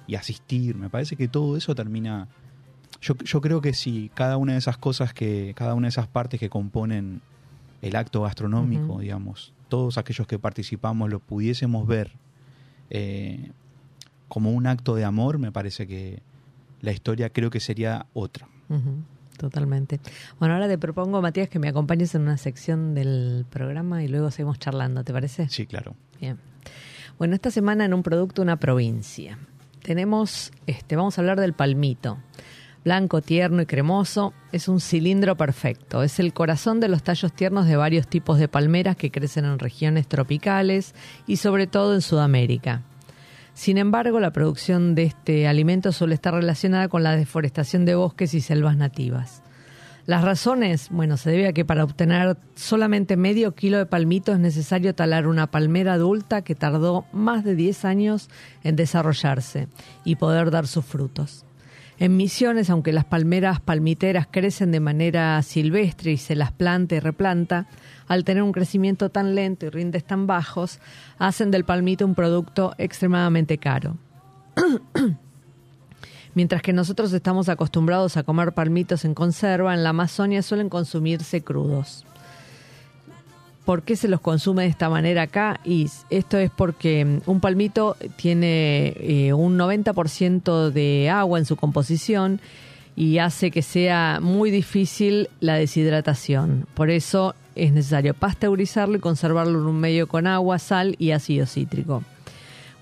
y, 0.06 0.14
asistir. 0.14 0.76
Me 0.76 0.88
parece 0.88 1.16
que 1.16 1.28
todo 1.28 1.56
eso 1.56 1.74
termina. 1.74 2.28
Yo, 3.00 3.14
yo 3.16 3.40
creo 3.40 3.60
que 3.60 3.74
si 3.74 4.10
cada 4.14 4.36
una 4.36 4.52
de 4.52 4.58
esas 4.58 4.78
cosas 4.78 5.12
que, 5.12 5.52
cada 5.56 5.74
una 5.74 5.86
de 5.86 5.90
esas 5.90 6.08
partes 6.08 6.40
que 6.40 6.48
componen 6.48 7.20
el 7.82 7.96
acto 7.96 8.22
gastronómico, 8.22 9.00
digamos, 9.00 9.52
todos 9.68 9.98
aquellos 9.98 10.26
que 10.26 10.38
participamos 10.38 11.10
lo 11.10 11.20
pudiésemos 11.20 11.86
ver 11.86 12.12
eh, 12.90 13.50
como 14.26 14.50
un 14.52 14.66
acto 14.66 14.94
de 14.94 15.04
amor, 15.04 15.38
me 15.38 15.52
parece 15.52 15.86
que 15.86 16.22
la 16.80 16.92
historia 16.92 17.30
creo 17.30 17.50
que 17.50 17.60
sería 17.60 18.06
otra. 18.14 18.48
Totalmente. 19.38 20.00
Bueno, 20.38 20.54
ahora 20.54 20.68
te 20.68 20.78
propongo, 20.78 21.22
Matías, 21.22 21.48
que 21.48 21.58
me 21.58 21.68
acompañes 21.68 22.14
en 22.14 22.22
una 22.22 22.36
sección 22.36 22.94
del 22.94 23.46
programa 23.48 24.02
y 24.02 24.08
luego 24.08 24.30
seguimos 24.30 24.58
charlando, 24.58 25.04
¿te 25.04 25.12
parece? 25.12 25.48
Sí, 25.48 25.66
claro. 25.66 25.94
Bien. 26.20 26.38
Bueno, 27.18 27.34
esta 27.34 27.50
semana 27.50 27.84
en 27.84 27.94
un 27.94 28.02
producto, 28.02 28.42
una 28.42 28.56
provincia. 28.56 29.38
Tenemos, 29.82 30.52
este, 30.66 30.96
vamos 30.96 31.16
a 31.16 31.20
hablar 31.20 31.40
del 31.40 31.52
palmito. 31.52 32.18
Blanco, 32.84 33.22
tierno 33.22 33.62
y 33.62 33.66
cremoso, 33.66 34.32
es 34.50 34.68
un 34.68 34.80
cilindro 34.80 35.36
perfecto. 35.36 36.02
Es 36.02 36.18
el 36.20 36.32
corazón 36.32 36.80
de 36.80 36.88
los 36.88 37.02
tallos 37.02 37.32
tiernos 37.32 37.66
de 37.66 37.76
varios 37.76 38.08
tipos 38.08 38.38
de 38.38 38.48
palmeras 38.48 38.96
que 38.96 39.10
crecen 39.10 39.44
en 39.44 39.58
regiones 39.58 40.08
tropicales 40.08 40.94
y 41.26 41.36
sobre 41.36 41.66
todo 41.66 41.94
en 41.94 42.00
Sudamérica. 42.00 42.82
Sin 43.58 43.76
embargo, 43.76 44.20
la 44.20 44.30
producción 44.30 44.94
de 44.94 45.02
este 45.02 45.48
alimento 45.48 45.90
suele 45.90 46.14
estar 46.14 46.32
relacionada 46.32 46.86
con 46.86 47.02
la 47.02 47.16
deforestación 47.16 47.84
de 47.84 47.96
bosques 47.96 48.32
y 48.34 48.40
selvas 48.40 48.76
nativas. 48.76 49.42
Las 50.06 50.22
razones, 50.22 50.90
bueno, 50.90 51.16
se 51.16 51.32
debe 51.32 51.48
a 51.48 51.52
que 51.52 51.64
para 51.64 51.82
obtener 51.82 52.36
solamente 52.54 53.16
medio 53.16 53.56
kilo 53.56 53.78
de 53.78 53.86
palmito 53.86 54.32
es 54.32 54.38
necesario 54.38 54.94
talar 54.94 55.26
una 55.26 55.48
palmera 55.48 55.94
adulta 55.94 56.42
que 56.42 56.54
tardó 56.54 57.04
más 57.12 57.42
de 57.42 57.56
10 57.56 57.84
años 57.84 58.30
en 58.62 58.76
desarrollarse 58.76 59.66
y 60.04 60.14
poder 60.14 60.52
dar 60.52 60.68
sus 60.68 60.84
frutos. 60.84 61.44
En 61.98 62.16
Misiones, 62.16 62.70
aunque 62.70 62.92
las 62.92 63.06
palmeras 63.06 63.58
palmiteras 63.58 64.28
crecen 64.30 64.70
de 64.70 64.78
manera 64.78 65.42
silvestre 65.42 66.12
y 66.12 66.16
se 66.16 66.36
las 66.36 66.52
planta 66.52 66.94
y 66.94 67.00
replanta, 67.00 67.66
al 68.08 68.24
tener 68.24 68.42
un 68.42 68.52
crecimiento 68.52 69.10
tan 69.10 69.34
lento 69.34 69.66
y 69.66 69.70
rindes 69.70 70.04
tan 70.04 70.26
bajos, 70.26 70.80
hacen 71.18 71.50
del 71.50 71.64
palmito 71.64 72.04
un 72.04 72.14
producto 72.14 72.74
extremadamente 72.78 73.58
caro. 73.58 73.96
Mientras 76.34 76.62
que 76.62 76.72
nosotros 76.72 77.12
estamos 77.12 77.48
acostumbrados 77.48 78.16
a 78.16 78.22
comer 78.22 78.52
palmitos 78.52 79.04
en 79.04 79.14
conserva, 79.14 79.74
en 79.74 79.82
la 79.82 79.90
Amazonia 79.90 80.42
suelen 80.42 80.68
consumirse 80.68 81.42
crudos. 81.42 82.04
¿Por 83.64 83.82
qué 83.82 83.96
se 83.96 84.08
los 84.08 84.22
consume 84.22 84.62
de 84.62 84.68
esta 84.68 84.88
manera 84.88 85.22
acá? 85.22 85.60
Y 85.62 85.90
esto 86.08 86.38
es 86.38 86.50
porque 86.50 87.04
mm, 87.04 87.20
un 87.26 87.40
palmito 87.40 87.96
tiene 88.16 88.94
eh, 88.96 89.34
un 89.34 89.58
90% 89.58 90.70
de 90.70 91.10
agua 91.10 91.38
en 91.38 91.44
su 91.44 91.56
composición 91.56 92.40
y 92.96 93.18
hace 93.18 93.50
que 93.50 93.60
sea 93.60 94.20
muy 94.22 94.50
difícil 94.50 95.28
la 95.40 95.56
deshidratación. 95.56 96.66
Por 96.72 96.88
eso 96.88 97.34
es 97.58 97.72
necesario 97.72 98.14
pasteurizarlo 98.14 98.96
y 98.96 99.00
conservarlo 99.00 99.58
en 99.60 99.66
un 99.66 99.80
medio 99.80 100.06
con 100.08 100.26
agua, 100.26 100.58
sal 100.58 100.94
y 100.98 101.10
ácido 101.10 101.46
cítrico. 101.46 102.02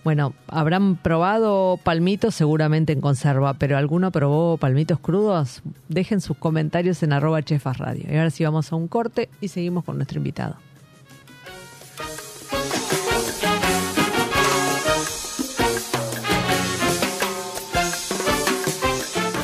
Bueno, 0.07 0.35
habrán 0.47 0.95
probado 0.95 1.81
palmitos 1.83 2.37
seguramente 2.37 2.93
en 2.93 3.01
conserva, 3.01 3.55
pero 3.55 3.77
¿alguno 3.77 4.13
probó 4.13 4.57
palmitos 4.57 5.01
crudos? 5.01 5.63
Dejen 5.89 6.21
sus 6.21 6.37
comentarios 6.37 7.03
en 7.03 7.13
arroba 7.13 7.43
chefas 7.43 7.79
radio. 7.79 8.05
Y 8.09 8.17
ahora 8.17 8.31
sí 8.31 8.45
vamos 8.45 8.71
a 8.71 8.77
un 8.77 8.87
corte 8.87 9.29
y 9.41 9.49
seguimos 9.49 9.83
con 9.83 9.97
nuestro 9.97 10.19
invitado. 10.19 10.59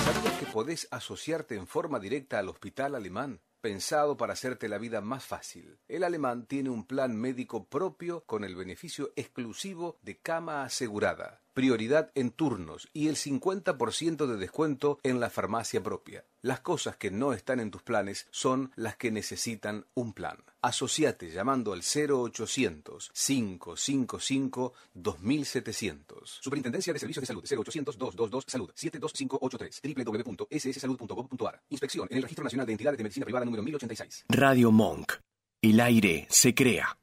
¿Sabías 0.05 0.39
que 0.39 0.47
podés 0.53 0.87
asociarte 0.93 1.57
en 1.57 1.67
forma 1.67 1.99
directa 1.99 2.39
al 2.39 2.49
Hospital 2.49 2.95
Alemán? 2.95 3.41
Pensado 3.63 4.17
para 4.17 4.33
hacerte 4.33 4.69
la 4.69 4.77
vida 4.77 5.01
más 5.01 5.25
fácil. 5.25 5.79
El 5.87 6.03
alemán 6.03 6.47
tiene 6.47 6.69
un 6.69 6.85
plan 6.85 7.15
médico 7.15 7.69
propio 7.69 8.25
con 8.25 8.43
el 8.43 8.57
beneficio 8.57 9.13
exclusivo 9.15 10.01
de 10.03 10.19
cama 10.19 10.65
asegurada, 10.65 11.43
prioridad 11.55 12.11
en 12.17 12.33
turnos 12.33 12.89
y 12.93 13.07
el 13.07 13.15
50% 13.15 14.27
de 14.27 14.37
descuento 14.37 14.99
en 15.05 15.21
la 15.21 15.31
farmacia 15.31 15.81
propia. 15.81 16.25
Las 16.41 16.59
cosas 16.59 16.97
que 16.97 17.13
no 17.13 17.33
están 17.33 17.61
en 17.61 17.71
tus 17.71 17.85
planes 17.85 18.27
son 18.33 18.73
las 18.75 18.97
que 18.97 19.13
necesitan 19.13 19.87
un 19.95 20.13
plan. 20.13 20.39
Asociate 20.63 21.29
llamando 21.29 21.73
al 21.73 21.83
0800 21.83 23.11
555 23.13 24.73
2700. 24.95 26.39
Superintendencia 26.41 26.93
de 26.93 27.01
Servicios 27.01 27.23
de 27.23 27.27
Salud 27.27 27.45
0800 27.45 27.99
222 27.99 28.45
Salud 28.47 28.71
72583 28.75 29.83
www.sssalud.gov.ar. 29.83 31.63
Inspección 31.69 32.07
en 32.11 32.17
el 32.19 32.23
Registro 32.23 32.45
Nacional 32.45 32.67
de 32.67 32.73
Entidades 32.73 32.99
de 32.99 33.05
Medicina 33.05 33.25
Privada 33.25 33.45
número 33.45 33.63
1086. 33.65 34.27
Radio 34.29 34.71
Monk. 34.71 35.15
El 35.61 35.81
aire 35.81 36.29
se 36.31 36.55
crea. 36.55 36.97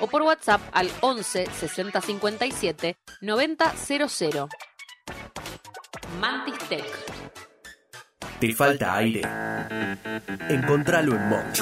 o 0.00 0.06
por 0.06 0.20
WhatsApp 0.22 0.60
al 0.72 0.90
11 1.00 1.46
60 1.46 2.00
57 2.00 2.98
90 3.22 3.74
00. 3.74 4.48
Mantis 6.20 6.58
Tech. 6.68 7.19
¿Te 8.40 8.52
falta 8.54 8.96
aire? 8.96 9.22
Encontralo 10.48 11.14
en 11.14 11.28
Monk. 11.28 11.58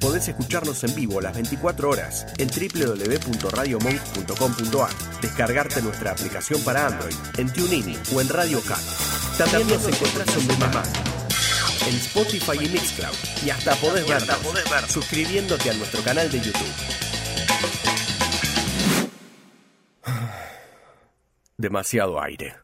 Podés 0.00 0.26
escucharnos 0.28 0.82
en 0.84 0.94
vivo 0.94 1.20
las 1.20 1.34
24 1.34 1.90
horas 1.90 2.24
en 2.38 2.48
www.radiomonk.com.ar, 2.48 5.20
descargarte 5.20 5.82
nuestra 5.82 6.12
aplicación 6.12 6.62
para 6.62 6.86
Android, 6.86 7.14
en 7.36 7.52
TuneIn 7.52 7.94
o 8.14 8.22
en 8.22 8.30
Radio 8.30 8.62
Cat. 8.62 8.80
También 9.36 9.68
nos 9.68 9.86
encontrás 9.86 10.34
en 10.34 10.48
Demand, 10.48 10.78
en 11.88 11.94
Spotify 11.96 12.64
y 12.64 12.68
Mixcloud, 12.70 13.14
y 13.44 13.50
hasta 13.50 13.76
podés 13.76 14.08
vernos 14.08 14.90
suscribiéndote 14.90 15.68
a 15.68 15.74
nuestro 15.74 16.02
canal 16.02 16.30
de 16.30 16.40
YouTube. 16.40 16.72
Demasiado 21.58 22.18
aire. 22.22 22.63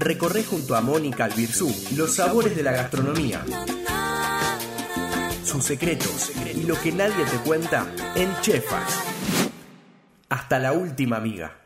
Recorre 0.00 0.42
junto 0.44 0.74
a 0.74 0.80
Mónica 0.80 1.26
Albirzú 1.26 1.70
los 1.94 2.14
sabores 2.14 2.56
de 2.56 2.62
la 2.62 2.72
gastronomía, 2.72 3.44
sus 5.44 5.62
secretos 5.62 6.32
y 6.56 6.62
lo 6.62 6.80
que 6.80 6.90
nadie 6.90 7.22
te 7.26 7.36
cuenta 7.46 7.86
en 8.14 8.34
Chefas. 8.40 8.98
Hasta 10.30 10.58
la 10.58 10.72
última 10.72 11.18
amiga. 11.18 11.59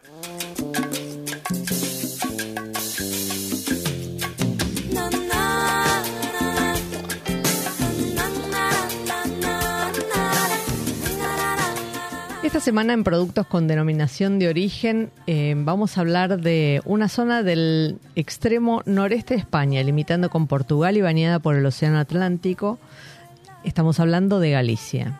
Esta 12.55 12.67
semana 12.67 12.93
en 12.93 13.03
Productos 13.03 13.49
con 13.49 13.67
Denominación 13.67 14.39
de 14.39 14.47
Origen 14.47 15.11
eh, 15.27 15.57
vamos 15.57 15.99
a 15.99 16.03
hablar 16.03 16.41
de 16.41 16.81
una 16.85 17.09
zona 17.09 17.43
del 17.43 17.99
extremo 18.15 18.81
noreste 18.87 19.35
de 19.35 19.41
España, 19.41 19.83
limitando 19.83 20.31
con 20.31 20.47
Portugal 20.47 20.97
y 20.97 21.01
bañada 21.01 21.41
por 21.41 21.57
el 21.57 21.67
Océano 21.67 21.99
Atlántico. 21.99 22.79
Estamos 23.65 23.99
hablando 23.99 24.39
de 24.39 24.53
Galicia. 24.53 25.19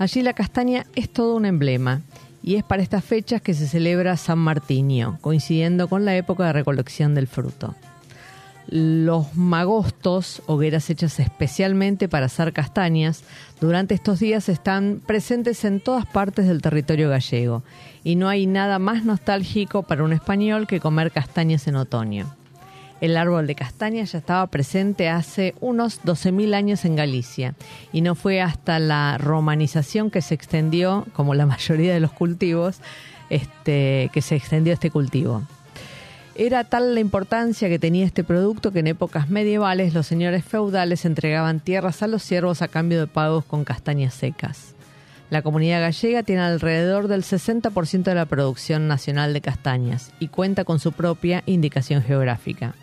Allí 0.00 0.22
la 0.22 0.32
castaña 0.32 0.84
es 0.96 1.08
todo 1.08 1.36
un 1.36 1.46
emblema 1.46 2.02
y 2.42 2.56
es 2.56 2.64
para 2.64 2.82
estas 2.82 3.04
fechas 3.04 3.40
que 3.40 3.54
se 3.54 3.68
celebra 3.68 4.16
San 4.16 4.40
Martinio, 4.40 5.18
coincidiendo 5.20 5.86
con 5.86 6.04
la 6.04 6.16
época 6.16 6.46
de 6.46 6.54
recolección 6.54 7.14
del 7.14 7.28
fruto. 7.28 7.76
Los 8.66 9.34
magostos, 9.36 10.42
hogueras 10.46 10.88
hechas 10.88 11.20
especialmente 11.20 12.08
para 12.08 12.26
asar 12.26 12.52
castañas, 12.52 13.22
durante 13.60 13.94
estos 13.94 14.20
días 14.20 14.48
están 14.48 15.02
presentes 15.04 15.64
en 15.64 15.80
todas 15.80 16.06
partes 16.06 16.46
del 16.46 16.62
territorio 16.62 17.10
gallego 17.10 17.62
y 18.04 18.16
no 18.16 18.28
hay 18.28 18.46
nada 18.46 18.78
más 18.78 19.04
nostálgico 19.04 19.82
para 19.82 20.02
un 20.02 20.12
español 20.12 20.66
que 20.66 20.80
comer 20.80 21.12
castañas 21.12 21.68
en 21.68 21.76
otoño. 21.76 22.34
El 23.00 23.18
árbol 23.18 23.46
de 23.46 23.54
castañas 23.54 24.12
ya 24.12 24.18
estaba 24.18 24.46
presente 24.46 25.10
hace 25.10 25.54
unos 25.60 26.00
12.000 26.02 26.54
años 26.54 26.84
en 26.86 26.96
Galicia 26.96 27.54
y 27.92 28.00
no 28.00 28.14
fue 28.14 28.40
hasta 28.40 28.78
la 28.78 29.18
romanización 29.18 30.10
que 30.10 30.22
se 30.22 30.34
extendió, 30.34 31.06
como 31.12 31.34
la 31.34 31.44
mayoría 31.54 31.92
de 31.92 32.00
los 32.00 32.12
cultivos, 32.12 32.78
este, 33.28 34.10
que 34.12 34.22
se 34.22 34.36
extendió 34.36 34.72
este 34.72 34.90
cultivo. 34.90 35.42
Era 36.36 36.64
tal 36.64 36.94
la 36.94 37.00
importancia 37.00 37.68
que 37.68 37.78
tenía 37.78 38.04
este 38.04 38.24
producto 38.24 38.72
que 38.72 38.80
en 38.80 38.88
épocas 38.88 39.30
medievales 39.30 39.94
los 39.94 40.08
señores 40.08 40.44
feudales 40.44 41.04
entregaban 41.04 41.60
tierras 41.60 42.02
a 42.02 42.08
los 42.08 42.24
siervos 42.24 42.60
a 42.60 42.66
cambio 42.66 42.98
de 42.98 43.06
pagos 43.06 43.44
con 43.44 43.64
castañas 43.64 44.14
secas. 44.14 44.74
La 45.30 45.42
comunidad 45.42 45.80
gallega 45.80 46.24
tiene 46.24 46.42
alrededor 46.42 47.06
del 47.06 47.22
60% 47.22 48.02
de 48.02 48.14
la 48.16 48.26
producción 48.26 48.88
nacional 48.88 49.32
de 49.32 49.42
castañas 49.42 50.12
y 50.18 50.26
cuenta 50.26 50.64
con 50.64 50.80
su 50.80 50.90
propia 50.90 51.44
indicación 51.46 52.02
geográfica. 52.02 52.74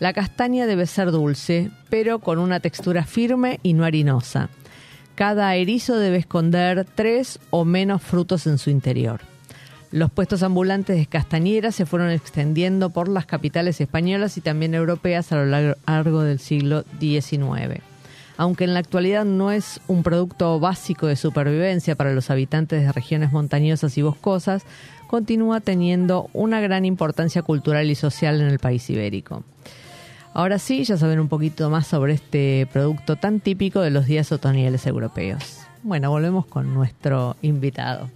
La 0.00 0.12
castaña 0.12 0.66
debe 0.66 0.86
ser 0.86 1.12
dulce, 1.12 1.70
pero 1.88 2.18
con 2.18 2.40
una 2.40 2.58
textura 2.58 3.04
firme 3.04 3.60
y 3.62 3.74
no 3.74 3.84
harinosa. 3.84 4.48
Cada 5.14 5.54
erizo 5.54 5.98
debe 5.98 6.16
esconder 6.16 6.84
tres 6.96 7.38
o 7.50 7.64
menos 7.64 8.02
frutos 8.02 8.48
en 8.48 8.58
su 8.58 8.70
interior. 8.70 9.31
Los 9.92 10.10
puestos 10.10 10.42
ambulantes 10.42 10.96
de 10.96 11.04
castañeras 11.04 11.74
se 11.74 11.84
fueron 11.84 12.08
extendiendo 12.08 12.88
por 12.88 13.08
las 13.08 13.26
capitales 13.26 13.78
españolas 13.78 14.38
y 14.38 14.40
también 14.40 14.74
europeas 14.74 15.30
a 15.32 15.36
lo 15.36 15.74
largo 15.86 16.22
del 16.22 16.38
siglo 16.38 16.84
XIX. 16.98 17.82
Aunque 18.38 18.64
en 18.64 18.72
la 18.72 18.80
actualidad 18.80 19.26
no 19.26 19.52
es 19.52 19.82
un 19.88 20.02
producto 20.02 20.58
básico 20.58 21.06
de 21.06 21.16
supervivencia 21.16 21.94
para 21.94 22.14
los 22.14 22.30
habitantes 22.30 22.82
de 22.82 22.90
regiones 22.90 23.32
montañosas 23.32 23.98
y 23.98 24.02
boscosas, 24.02 24.62
continúa 25.08 25.60
teniendo 25.60 26.30
una 26.32 26.62
gran 26.62 26.86
importancia 26.86 27.42
cultural 27.42 27.90
y 27.90 27.94
social 27.94 28.40
en 28.40 28.46
el 28.46 28.58
país 28.58 28.88
ibérico. 28.88 29.44
Ahora 30.32 30.58
sí, 30.58 30.84
ya 30.84 30.96
saben 30.96 31.20
un 31.20 31.28
poquito 31.28 31.68
más 31.68 31.86
sobre 31.86 32.14
este 32.14 32.66
producto 32.72 33.16
tan 33.16 33.40
típico 33.40 33.82
de 33.82 33.90
los 33.90 34.06
días 34.06 34.32
otoñales 34.32 34.86
europeos. 34.86 35.61
Bueno, 35.82 36.10
volvemos 36.10 36.46
con 36.46 36.72
nuestro 36.74 37.36
invitado. 37.42 38.08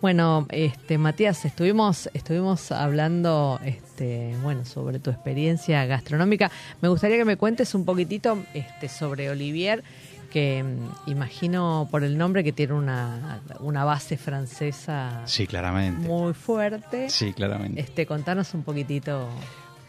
Bueno, 0.00 0.46
este 0.48 0.96
Matías, 0.96 1.44
estuvimos 1.44 2.08
estuvimos 2.14 2.72
hablando 2.72 3.60
este, 3.64 4.34
bueno, 4.42 4.64
sobre 4.64 4.98
tu 4.98 5.10
experiencia 5.10 5.84
gastronómica. 5.84 6.50
Me 6.80 6.88
gustaría 6.88 7.18
que 7.18 7.26
me 7.26 7.36
cuentes 7.36 7.74
un 7.74 7.84
poquitito 7.84 8.38
este 8.54 8.88
sobre 8.88 9.28
Olivier 9.28 9.84
que 10.32 10.62
mm, 10.62 11.10
imagino 11.10 11.88
por 11.90 12.04
el 12.04 12.16
nombre 12.16 12.42
que 12.42 12.52
tiene 12.52 12.72
una, 12.72 13.42
una 13.58 13.84
base 13.84 14.16
francesa 14.16 15.20
Sí, 15.26 15.46
claramente. 15.46 16.08
muy 16.08 16.32
fuerte. 16.32 17.10
Sí, 17.10 17.34
claramente. 17.34 17.80
Este, 17.80 18.06
contanos 18.06 18.54
un 18.54 18.62
poquitito. 18.62 19.28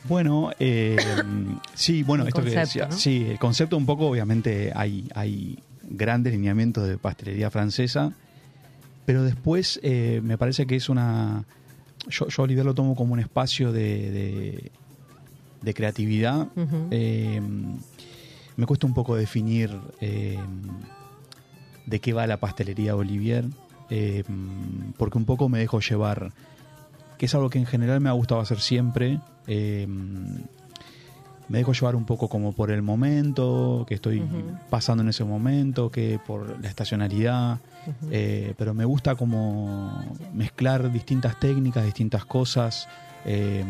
Bueno, 0.06 0.52
eh, 0.60 0.98
sí, 1.76 2.04
bueno, 2.04 2.24
El 2.24 2.30
esto 2.30 2.42
que 2.42 2.48
concepto, 2.56 2.68
decía, 2.68 2.88
¿no? 2.88 2.98
sí, 2.98 3.28
el 3.30 3.40
concepto 3.40 3.78
un 3.78 3.86
poco, 3.86 4.08
obviamente 4.08 4.74
hay, 4.76 5.08
hay 5.14 5.60
grandes 5.92 6.34
lineamientos 6.34 6.88
de 6.88 6.98
pastelería 6.98 7.50
francesa, 7.50 8.14
pero 9.06 9.24
después 9.24 9.80
eh, 9.84 10.22
me 10.24 10.38
parece 10.38 10.66
que 10.66 10.76
es 10.76 10.90
una, 10.90 11.44
yo, 12.08 12.28
Olivier 12.38 12.66
lo 12.66 12.74
tomo 12.74 12.96
como 12.96 13.14
un 13.14 13.20
espacio 13.20 13.72
de, 13.72 14.12
de, 14.12 14.72
de 15.62 15.74
creatividad. 15.74 16.48
Eh, 16.92 17.42
me 18.58 18.66
cuesta 18.66 18.86
un 18.86 18.94
poco 18.94 19.16
definir 19.16 19.72
eh, 20.02 20.38
de 21.86 22.00
qué 22.00 22.14
va 22.14 22.28
la 22.28 22.38
pastelería 22.38 22.96
Olivier, 22.96 23.46
porque 24.98 25.18
un 25.18 25.26
poco 25.26 25.50
me 25.50 25.60
dejo 25.60 25.80
llevar, 25.80 26.32
que 27.18 27.26
es 27.26 27.36
algo 27.36 27.50
que 27.50 27.60
en 27.60 27.66
general 27.66 28.00
me 28.00 28.10
ha 28.10 28.14
gustado 28.14 28.40
hacer 28.40 28.60
siempre. 28.60 29.20
Me 31.52 31.58
dejo 31.58 31.74
llevar 31.74 31.98
un 31.98 32.06
poco 32.06 32.30
como 32.30 32.54
por 32.54 32.72
el 32.72 32.82
momento, 32.82 33.84
que 33.86 33.96
estoy 33.96 34.24
pasando 34.70 35.04
en 35.04 35.10
ese 35.10 35.26
momento, 35.26 35.92
que 35.92 36.18
por 36.26 36.58
la 36.62 36.70
estacionalidad, 36.70 37.60
eh, 38.10 38.54
pero 38.58 38.74
me 38.74 38.86
gusta 38.86 39.16
como 39.16 40.02
mezclar 40.34 40.90
distintas 40.94 41.38
técnicas, 41.42 41.84
distintas 41.84 42.24
cosas. 42.24 42.88
eh, 43.26 43.66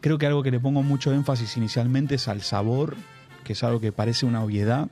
creo 0.00 0.18
que 0.18 0.26
algo 0.26 0.42
que 0.42 0.50
le 0.50 0.58
pongo 0.58 0.82
mucho 0.82 1.12
énfasis 1.12 1.56
inicialmente 1.56 2.16
es 2.16 2.26
al 2.26 2.42
sabor, 2.42 2.96
que 3.44 3.52
es 3.52 3.62
algo 3.62 3.78
que 3.80 3.92
parece 3.92 4.26
una 4.26 4.42
obviedad, 4.42 4.88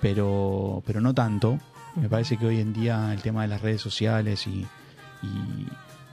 pero, 0.00 0.82
pero 0.86 1.02
no 1.02 1.12
tanto. 1.12 1.58
Me 1.96 2.08
parece 2.08 2.38
que 2.38 2.46
hoy 2.46 2.60
en 2.60 2.72
día 2.72 3.12
el 3.12 3.20
tema 3.20 3.42
de 3.42 3.48
las 3.48 3.60
redes 3.60 3.82
sociales 3.82 4.46
y, 4.46 4.66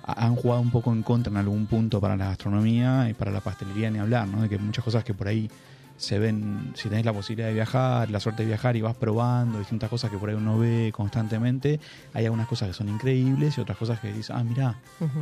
han 0.07 0.35
jugado 0.35 0.61
un 0.61 0.71
poco 0.71 0.91
en 0.93 1.03
contra 1.03 1.29
en 1.31 1.37
algún 1.37 1.65
punto 1.67 1.99
para 1.99 2.15
la 2.15 2.27
gastronomía 2.27 3.09
y 3.09 3.13
para 3.13 3.31
la 3.31 3.41
pastelería 3.41 3.91
ni 3.91 3.99
hablar, 3.99 4.27
¿no? 4.27 4.41
De 4.41 4.49
que 4.49 4.57
muchas 4.57 4.83
cosas 4.83 5.03
que 5.03 5.13
por 5.13 5.27
ahí 5.27 5.49
se 5.97 6.19
ven, 6.19 6.73
si 6.75 6.89
tenés 6.89 7.05
la 7.05 7.11
posibilidad 7.11 7.47
de 7.47 7.55
viajar, 7.55 8.11
la 8.11 8.19
suerte 8.19 8.43
de 8.43 8.49
viajar 8.49 8.75
y 8.75 8.81
vas 8.81 8.95
probando 8.95 9.57
distintas 9.57 9.89
cosas 9.89 10.11
que 10.11 10.17
por 10.19 10.29
ahí 10.29 10.35
uno 10.35 10.59
ve 10.59 10.91
constantemente, 10.93 11.79
hay 12.13 12.25
algunas 12.25 12.47
cosas 12.47 12.67
que 12.67 12.73
son 12.75 12.87
increíbles 12.87 13.57
y 13.57 13.61
otras 13.61 13.79
cosas 13.79 13.99
que 13.99 14.09
dices, 14.13 14.29
ah, 14.29 14.43
mirá, 14.43 14.75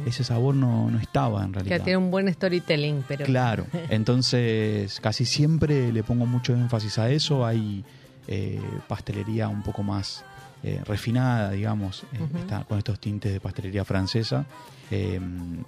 ese 0.06 0.26
sabor 0.26 0.54
no, 0.54 0.92
no 0.92 1.00
estaba 1.00 1.46
en 1.46 1.54
Que 1.54 1.60
realidad. 1.60 1.82
tiene 1.86 1.98
un 1.98 2.12
buen 2.12 2.32
storytelling, 2.32 3.06
pero. 3.08 3.26
Claro, 3.36 3.66
entonces 3.90 5.00
casi 5.02 5.26
siempre 5.26 5.92
le 5.92 6.04
pongo 6.04 6.26
mucho 6.26 6.54
énfasis 6.54 7.00
a 7.00 7.10
eso. 7.10 7.46
Hay 7.46 7.84
eh, 8.28 8.60
pastelería 8.88 9.48
un 9.48 9.62
poco 9.64 9.82
más 9.84 10.24
eh, 10.68 10.82
refinada, 10.84 11.52
digamos, 11.52 12.04
eh, 12.14 12.24
Ujú. 12.24 12.38
está 12.40 12.64
con 12.64 12.80
estos 12.80 13.00
tintes 13.00 13.32
de 13.32 13.40
pastelería 13.40 13.86
francesa. 13.86 14.46
Eh, 14.90 15.20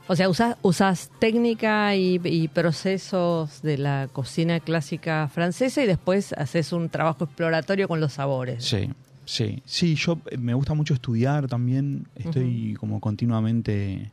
O 0.08 0.16
sea, 0.16 0.28
usas, 0.28 0.58
usas 0.64 1.12
técnica 1.20 1.95
y, 1.95 2.20
y 2.24 2.48
procesos 2.48 3.62
de 3.62 3.78
la 3.78 4.08
cocina 4.12 4.60
clásica 4.60 5.28
francesa 5.32 5.84
y 5.84 5.86
después 5.88 6.34
haces 6.34 6.72
un 6.74 6.89
trabajo 6.89 7.26
exploratorio 7.26 7.88
con 7.88 8.00
los 8.00 8.14
sabores. 8.14 8.64
sí, 8.64 8.89
sí, 9.26 9.62
sí, 9.66 9.95
yo 9.95 10.18
me 10.39 10.54
gusta 10.56 10.74
mucho 10.74 10.93
estudiar 10.95 11.48
también. 11.48 12.08
Estoy 12.16 12.76
como 12.80 13.00
continuamente 13.00 14.10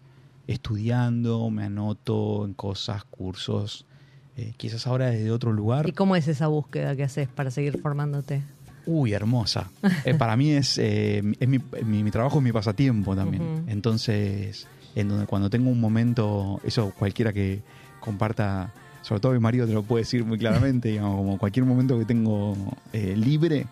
estudiando, 0.46 1.48
me 1.50 1.64
anoto 1.64 2.44
en 2.44 2.54
cosas, 2.54 3.04
cursos. 3.04 3.84
eh, 4.36 4.52
quizás 4.56 4.86
ahora 4.88 5.10
desde 5.10 5.30
otro 5.30 5.52
lugar. 5.52 5.88
¿Y 5.88 5.92
cómo 5.92 6.16
es 6.16 6.26
esa 6.28 6.48
búsqueda 6.48 6.96
que 6.96 7.04
haces 7.04 7.28
para 7.28 7.50
seguir 7.52 7.78
formándote? 7.80 8.42
Uy, 8.86 9.12
hermosa. 9.12 9.70
Eh, 10.04 10.14
para 10.14 10.36
mí 10.36 10.50
es, 10.50 10.76
eh, 10.78 11.22
es 11.40 11.48
mi, 11.48 11.58
mi- 11.84 12.02
mi 12.04 12.10
trabajo 12.10 12.38
es 12.38 12.44
mi 12.44 12.52
pasatiempo 12.52 13.14
también. 13.16 13.64
Entonces, 13.66 14.66
en 14.94 15.08
donde 15.08 15.26
cuando 15.26 15.48
tengo 15.50 15.70
un 15.70 15.80
momento, 15.80 16.60
eso 16.64 16.92
cualquiera 16.98 17.32
que 17.32 17.62
comparta, 18.00 18.70
sobre 19.02 19.20
todo 19.20 19.32
mi 19.32 19.38
marido 19.38 19.66
te 19.66 19.72
lo 19.72 19.82
puede 19.82 20.02
decir 20.02 20.24
muy 20.24 20.38
claramente, 20.38 20.88
digamos, 20.92 21.16
como 21.16 21.38
cualquier 21.38 21.64
momento 21.64 21.98
que 21.98 22.04
tengo 22.04 22.54
eh, 22.92 23.14
libre, 23.16 23.66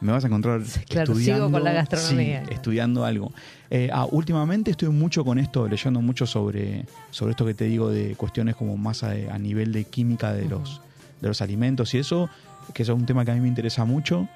me 0.00 0.12
vas 0.12 0.22
a 0.24 0.28
encontrar 0.28 0.60
claro, 0.88 1.06
sigo 1.06 1.12
estudiando. 1.14 1.50
con 1.50 1.64
la 1.64 1.72
gastronomía. 1.72 2.44
sí, 2.46 2.54
estudiando 2.54 3.04
algo. 3.04 3.32
Eh, 3.70 3.90
ah, 3.92 4.06
últimamente 4.10 4.70
estoy 4.72 4.88
mucho 4.90 5.24
con 5.24 5.38
esto, 5.38 5.68
leyendo 5.68 6.00
mucho 6.00 6.24
sobre, 6.26 6.84
sobre 7.10 7.32
esto 7.32 7.44
que 7.46 7.54
te 7.54 7.64
digo 7.64 7.90
de 7.90 8.14
cuestiones 8.16 8.54
como 8.56 8.76
más 8.76 9.02
a, 9.04 9.10
a 9.10 9.38
nivel 9.38 9.72
de 9.72 9.84
química 9.84 10.32
de 10.32 10.44
los, 10.48 10.80
de 11.20 11.28
los 11.28 11.42
alimentos 11.42 11.94
y 11.94 11.98
eso, 11.98 12.28
que 12.74 12.82
eso 12.84 12.92
es 12.92 12.98
un 12.98 13.06
tema 13.06 13.24
que 13.24 13.30
a 13.32 13.34
mí 13.34 13.40
me 13.40 13.48
interesa 13.48 13.84
mucho. 13.84 14.28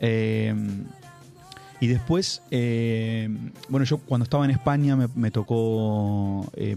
Eh, 0.00 0.54
y 1.80 1.86
después, 1.86 2.42
eh, 2.50 3.28
bueno, 3.68 3.84
yo 3.84 3.98
cuando 3.98 4.24
estaba 4.24 4.44
en 4.44 4.50
España 4.50 4.96
me, 4.96 5.06
me 5.14 5.30
tocó 5.30 6.44
eh, 6.56 6.74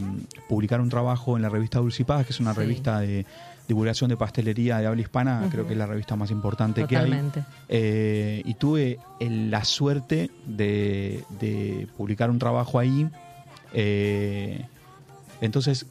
publicar 0.47 0.80
un 0.80 0.89
trabajo 0.89 1.36
en 1.38 1.41
la 1.41 1.49
revista 1.49 1.80
Dulcipadas, 1.80 2.26
que 2.28 2.34
es 2.34 2.39
una 2.39 2.53
Sí. 2.53 2.59
revista 2.59 2.99
de 2.99 3.26
divulgación 3.67 4.09
de 4.09 4.17
pastelería 4.17 4.78
de 4.80 4.86
habla 4.88 5.01
hispana, 5.01 5.47
creo 5.49 5.65
que 5.65 5.74
es 5.74 5.80
la 5.80 5.86
revista 5.88 6.15
más 6.15 6.30
importante 6.30 6.86
que 6.88 6.97
hay. 6.97 7.09
Eh, 7.69 8.41
y 8.45 8.53
tuve 8.55 8.99
el- 9.19 9.49
la 9.49 9.63
suerte 9.63 10.30
de, 10.45 11.24
de 11.39 11.88
publicar 11.97 12.30
un 12.30 12.38
trabajo 12.38 12.78
ahí. 12.80 13.09
Entonces, 15.41 15.86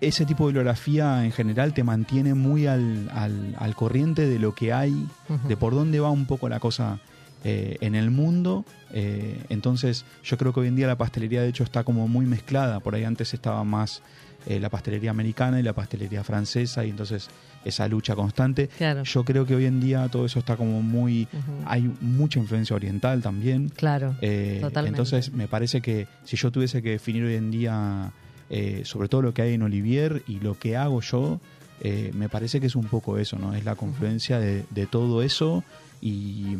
ese 0.00 0.24
tipo 0.26 0.44
de 0.44 0.52
bibliografía 0.52 1.24
en 1.24 1.32
general 1.32 1.72
te 1.74 1.84
mantiene 1.84 2.34
muy 2.34 2.66
al, 2.66 3.08
al- 3.14 3.54
al 3.58 3.74
corriente 3.74 4.26
de 4.26 4.38
lo 4.38 4.54
que 4.54 4.72
hay, 4.72 5.06
de 5.46 5.56
por 5.56 5.74
dónde 5.74 6.00
va 6.00 6.10
un 6.10 6.26
poco 6.26 6.48
la 6.48 6.60
cosa 6.60 6.98
eh, 7.44 7.76
en 7.80 7.94
el 7.94 8.10
mundo. 8.10 8.64
Eh, 8.92 9.40
entonces, 9.48 10.04
yo 10.24 10.36
creo 10.38 10.52
que 10.52 10.60
hoy 10.60 10.68
en 10.68 10.76
día 10.76 10.86
la 10.86 10.96
pastelería, 10.96 11.42
de 11.42 11.48
hecho, 11.48 11.62
está 11.64 11.84
como 11.84 12.08
muy 12.08 12.26
mezclada. 12.26 12.80
Por 12.80 12.94
ahí 12.94 13.04
antes 13.04 13.32
estaba 13.34 13.62
más 13.64 14.02
eh, 14.46 14.58
la 14.60 14.68
pastelería 14.70 15.10
americana 15.10 15.60
y 15.60 15.62
la 15.62 15.72
pastelería 15.74 16.24
francesa, 16.24 16.84
y 16.84 16.90
entonces 16.90 17.28
esa 17.64 17.86
lucha 17.86 18.14
constante. 18.16 18.68
Claro. 18.68 19.02
Yo 19.04 19.24
creo 19.24 19.44
que 19.46 19.54
hoy 19.54 19.66
en 19.66 19.80
día 19.80 20.08
todo 20.08 20.24
eso 20.26 20.38
está 20.38 20.56
como 20.56 20.80
muy... 20.82 21.28
Hay 21.66 21.90
mucha 22.00 22.38
influencia 22.40 22.74
oriental 22.74 23.20
también. 23.22 23.68
Claro. 23.68 24.16
Eh, 24.22 24.58
Totalmente. 24.60 24.96
Entonces 25.00 25.32
me 25.32 25.48
parece 25.48 25.80
que 25.80 26.08
si 26.24 26.36
yo 26.36 26.50
tuviese 26.50 26.82
que 26.82 26.90
definir 26.90 27.24
hoy 27.24 27.34
en 27.34 27.50
día 27.50 28.10
eh, 28.50 28.82
sobre 28.84 29.08
todo 29.08 29.22
lo 29.22 29.34
que 29.34 29.42
hay 29.42 29.54
en 29.54 29.62
Olivier 29.62 30.22
y 30.26 30.40
lo 30.40 30.58
que 30.58 30.76
hago 30.76 31.00
yo, 31.00 31.40
eh, 31.80 32.10
me 32.14 32.28
parece 32.28 32.60
que 32.60 32.66
es 32.66 32.76
un 32.76 32.86
poco 32.86 33.18
eso, 33.18 33.38
¿no? 33.38 33.54
Es 33.54 33.64
la 33.64 33.74
confluencia 33.74 34.38
de, 34.40 34.64
de 34.70 34.86
todo 34.86 35.22
eso 35.22 35.62
y, 36.00 36.56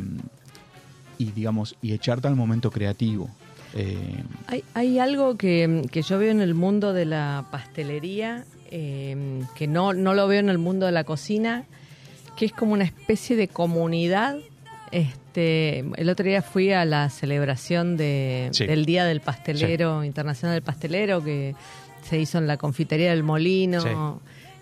y 1.19 1.33
digamos, 1.33 1.77
y 1.83 1.93
echarte 1.93 2.29
al 2.29 2.37
momento 2.37 2.71
creativo. 2.71 3.29
Eh, 3.75 4.23
Hay, 4.47 4.65
hay 4.75 4.99
algo 4.99 5.37
que, 5.37 5.83
que 5.91 6.03
yo 6.03 6.19
veo 6.19 6.31
en 6.31 6.41
el 6.41 6.55
mundo 6.55 6.93
de 6.93 7.05
la 7.05 7.47
pastelería, 7.51 8.45
eh, 8.71 9.43
que 9.55 9.67
no, 9.67 9.93
no 9.93 10.15
lo 10.15 10.29
veo 10.29 10.41
en 10.41 10.49
el 10.49 10.59
mundo 10.59 10.87
de 10.87 10.93
la 10.93 11.05
cocina, 11.05 11.65
que 12.37 12.47
es 12.47 12.53
como 12.53 12.73
una 12.73 12.85
especie 12.85 13.37
de 13.37 13.49
comunidad. 13.49 14.37
Este, 14.91 15.28
el 15.39 16.09
otro 16.11 16.25
día 16.27 16.43
fui 16.43 16.73
a 16.73 16.85
la 16.85 17.09
celebración 17.11 17.97
de, 17.97 18.49
Sí. 18.53 18.67
del 18.67 18.85
Día 18.85 19.05
del 19.05 19.21
Pastelero, 19.21 20.05
Internacional 20.05 20.55
del 20.57 20.63
Pastelero, 20.63 21.23
que 21.23 21.55
se 22.03 22.19
hizo 22.19 22.39
en 22.39 22.47
la 22.47 22.57
confitería 22.57 23.11
del 23.11 23.23
Molino. 23.23 23.81
Sí. 23.83 23.89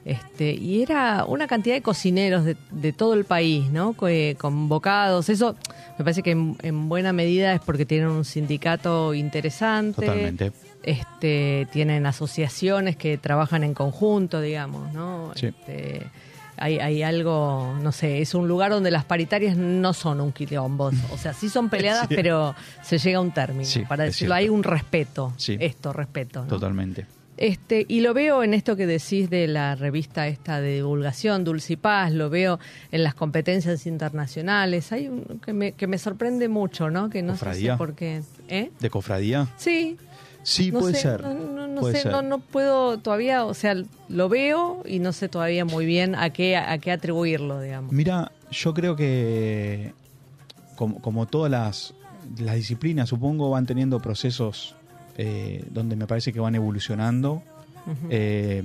Este, 0.04 0.52
y 0.54 0.82
era 0.82 1.24
una 1.26 1.48
cantidad 1.48 1.74
de 1.74 1.82
cocineros 1.82 2.44
de, 2.44 2.56
de 2.70 2.92
todo 2.92 3.14
el 3.14 3.24
país, 3.24 3.70
¿no? 3.72 3.92
Co- 3.94 4.06
Convocados. 4.38 5.28
Eso 5.28 5.56
me 5.98 6.04
parece 6.04 6.22
que 6.22 6.30
en, 6.30 6.56
en 6.62 6.88
buena 6.88 7.12
medida 7.12 7.52
es 7.54 7.60
porque 7.60 7.84
tienen 7.86 8.08
un 8.10 8.24
sindicato 8.24 9.14
interesante. 9.14 10.02
Totalmente. 10.06 10.52
Este, 10.84 11.66
tienen 11.72 12.06
asociaciones 12.06 12.96
que 12.96 13.18
trabajan 13.18 13.64
en 13.64 13.74
conjunto, 13.74 14.40
digamos, 14.40 14.92
¿no? 14.92 15.32
Sí. 15.34 15.46
Este, 15.46 16.02
hay, 16.56 16.78
hay 16.78 17.02
algo, 17.02 17.76
no 17.82 17.92
sé, 17.92 18.20
es 18.22 18.34
un 18.34 18.48
lugar 18.48 18.70
donde 18.70 18.90
las 18.90 19.04
paritarias 19.04 19.56
no 19.56 19.92
son 19.92 20.20
un 20.20 20.32
quilombo. 20.32 20.90
O 21.12 21.18
sea, 21.18 21.32
sí 21.32 21.48
son 21.48 21.68
peleadas, 21.68 22.06
Sí. 22.08 22.14
pero 22.16 22.54
se 22.82 22.98
llega 22.98 23.18
a 23.18 23.20
un 23.20 23.32
término. 23.32 23.64
Sí, 23.64 23.84
para 23.88 24.04
decirlo, 24.04 24.34
hay 24.34 24.48
un 24.48 24.62
respeto. 24.62 25.32
Sí. 25.36 25.56
Esto, 25.60 25.92
respeto. 25.92 26.42
¿no? 26.42 26.48
Totalmente. 26.48 27.06
Este, 27.38 27.84
y 27.86 28.00
lo 28.00 28.14
veo 28.14 28.42
en 28.42 28.54
esto 28.54 28.76
que 28.76 28.86
decís 28.86 29.28
de 29.28 29.46
la 29.46 29.74
revista 29.74 30.26
esta 30.26 30.58
de 30.62 30.76
divulgación, 30.76 31.44
Dulce 31.44 31.74
y 31.74 31.76
Paz, 31.76 32.10
lo 32.12 32.30
veo 32.30 32.58
en 32.90 33.02
las 33.02 33.14
competencias 33.14 33.86
internacionales. 33.86 34.90
Hay 34.92 35.08
un 35.08 35.40
que 35.44 35.52
me, 35.52 35.72
que 35.72 35.86
me 35.86 35.98
sorprende 35.98 36.48
mucho, 36.48 36.88
¿no? 36.88 37.10
Que 37.10 37.20
no 37.22 37.34
sé 37.34 37.40
Cofradía. 37.40 37.72
si 37.74 37.78
por 37.78 37.94
qué. 37.94 38.22
¿Eh? 38.48 38.70
¿De 38.80 38.88
cofradía? 38.88 39.48
Sí. 39.58 39.98
Sí, 40.48 40.70
no 40.70 40.78
puede 40.78 40.94
sé, 40.94 41.00
ser. 41.00 41.22
No, 41.22 41.34
no- 41.34 41.66
no 41.66 41.80
puede 41.80 41.96
sé, 41.96 42.02
ser. 42.02 42.12
no, 42.12 42.22
no 42.22 42.38
puedo 42.38 42.98
todavía, 42.98 43.44
o 43.44 43.52
sea, 43.52 43.74
lo 44.08 44.28
veo 44.28 44.82
y 44.86 45.00
no 45.00 45.12
sé 45.12 45.28
todavía 45.28 45.64
muy 45.64 45.84
bien 45.86 46.14
a 46.14 46.30
qué, 46.30 46.56
a 46.56 46.78
qué 46.78 46.92
atribuirlo, 46.92 47.60
digamos. 47.60 47.92
Mira, 47.92 48.30
yo 48.52 48.72
creo 48.72 48.94
que 48.94 49.92
como, 50.76 51.00
como 51.02 51.26
todas 51.26 51.50
las, 51.50 51.94
las 52.38 52.54
disciplinas, 52.54 53.08
supongo, 53.08 53.50
van 53.50 53.66
teniendo 53.66 53.98
procesos 54.00 54.76
eh, 55.18 55.64
donde 55.70 55.96
me 55.96 56.06
parece 56.06 56.32
que 56.32 56.38
van 56.40 56.54
evolucionando. 56.54 57.42
Eh, 58.08 58.62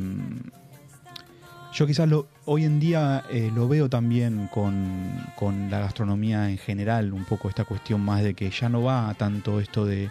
Yo 1.74 1.88
quizás 1.88 2.08
lo, 2.10 2.28
hoy 2.46 2.66
en 2.66 2.80
día 2.82 3.24
eh, 3.32 3.50
lo 3.56 3.68
veo 3.68 3.90
también 3.90 4.50
con, 4.54 5.20
con 5.38 5.72
la 5.72 5.80
gastronomía 5.80 6.50
en 6.50 6.58
general, 6.58 7.14
un 7.14 7.24
poco 7.24 7.48
esta 7.50 7.64
cuestión 7.64 8.02
más 8.02 8.24
de 8.24 8.34
que 8.34 8.50
ya 8.52 8.68
no 8.68 8.84
va 8.84 9.14
tanto 9.18 9.60
esto 9.62 9.86
de 9.86 10.10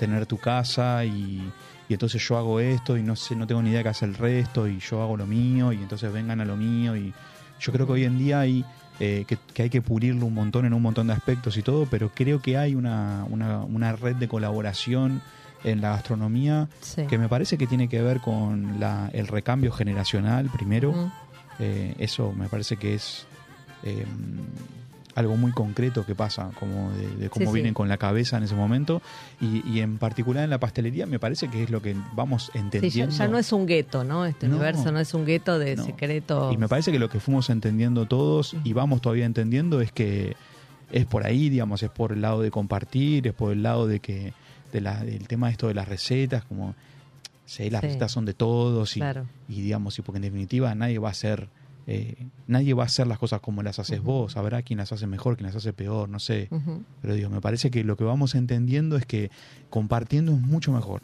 tener 0.00 0.26
tu 0.26 0.38
casa 0.38 1.04
y, 1.04 1.40
y 1.88 1.92
entonces 1.92 2.26
yo 2.26 2.36
hago 2.38 2.58
esto 2.58 2.96
y 2.96 3.02
no 3.02 3.14
sé, 3.14 3.36
no 3.36 3.46
tengo 3.46 3.62
ni 3.62 3.70
idea 3.70 3.82
qué 3.84 3.90
hace 3.90 4.06
el 4.06 4.14
resto 4.14 4.66
y 4.66 4.78
yo 4.80 5.02
hago 5.02 5.16
lo 5.16 5.26
mío 5.26 5.72
y 5.72 5.76
entonces 5.76 6.10
vengan 6.12 6.40
a 6.40 6.44
lo 6.44 6.56
mío 6.56 6.96
y 6.96 7.12
yo 7.60 7.72
creo 7.72 7.86
que 7.86 7.92
hoy 7.92 8.04
en 8.04 8.18
día 8.18 8.40
hay 8.40 8.64
eh, 8.98 9.24
que, 9.28 9.36
que 9.54 9.62
hay 9.64 9.70
que 9.70 9.82
pulirlo 9.82 10.24
un 10.26 10.34
montón 10.34 10.64
en 10.64 10.72
un 10.74 10.82
montón 10.82 11.06
de 11.06 11.12
aspectos 11.12 11.56
y 11.58 11.62
todo, 11.62 11.86
pero 11.90 12.10
creo 12.14 12.40
que 12.40 12.56
hay 12.58 12.74
una, 12.74 13.24
una, 13.30 13.60
una 13.64 13.92
red 13.94 14.16
de 14.16 14.26
colaboración 14.28 15.20
en 15.62 15.80
la 15.82 15.90
gastronomía 15.90 16.68
Sí. 16.80 17.06
que 17.06 17.18
me 17.18 17.28
parece 17.28 17.58
que 17.58 17.66
tiene 17.66 17.88
que 17.88 18.00
ver 18.02 18.20
con 18.20 18.80
la, 18.80 19.10
el 19.12 19.26
recambio 19.28 19.70
generacional 19.72 20.48
primero. 20.50 21.12
Eh, 21.58 21.94
eso 21.98 22.32
me 22.32 22.48
parece 22.48 22.76
que 22.78 22.94
es 22.94 23.26
eh, 23.82 24.06
algo 25.16 25.36
muy 25.36 25.50
concreto 25.52 26.06
que 26.06 26.14
pasa, 26.14 26.50
como 26.58 26.92
de, 26.92 27.08
de 27.16 27.28
cómo 27.30 27.46
Sí, 27.46 27.48
sí. 27.48 27.54
vienen 27.54 27.74
con 27.74 27.88
la 27.88 27.96
cabeza 27.98 28.36
en 28.36 28.44
ese 28.44 28.54
momento. 28.54 29.02
Y, 29.40 29.68
y 29.68 29.80
en 29.80 29.98
particular 29.98 30.44
en 30.44 30.50
la 30.50 30.58
pastelería 30.60 31.04
me 31.06 31.18
parece 31.18 31.48
que 31.48 31.64
es 31.64 31.70
lo 31.70 31.82
que 31.82 31.96
vamos 32.14 32.44
Sí, 32.46 32.50
ya, 32.54 32.60
entendiendo. 32.60 33.14
ya 33.16 33.28
no 33.28 33.38
es 33.38 33.52
un 33.52 33.66
gueto, 33.66 34.04
¿no? 34.04 34.24
Este 34.24 34.46
No, 34.48 34.54
universo 34.56 34.92
no 34.92 35.00
es 35.00 35.12
un 35.12 35.24
gueto 35.24 35.58
de 35.58 35.76
no. 35.76 35.84
secretos. 35.84 36.54
Y 36.54 36.56
me 36.56 36.68
parece 36.68 36.92
que 36.92 36.98
lo 36.98 37.08
que 37.08 37.18
fuimos 37.18 37.50
entendiendo 37.50 38.06
todos 38.06 38.54
y 38.62 38.72
vamos 38.72 39.00
todavía 39.02 39.26
entendiendo 39.26 39.80
es 39.80 39.90
que 39.92 40.36
es 40.92 41.06
por 41.06 41.24
ahí, 41.26 41.48
digamos, 41.48 41.82
es 41.82 41.90
por 41.90 42.12
el 42.12 42.20
lado 42.22 42.40
de 42.42 42.50
compartir, 42.50 43.26
es 43.26 43.32
por 43.34 43.52
el 43.52 43.62
lado 43.62 43.86
de 43.86 44.00
que 44.00 44.32
de 44.72 44.80
la, 44.80 45.02
del 45.04 45.26
tema 45.26 45.46
de 45.48 45.52
esto 45.52 45.66
de 45.68 45.74
las 45.74 45.88
recetas, 45.88 46.44
como 46.44 46.74
sí, 47.46 47.68
las 47.70 47.82
recetas 47.82 48.12
son 48.12 48.24
de 48.24 48.34
todos 48.34 48.96
y, 48.96 49.00
Claro. 49.00 49.26
y 49.48 49.60
digamos, 49.62 49.98
y 49.98 50.02
porque 50.02 50.18
en 50.18 50.22
definitiva 50.22 50.72
nadie 50.76 50.98
va 51.00 51.08
a 51.08 51.10
hacer 51.12 51.48
eh, 51.92 52.14
nadie 52.46 52.72
va 52.72 52.84
a 52.84 52.86
hacer 52.86 53.08
las 53.08 53.18
cosas 53.18 53.40
como 53.40 53.64
las 53.64 53.80
haces 53.80 54.00
vos, 54.00 54.36
habrá 54.36 54.62
quien 54.62 54.78
las 54.78 54.92
hace 54.92 55.08
mejor, 55.08 55.36
quien 55.36 55.48
las 55.48 55.56
hace 55.56 55.72
peor, 55.72 56.08
no 56.08 56.20
sé. 56.20 56.48
Pero 57.02 57.14
digo, 57.14 57.30
me 57.30 57.40
parece 57.40 57.72
que 57.72 57.82
lo 57.82 57.96
que 57.96 58.04
vamos 58.04 58.36
entendiendo 58.36 58.96
es 58.96 59.06
que 59.06 59.32
compartiendo 59.70 60.32
es 60.32 60.40
mucho 60.40 60.70
mejor. 60.70 61.02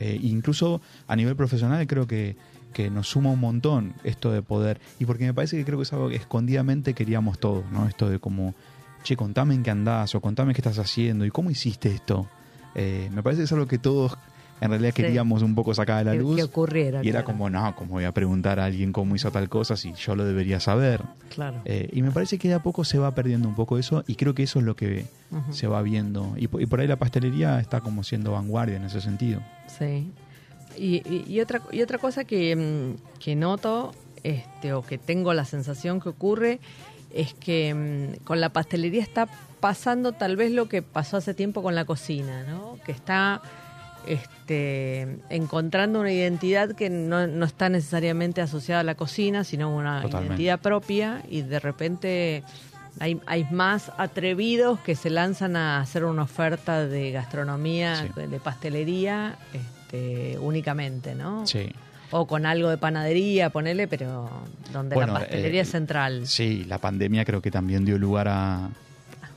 Eh, 0.00 0.18
incluso 0.20 0.80
a 1.06 1.14
nivel 1.14 1.36
profesional 1.36 1.86
creo 1.86 2.08
que, 2.08 2.36
que 2.72 2.90
nos 2.90 3.08
suma 3.08 3.30
un 3.30 3.38
montón 3.38 3.94
esto 4.02 4.32
de 4.32 4.42
poder. 4.42 4.80
Y 4.98 5.04
porque 5.04 5.24
me 5.24 5.34
parece 5.34 5.56
que 5.56 5.64
creo 5.64 5.78
que 5.78 5.84
es 5.84 5.92
algo 5.92 6.08
que 6.08 6.16
escondidamente 6.16 6.94
queríamos 6.94 7.38
todos, 7.38 7.64
¿no? 7.70 7.86
Esto 7.86 8.10
de 8.10 8.18
como, 8.18 8.56
che, 9.04 9.16
contame 9.16 9.54
en 9.54 9.62
qué 9.62 9.70
andás 9.70 10.16
o 10.16 10.20
contame 10.20 10.52
qué 10.52 10.62
estás 10.62 10.80
haciendo 10.80 11.24
y 11.24 11.30
cómo 11.30 11.52
hiciste 11.52 11.94
esto. 11.94 12.28
Eh, 12.74 13.08
me 13.14 13.22
parece 13.22 13.42
que 13.42 13.44
es 13.44 13.52
algo 13.52 13.68
que 13.68 13.78
todos 13.78 14.18
en 14.60 14.70
realidad 14.70 14.92
Sí. 14.94 15.02
queríamos 15.02 15.42
un 15.42 15.54
poco 15.54 15.74
sacar 15.74 15.98
a 15.98 16.04
la 16.04 16.12
Que- 16.12 16.18
luz. 16.18 16.36
que 16.36 16.42
ocurriera, 16.44 17.00
Y 17.04 17.08
era 17.08 17.22
claro. 17.22 17.26
como, 17.38 17.50
no, 17.50 17.74
¿cómo 17.76 17.92
voy 17.92 18.04
a 18.04 18.12
preguntar 18.12 18.60
a 18.60 18.64
alguien 18.66 18.92
cómo 18.92 19.14
hizo 19.16 19.30
tal 19.30 19.48
cosa 19.48 19.76
si 19.76 19.92
yo 19.94 20.14
lo 20.16 20.24
debería 20.24 20.60
saber? 20.60 21.02
Claro. 21.34 21.60
Eh, 21.64 21.88
y 21.92 22.02
me 22.02 22.10
parece 22.10 22.38
que 22.38 22.48
de 22.48 22.54
a 22.54 22.62
poco 22.62 22.84
se 22.84 22.98
va 22.98 23.14
perdiendo 23.14 23.48
un 23.48 23.54
poco 23.54 23.78
eso 23.78 24.04
y 24.06 24.14
creo 24.14 24.34
que 24.34 24.44
eso 24.44 24.58
es 24.60 24.64
lo 24.64 24.76
que 24.76 25.06
se 25.50 25.66
va 25.66 25.82
viendo. 25.82 26.32
Y, 26.36 26.48
po- 26.48 26.60
y 26.60 26.66
por 26.66 26.80
ahí 26.80 26.86
la 26.86 26.96
pastelería 26.96 27.58
está 27.60 27.80
como 27.80 28.04
siendo 28.04 28.32
vanguardia 28.32 28.76
en 28.76 28.84
ese 28.84 29.00
sentido. 29.00 29.40
Sí. 29.66 30.10
Y, 30.76 31.02
y- 31.08 31.24
y 31.28 31.40
otra, 31.40 31.60
y 31.70 31.82
otra 31.82 31.98
cosa 31.98 32.24
que, 32.24 32.54
mm, 32.56 33.20
que 33.20 33.36
noto, 33.36 33.92
este, 34.22 34.72
o 34.72 34.82
que 34.82 34.98
tengo 34.98 35.34
la 35.34 35.44
sensación 35.44 36.00
que 36.00 36.08
ocurre, 36.08 36.58
es 37.12 37.34
que 37.34 37.74
mm, 38.18 38.24
con 38.24 38.40
la 38.40 38.48
pastelería 38.50 39.02
está 39.02 39.28
pasando 39.60 40.12
tal 40.12 40.36
vez 40.36 40.50
lo 40.52 40.68
que 40.68 40.82
pasó 40.82 41.16
hace 41.16 41.32
tiempo 41.34 41.62
con 41.62 41.74
la 41.74 41.84
cocina, 41.84 42.42
¿no? 42.44 42.76
Que 42.84 42.92
está 42.92 43.40
este, 44.06 45.18
encontrando 45.30 46.00
una 46.00 46.12
identidad 46.12 46.72
que 46.72 46.90
no, 46.90 47.26
no 47.26 47.44
está 47.46 47.68
necesariamente 47.68 48.40
asociada 48.40 48.80
a 48.80 48.84
la 48.84 48.94
cocina, 48.94 49.44
sino 49.44 49.74
una 49.74 50.02
Totalmente. 50.02 50.34
identidad 50.34 50.60
propia 50.60 51.22
y 51.30 51.42
de 51.42 51.60
repente 51.60 52.42
hay, 53.00 53.20
hay 53.26 53.44
más 53.50 53.90
atrevidos 53.98 54.78
que 54.80 54.94
se 54.94 55.10
lanzan 55.10 55.56
a 55.56 55.80
hacer 55.80 56.04
una 56.04 56.22
oferta 56.22 56.86
de 56.86 57.10
gastronomía, 57.12 57.96
Sí. 58.14 58.26
de 58.28 58.38
pastelería 58.40 59.36
este, 59.52 60.38
únicamente, 60.38 61.14
¿no? 61.14 61.46
Sí. 61.46 61.70
O 62.10 62.26
con 62.26 62.46
algo 62.46 62.68
de 62.70 62.78
panadería, 62.78 63.50
ponele, 63.50 63.88
pero 63.88 64.30
donde 64.72 64.94
Bueno, 64.94 65.14
la 65.14 65.20
pastelería 65.20 65.60
eh, 65.60 65.62
es 65.64 65.70
central. 65.70 66.26
Sí, 66.28 66.64
la 66.64 66.78
pandemia 66.78 67.24
creo 67.24 67.42
que 67.42 67.50
también 67.50 67.84
dio 67.84 67.98
lugar 67.98 68.28
a, 68.28 68.68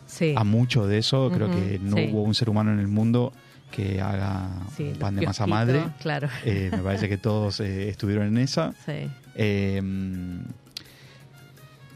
Sí, 0.06 0.34
a 0.38 0.44
mucho 0.44 0.86
de 0.88 1.00
eso. 1.00 1.30
Creo 1.34 1.50
que 1.50 1.80
no 1.82 1.98
sí. 1.98 2.10
hubo 2.12 2.22
un 2.22 2.34
ser 2.36 2.50
humano 2.50 2.72
en 2.72 2.80
el 2.80 2.88
mundo 2.88 3.34
que 3.72 4.02
haga 4.02 4.50
sí, 4.76 4.84
un 4.84 4.96
pan 4.96 5.16
de 5.16 5.26
masa 5.26 5.46
madre. 5.48 5.84
Claro. 6.02 6.30
Eh, 6.46 6.70
me 6.72 6.80
parece 6.80 7.08
que 7.10 7.18
todos 7.18 7.60
eh, 7.60 7.90
estuvieron 7.90 8.28
en 8.28 8.38
esa. 8.40 8.74
Sí. 8.86 9.10
Eh, 9.36 9.82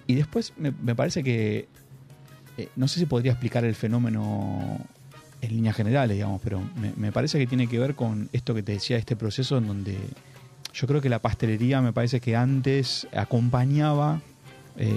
y 0.08 0.16
después 0.16 0.54
me, 0.58 0.72
me 0.72 0.96
parece 0.96 1.24
que, 1.24 1.68
eh, 2.58 2.70
no 2.76 2.88
sé 2.88 3.00
si 3.00 3.06
podría 3.06 3.32
explicar 3.32 3.64
el 3.66 3.76
fenómeno 3.76 4.80
en 5.42 5.50
líneas 5.50 5.76
generales, 5.76 6.16
digamos, 6.18 6.42
pero 6.44 6.62
me, 6.76 6.94
me 6.98 7.12
parece 7.12 7.40
que 7.40 7.48
tiene 7.48 7.68
que 7.68 7.80
ver 7.80 7.96
con 7.96 8.30
esto 8.34 8.54
que 8.54 8.62
te 8.64 8.74
decía, 8.74 8.98
este 8.98 9.16
proceso 9.16 9.58
en 9.58 9.68
donde 9.68 9.98
yo 10.74 10.88
creo 10.88 11.02
que 11.02 11.10
la 11.10 11.20
pastelería 11.20 11.82
me 11.82 11.94
parece 11.94 12.20
que 12.20 12.36
antes 12.36 13.08
acompañaba 13.16 14.22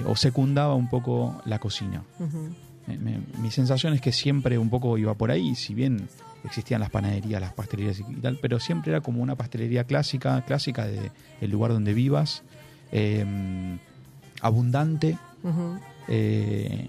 o 0.05 0.15
secundaba 0.15 0.73
un 0.73 0.89
poco 0.89 1.41
la 1.45 1.59
cocina. 1.59 2.01
Ujú. 2.19 2.49
Me- 2.87 2.97
me- 2.97 3.19
mi 3.39 3.51
sensación 3.51 3.93
es 3.93 4.01
que 4.01 4.11
siempre 4.11 4.57
un 4.57 4.69
poco 4.69 4.97
iba 4.97 5.13
por 5.15 5.31
ahí, 5.31 5.53
si 5.55 5.73
bien 5.73 6.07
existían 6.45 6.81
las 6.81 6.89
panaderías, 6.89 7.41
las 7.41 7.53
pastelerías 7.53 7.99
y 7.99 8.15
tal, 8.15 8.37
pero 8.41 8.59
siempre 8.59 8.91
era 8.91 9.01
como 9.01 9.21
una 9.21 9.35
pastelería 9.35 9.83
clásica, 9.85 10.41
clásica 10.45 10.85
de 10.85 11.11
el 11.41 11.51
lugar 11.51 11.71
donde 11.71 11.93
vivas, 11.93 12.43
eh, 12.91 13.25
abundante 14.41 15.17
eh, 16.07 16.87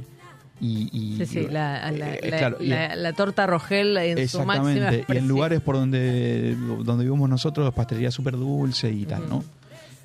y, 0.61 0.89
y- 0.93 1.17
Sí, 1.19 1.27
sí, 1.27 1.47
la, 1.51 1.91
la- 1.93 2.15
eh, 2.15 2.31
la- 2.31 2.37
claro, 2.39 2.57
y- 2.61 2.67
la- 2.69 2.97
la 2.97 3.13
torta 3.13 3.47
Rogel 3.47 3.97
en 3.99 4.29
su 4.29 4.39
máxima 4.45 4.71
Exactamente, 4.73 5.13
y 5.13 5.17
en 5.19 5.29
lugares 5.29 5.61
por 5.61 5.77
donde, 5.77 6.57
donde 6.85 7.05
vivimos 7.05 7.29
nosotros, 7.29 7.73
pastelería 7.75 8.11
súper 8.11 8.35
dulce 8.37 8.91
y 8.91 9.05
tal, 9.05 9.29
¿no? 9.29 9.45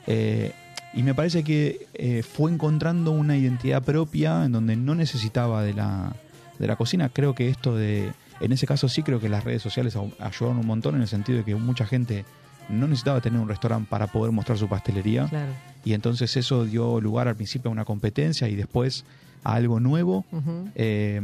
Eh, 0.07 0.51
y 0.93 1.03
me 1.03 1.13
parece 1.13 1.43
que 1.43 1.87
eh, 1.93 2.21
fue 2.23 2.51
encontrando 2.51 3.11
una 3.11 3.37
identidad 3.37 3.81
propia 3.81 4.43
en 4.43 4.51
donde 4.51 4.75
no 4.75 4.93
necesitaba 4.93 5.63
de 5.63 5.73
la, 5.73 6.13
de 6.59 6.67
la 6.67 6.75
cocina. 6.75 7.07
Creo 7.07 7.33
que 7.33 7.47
esto 7.47 7.75
de, 7.75 8.11
en 8.41 8.51
ese 8.51 8.65
caso 8.65 8.89
sí 8.89 9.03
creo 9.03 9.19
que 9.19 9.29
las 9.29 9.43
redes 9.43 9.61
sociales 9.61 9.95
ayudaron 9.95 10.59
un 10.59 10.67
montón 10.67 10.95
en 10.95 11.01
el 11.01 11.07
sentido 11.07 11.39
de 11.39 11.45
que 11.45 11.55
mucha 11.55 11.85
gente 11.85 12.25
no 12.69 12.87
necesitaba 12.87 13.21
tener 13.21 13.39
un 13.39 13.47
restaurante 13.47 13.87
para 13.89 14.07
poder 14.07 14.31
mostrar 14.31 14.57
su 14.57 14.67
pastelería. 14.67 15.27
Claro. 15.27 15.51
Y 15.83 15.93
entonces 15.93 16.35
eso 16.37 16.65
dio 16.65 17.01
lugar 17.01 17.27
al 17.27 17.35
principio 17.35 17.69
a 17.69 17.71
una 17.71 17.85
competencia 17.85 18.47
y 18.47 18.55
después 18.55 19.05
a 19.43 19.55
algo 19.55 19.79
nuevo. 19.79 20.25
Eh, 20.75 21.19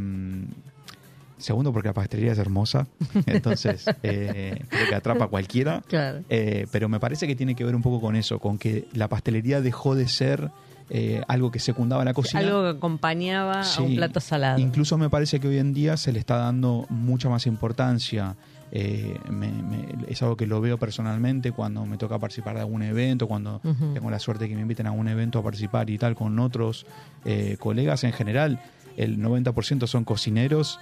segundo, 1.38 1.72
porque 1.72 1.90
la 1.90 1.94
pastelería 1.94 2.34
es 2.34 2.40
hermosa, 2.40 2.88
entonces 3.26 3.86
eh, 4.04 4.64
creo 4.70 4.90
que 4.90 4.96
atrapa 4.96 5.26
a 5.26 5.28
cualquiera. 5.28 5.84
Claro. 5.88 6.24
Eh, 6.30 6.68
pero 6.72 6.90
me 6.90 7.00
parece 7.00 7.28
que 7.28 7.36
tiene 7.36 7.56
que 7.56 7.64
ver 7.64 7.76
un 7.76 7.82
poco 7.82 8.02
con 8.02 8.16
eso, 8.16 8.40
con 8.40 8.58
que 8.58 8.88
la 8.94 9.08
pastelería 9.08 9.62
dejó 9.62 9.96
de 9.96 10.08
ser 10.08 10.50
eh, 10.90 11.22
algo 11.28 11.52
que 11.52 11.60
secundaba 11.60 12.04
la 12.06 12.14
cocina. 12.14 12.40
Algo 12.40 12.64
que 12.64 12.70
acompañaba 12.78 13.62
a 13.62 13.82
un 13.82 13.96
plato 13.96 14.20
salado. 14.20 14.60
Incluso 14.60 14.98
me 14.98 15.10
parece 15.10 15.40
que 15.40 15.48
hoy 15.48 15.58
en 15.58 15.74
día 15.74 15.98
se 15.98 16.12
le 16.14 16.20
está 16.20 16.38
dando 16.38 16.86
mucha 16.90 17.30
más 17.30 17.46
importancia. 17.48 18.36
Eh, 18.72 19.18
me- 19.30 19.50
me- 19.52 19.88
es 20.10 20.22
algo 20.22 20.36
que 20.36 20.46
lo 20.46 20.60
veo 20.60 20.78
personalmente 20.78 21.52
cuando 21.54 21.86
me 21.86 21.98
toca 21.98 22.20
participar 22.20 22.56
de 22.56 22.62
algún 22.62 22.84
evento, 22.84 23.26
cuando 23.28 23.62
tengo 23.94 24.10
la 24.12 24.20
suerte 24.20 24.44
de 24.44 24.50
que 24.50 24.56
me 24.56 24.62
inviten 24.62 24.88
a 24.88 24.92
un 24.92 25.08
evento 25.08 25.40
a 25.40 25.44
participar 25.44 25.90
y 25.90 25.98
tal 25.98 26.16
con 26.16 26.38
otros 26.40 26.86
eh, 27.24 27.56
colegas. 27.60 28.04
En 28.04 28.12
general, 28.14 28.60
el 28.98 29.20
90% 29.22 29.88
son 29.88 30.04
cocineros 30.04 30.80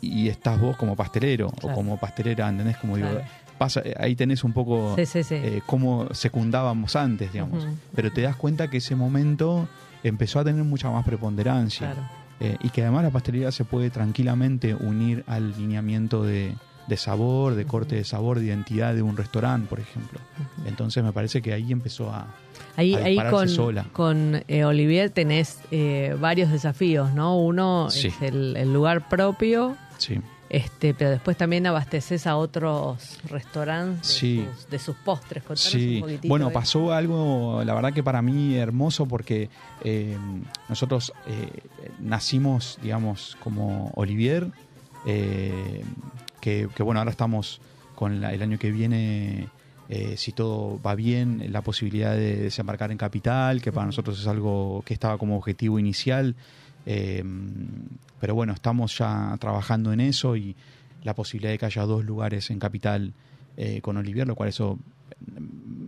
y 0.00 0.28
estás 0.28 0.58
vos 0.60 0.76
como 0.76 0.96
pastelero 0.96 1.50
Claro. 1.50 1.68
o 1.68 1.74
como 1.76 1.96
pastelera, 1.96 2.48
¿entendés? 2.48 2.76
Como 2.78 2.96
digo, 2.96 3.08
Claro. 3.10 3.24
Pasa, 3.58 3.82
ahí 3.98 4.14
tenés 4.16 4.44
un 4.44 4.52
poco 4.52 4.94
Sí, 4.96 5.06
sí, 5.06 5.22
sí. 5.22 5.34
eh, 5.36 5.62
cómo 5.66 6.08
secundábamos 6.12 6.96
antes, 6.96 7.32
digamos. 7.32 7.66
Pero 7.94 8.12
te 8.12 8.22
das 8.22 8.36
cuenta 8.36 8.68
que 8.68 8.78
ese 8.78 8.96
momento 8.96 9.68
empezó 10.02 10.40
a 10.40 10.44
tener 10.44 10.64
mucha 10.64 10.90
más 10.90 11.04
preponderancia. 11.04 11.92
Claro. 11.92 12.08
Eh, 12.40 12.56
y 12.62 12.70
que 12.70 12.82
además 12.82 13.04
la 13.04 13.10
pastelería 13.10 13.52
se 13.52 13.64
puede 13.64 13.90
tranquilamente 13.90 14.74
unir 14.74 15.22
al 15.28 15.52
lineamiento 15.56 16.24
de, 16.24 16.54
de 16.88 16.96
sabor, 16.96 17.54
de 17.54 17.64
corte 17.66 17.94
de 17.94 18.02
sabor, 18.04 18.40
de 18.40 18.46
identidad 18.46 18.94
de 18.94 19.02
un 19.02 19.16
restaurante, 19.16 19.68
por 19.68 19.78
ejemplo. 19.78 20.18
Entonces 20.66 21.04
me 21.04 21.12
parece 21.12 21.40
que 21.40 21.52
ahí 21.52 21.70
empezó 21.70 22.10
a... 22.10 22.26
Ahí, 22.76 22.94
a 22.94 23.04
ahí 23.04 23.18
con, 23.30 23.48
sola. 23.48 23.84
con 23.92 24.42
eh, 24.48 24.64
Olivier 24.64 25.10
tenés 25.10 25.60
eh, 25.70 26.16
varios 26.20 26.50
desafíos, 26.50 27.12
¿no? 27.14 27.38
Uno 27.38 27.86
es 27.88 28.20
el, 28.22 28.56
el 28.56 28.72
lugar 28.72 29.08
propio, 29.08 29.76
Sí, 29.98 30.18
este, 30.52 30.92
pero 30.94 31.10
después 31.10 31.36
también 31.36 31.66
abasteces 31.66 32.26
a 32.28 32.36
otros 32.36 33.18
restaurantes 33.28 34.06
de, 34.06 34.14
Sí. 34.14 34.46
sus, 34.54 34.70
de 34.70 34.78
sus 34.78 34.96
postres. 34.96 35.42
Contanos 35.42 35.72
Sí, 35.72 35.94
un 35.96 36.00
poquitito 36.02 36.28
bueno, 36.28 36.48
de- 36.48 36.52
pasó 36.52 36.92
algo, 36.92 37.62
la 37.64 37.74
verdad 37.74 37.92
que 37.92 38.02
para 38.04 38.20
mí 38.22 38.54
hermoso 38.56 39.06
porque 39.06 39.48
eh, 39.82 40.16
nosotros 40.68 41.12
eh, 41.26 41.48
nacimos, 41.98 42.78
digamos, 42.82 43.36
como 43.42 43.90
Olivier, 43.96 44.46
eh, 45.06 45.82
que, 46.40 46.68
que, 46.74 46.82
bueno, 46.82 47.00
ahora 47.00 47.10
estamos 47.10 47.60
con 47.94 48.20
la- 48.20 48.32
el 48.32 48.42
año 48.42 48.58
que 48.58 48.70
viene 48.70 49.48
eh, 49.88 50.14
si 50.16 50.32
todo 50.32 50.80
va 50.80 50.94
bien, 50.94 51.48
la 51.50 51.60
posibilidad 51.60 52.12
de 52.14 52.36
desembarcar 52.36 52.90
en 52.92 52.98
capital, 52.98 53.60
que 53.60 53.72
para 53.72 53.84
nosotros 53.86 54.18
es 54.18 54.26
algo 54.26 54.82
que 54.86 54.94
estaba 54.94 55.18
como 55.18 55.36
objetivo 55.36 55.78
inicial. 55.78 56.34
Eh, 56.86 57.22
pero 58.20 58.34
bueno, 58.34 58.52
estamos 58.52 58.96
ya 58.98 59.36
trabajando 59.40 59.92
en 59.92 60.00
eso 60.00 60.36
y 60.36 60.54
la 61.02 61.14
posibilidad 61.14 61.52
de 61.52 61.58
que 61.58 61.66
haya 61.66 61.82
dos 61.82 62.04
lugares 62.04 62.50
en 62.50 62.58
capital 62.58 63.12
eh, 63.56 63.80
con 63.82 63.96
Olivier, 63.96 64.26
lo 64.26 64.34
cual 64.36 64.48
eso 64.48 64.78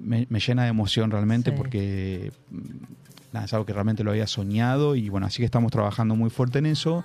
me, 0.02 0.26
me 0.28 0.40
llena 0.40 0.64
de 0.64 0.68
emoción 0.70 1.10
realmente 1.10 1.50
Sí. 1.50 1.56
porque 1.56 2.32
mm, 2.50 2.58
nada, 3.32 3.46
es 3.46 3.52
algo 3.52 3.64
que 3.66 3.72
realmente 3.72 4.04
lo 4.04 4.10
había 4.10 4.26
soñado 4.26 4.96
y 4.96 5.08
bueno, 5.08 5.26
así 5.26 5.38
que 5.38 5.44
estamos 5.44 5.70
trabajando 5.72 6.14
muy 6.16 6.30
fuerte 6.30 6.58
en 6.58 6.66
eso. 6.66 7.04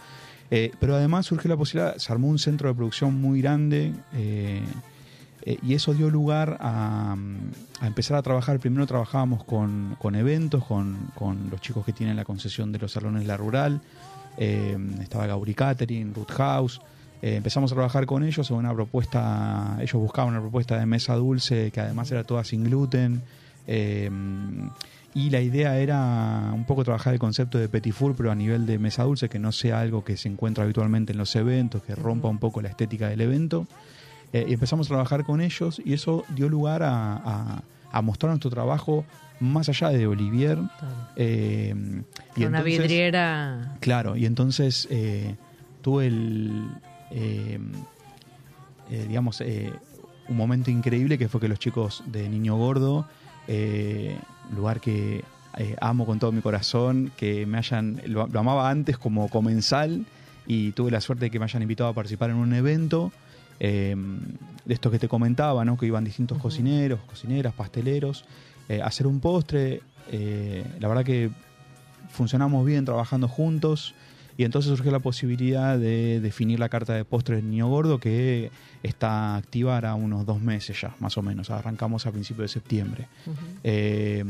Eh, 0.52 0.72
pero 0.80 0.96
además 0.96 1.28
surgió 1.28 1.48
la 1.50 1.58
posibilidad, 1.58 1.96
se 1.98 2.12
armó 2.12 2.28
un 2.28 2.40
centro 2.40 2.70
de 2.70 2.76
producción 2.76 3.22
muy 3.22 3.40
grande 3.42 3.94
eh, 5.44 5.58
y 5.62 5.74
eso 5.74 5.94
dio 5.94 6.10
lugar 6.10 6.58
a, 6.60 7.16
a 7.80 7.88
empezar 7.88 8.18
a 8.18 8.22
trabajar. 8.22 8.60
Primero 8.60 8.86
trabajábamos 8.88 9.44
con, 9.44 9.96
con 10.00 10.16
eventos, 10.16 10.64
con, 10.66 11.12
con 11.16 11.50
los 11.50 11.62
chicos 11.62 11.86
que 11.86 11.94
tienen 11.94 12.16
la 12.16 12.26
concesión 12.26 12.72
de 12.72 12.80
los 12.80 12.92
salones 12.92 13.26
La 13.26 13.38
Rural. 13.38 13.82
Eh, 14.38 14.78
estaba 15.02 15.28
Gauri 15.28 15.54
Catering, 15.54 16.14
Root 16.14 16.32
House. 16.32 16.82
Eh, 17.22 17.36
empezamos 17.36 17.72
a 17.72 17.76
trabajar 17.76 18.06
con 18.06 18.24
ellos 18.24 18.50
en 18.50 18.58
una 18.58 18.74
propuesta, 18.74 19.78
ellos 19.82 19.96
buscaban 19.96 20.32
una 20.32 20.42
propuesta 20.42 20.80
de 20.80 20.86
mesa 20.86 21.16
dulce 21.16 21.70
que 21.72 21.82
además 21.82 22.10
era 22.12 22.24
toda 22.24 22.44
sin 22.44 22.64
gluten. 22.64 23.22
Eh, 23.68 24.10
y 25.14 25.32
la 25.32 25.42
idea 25.42 25.78
era 25.80 26.52
un 26.54 26.66
poco 26.66 26.84
trabajar 26.84 27.14
el 27.14 27.20
concepto 27.20 27.58
de 27.58 27.68
petit 27.68 27.94
four, 27.94 28.16
pero 28.16 28.32
a 28.32 28.36
nivel 28.36 28.66
de 28.68 28.78
mesa 28.78 29.04
dulce, 29.04 29.28
que 29.28 29.40
no 29.40 29.52
sea 29.52 29.80
algo 29.80 30.04
que 30.04 30.16
se 30.16 30.30
encuentra 30.30 30.64
habitualmente 30.64 31.12
en 31.12 31.18
los 31.18 31.36
eventos, 31.36 31.82
que 31.82 31.96
rompa 31.96 32.30
un 32.30 32.38
poco 32.38 32.62
la 32.62 32.70
estética 32.70 33.10
del 33.10 33.22
evento. 33.22 33.68
Eh, 34.34 34.46
y 34.50 34.54
empezamos 34.54 34.88
a 34.88 34.90
trabajar 34.90 35.24
con 35.24 35.42
ellos 35.42 35.82
y 35.84 35.94
eso 35.94 36.24
dio 36.36 36.50
lugar 36.50 36.84
a, 36.84 37.16
a- 37.16 37.64
a 37.92 38.02
mostrar 38.04 38.30
nuestro 38.30 38.52
trabajo 38.52 39.04
más 39.40 39.70
allá 39.70 39.90
de 39.90 40.06
Olivier. 40.06 40.60
Eh, 41.16 41.74
y 42.36 42.44
Una 42.46 42.60
entonces- 42.60 42.64
vidriera. 42.80 43.76
Claro, 43.80 44.16
y 44.16 44.26
entonces 44.28 44.88
eh, 44.92 45.36
tuve 45.82 46.08
el, 46.08 46.70
eh, 47.12 47.58
eh, 48.92 49.06
digamos, 49.08 49.42
eh, 49.42 49.74
un 50.28 50.38
momento 50.38 50.70
increíble 50.70 51.18
que 51.18 51.28
fue 51.28 51.42
que 51.42 51.48
los 51.48 51.58
chicos 51.60 52.04
de 52.06 52.30
Niño 52.30 52.56
Gordo, 52.58 53.08
eh, 53.48 54.18
lugar 54.56 54.80
que 54.80 55.24
amo 55.82 56.06
con 56.06 56.20
todo 56.20 56.32
mi 56.32 56.42
corazón, 56.42 57.12
que 57.18 57.46
me 57.46 57.58
hayan, 57.58 58.00
lo, 58.06 58.28
lo 58.28 58.40
amaba 58.40 58.70
antes 58.70 58.98
como 58.98 59.28
comensal 59.30 60.06
y 60.48 60.72
tuve 60.72 60.92
la 60.92 61.02
suerte 61.02 61.26
de 61.26 61.32
que 61.32 61.40
me 61.40 61.46
hayan 61.46 61.62
invitado 61.64 61.90
a 61.90 61.94
participar 61.94 62.30
en 62.30 62.38
un 62.38 62.54
evento. 62.54 63.12
Eh, 63.60 63.96
de 64.66 64.74
estos 64.74 64.92
que 64.92 65.00
te 65.00 65.08
comentaba, 65.08 65.66
¿no? 65.66 65.78
que 65.78 65.86
iban 65.86 66.04
distintos 66.04 66.38
cocineros, 66.38 67.00
cocineras, 67.02 67.54
pasteleros, 67.54 68.26
eh, 68.68 68.82
hacer 68.82 69.08
un 69.08 69.20
postre. 69.20 69.82
eh, 70.12 70.64
la 70.80 70.88
verdad 70.88 71.04
que 71.04 71.30
funcionamos 72.10 72.66
bien 72.66 72.86
trabajando 72.86 73.28
juntos 73.28 73.94
y 74.40 74.46
entonces 74.46 74.70
surgió 74.70 74.92
la 74.92 75.00
posibilidad 75.00 75.78
de 75.78 76.22
definir 76.22 76.60
la 76.60 76.70
carta 76.70 76.94
de 76.94 77.04
postres 77.04 77.44
de 77.44 77.50
Niño 77.50 77.68
Gordo 77.68 78.00
que 78.00 78.52
está 78.84 79.36
activa 79.36 79.76
ahora 79.76 79.96
unos 79.96 80.26
dos 80.26 80.40
meses 80.40 80.80
ya, 80.80 80.96
más 81.00 81.18
o 81.18 81.22
menos. 81.22 81.50
Arrancamos 81.50 82.06
a 82.06 82.12
principios 82.12 82.44
de 82.44 82.54
septiembre. 82.54 83.08
Eh, 83.66 84.24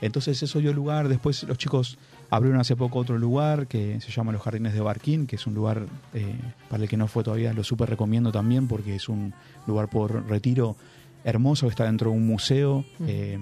entonces 0.00 0.42
eso 0.42 0.58
dio 0.58 0.72
lugar, 0.72 1.08
después 1.08 1.44
los 1.44 1.56
chicos 1.56 1.98
abrieron 2.36 2.60
hace 2.60 2.74
poco 2.76 2.98
otro 2.98 3.18
lugar 3.18 3.66
que 3.66 4.00
se 4.00 4.10
llama 4.10 4.32
Los 4.32 4.42
Jardines 4.42 4.74
de 4.74 4.80
Barquín, 4.80 5.26
que 5.26 5.36
es 5.36 5.46
un 5.46 5.54
lugar 5.54 5.86
eh, 6.14 6.34
para 6.68 6.82
el 6.82 6.88
que 6.88 6.96
no 6.96 7.06
fue 7.06 7.22
todavía, 7.22 7.52
lo 7.52 7.62
súper 7.62 7.90
recomiendo 7.90 8.32
también 8.32 8.66
porque 8.66 8.96
es 8.96 9.08
un 9.08 9.32
lugar 9.66 9.88
por 9.88 10.28
retiro 10.28 10.76
hermoso 11.24 11.66
que 11.66 11.70
está 11.70 11.84
dentro 11.84 12.10
de 12.10 12.16
un 12.16 12.26
museo. 12.26 12.84
Eh, 13.06 13.38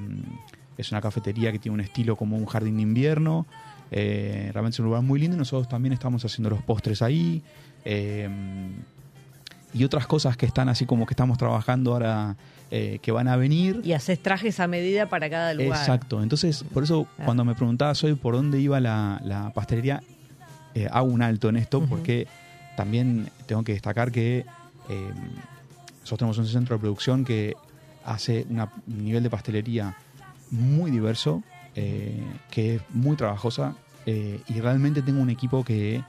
es 0.78 0.90
una 0.90 1.01
cafetería 1.01 1.53
que 1.53 1.59
tiene 1.59 1.74
un 1.74 1.80
estilo 1.80 2.16
como 2.16 2.36
un 2.36 2.47
jardín 2.47 2.76
de 2.76 2.82
invierno. 2.82 3.47
Eh, 3.90 4.51
realmente 4.53 4.76
es 4.76 4.80
un 4.80 4.86
lugar 4.86 5.03
muy 5.03 5.20
lindo 5.20 5.36
y 5.36 5.38
nosotros 5.38 5.68
también 5.68 5.93
estamos 5.93 6.24
haciendo 6.24 6.51
los 6.51 6.62
postres 6.62 7.03
ahí. 7.03 7.43
Eh, 7.84 8.28
y 9.74 9.84
otras 9.84 10.07
cosas 10.07 10.36
que 10.36 10.47
están 10.47 10.68
así 10.68 10.86
como 10.86 11.07
que 11.07 11.12
estamos 11.12 11.38
trabajando 11.38 11.93
ahora 11.93 12.36
eh, 12.74 12.98
que 13.02 13.12
van 13.12 13.28
a 13.28 13.36
venir. 13.36 13.82
Y 13.84 13.92
haces 13.92 14.18
trajes 14.22 14.58
a 14.58 14.66
medida 14.66 15.06
para 15.10 15.28
cada 15.28 15.52
lugar. 15.52 15.78
Exacto. 15.78 16.22
Entonces, 16.22 16.64
por 16.72 16.84
eso 16.84 17.04
Claro. 17.16 17.26
cuando 17.26 17.44
me 17.44 17.54
preguntabas 17.54 18.02
hoy 18.02 18.14
por 18.14 18.34
dónde 18.34 18.58
iba 18.60 18.80
la, 18.80 19.20
la 19.24 19.50
pastelería, 19.52 20.02
eh, 20.74 20.88
hago 20.90 21.06
un 21.08 21.20
alto 21.20 21.50
en 21.50 21.56
esto 21.56 21.84
porque 21.84 22.26
también 22.76 23.28
tengo 23.46 23.62
que 23.62 23.72
destacar 23.74 24.10
que 24.10 24.46
eh, 24.88 25.10
nosotros 26.00 26.18
tenemos 26.18 26.38
un 26.38 26.46
centro 26.46 26.76
de 26.76 26.80
producción 26.80 27.24
que 27.26 27.54
hace 28.06 28.46
una- 28.48 28.70
un 28.86 29.04
nivel 29.04 29.22
de 29.22 29.28
pastelería 29.28 29.94
muy 30.50 30.90
diverso, 30.90 31.42
eh, 31.76 32.18
que 32.50 32.76
es 32.76 32.82
muy 32.90 33.16
trabajosa 33.16 33.74
y 34.06 34.60
realmente 34.60 35.00
tengo 35.02 35.20
un 35.20 35.30
equipo 35.30 35.62
que 35.62 36.02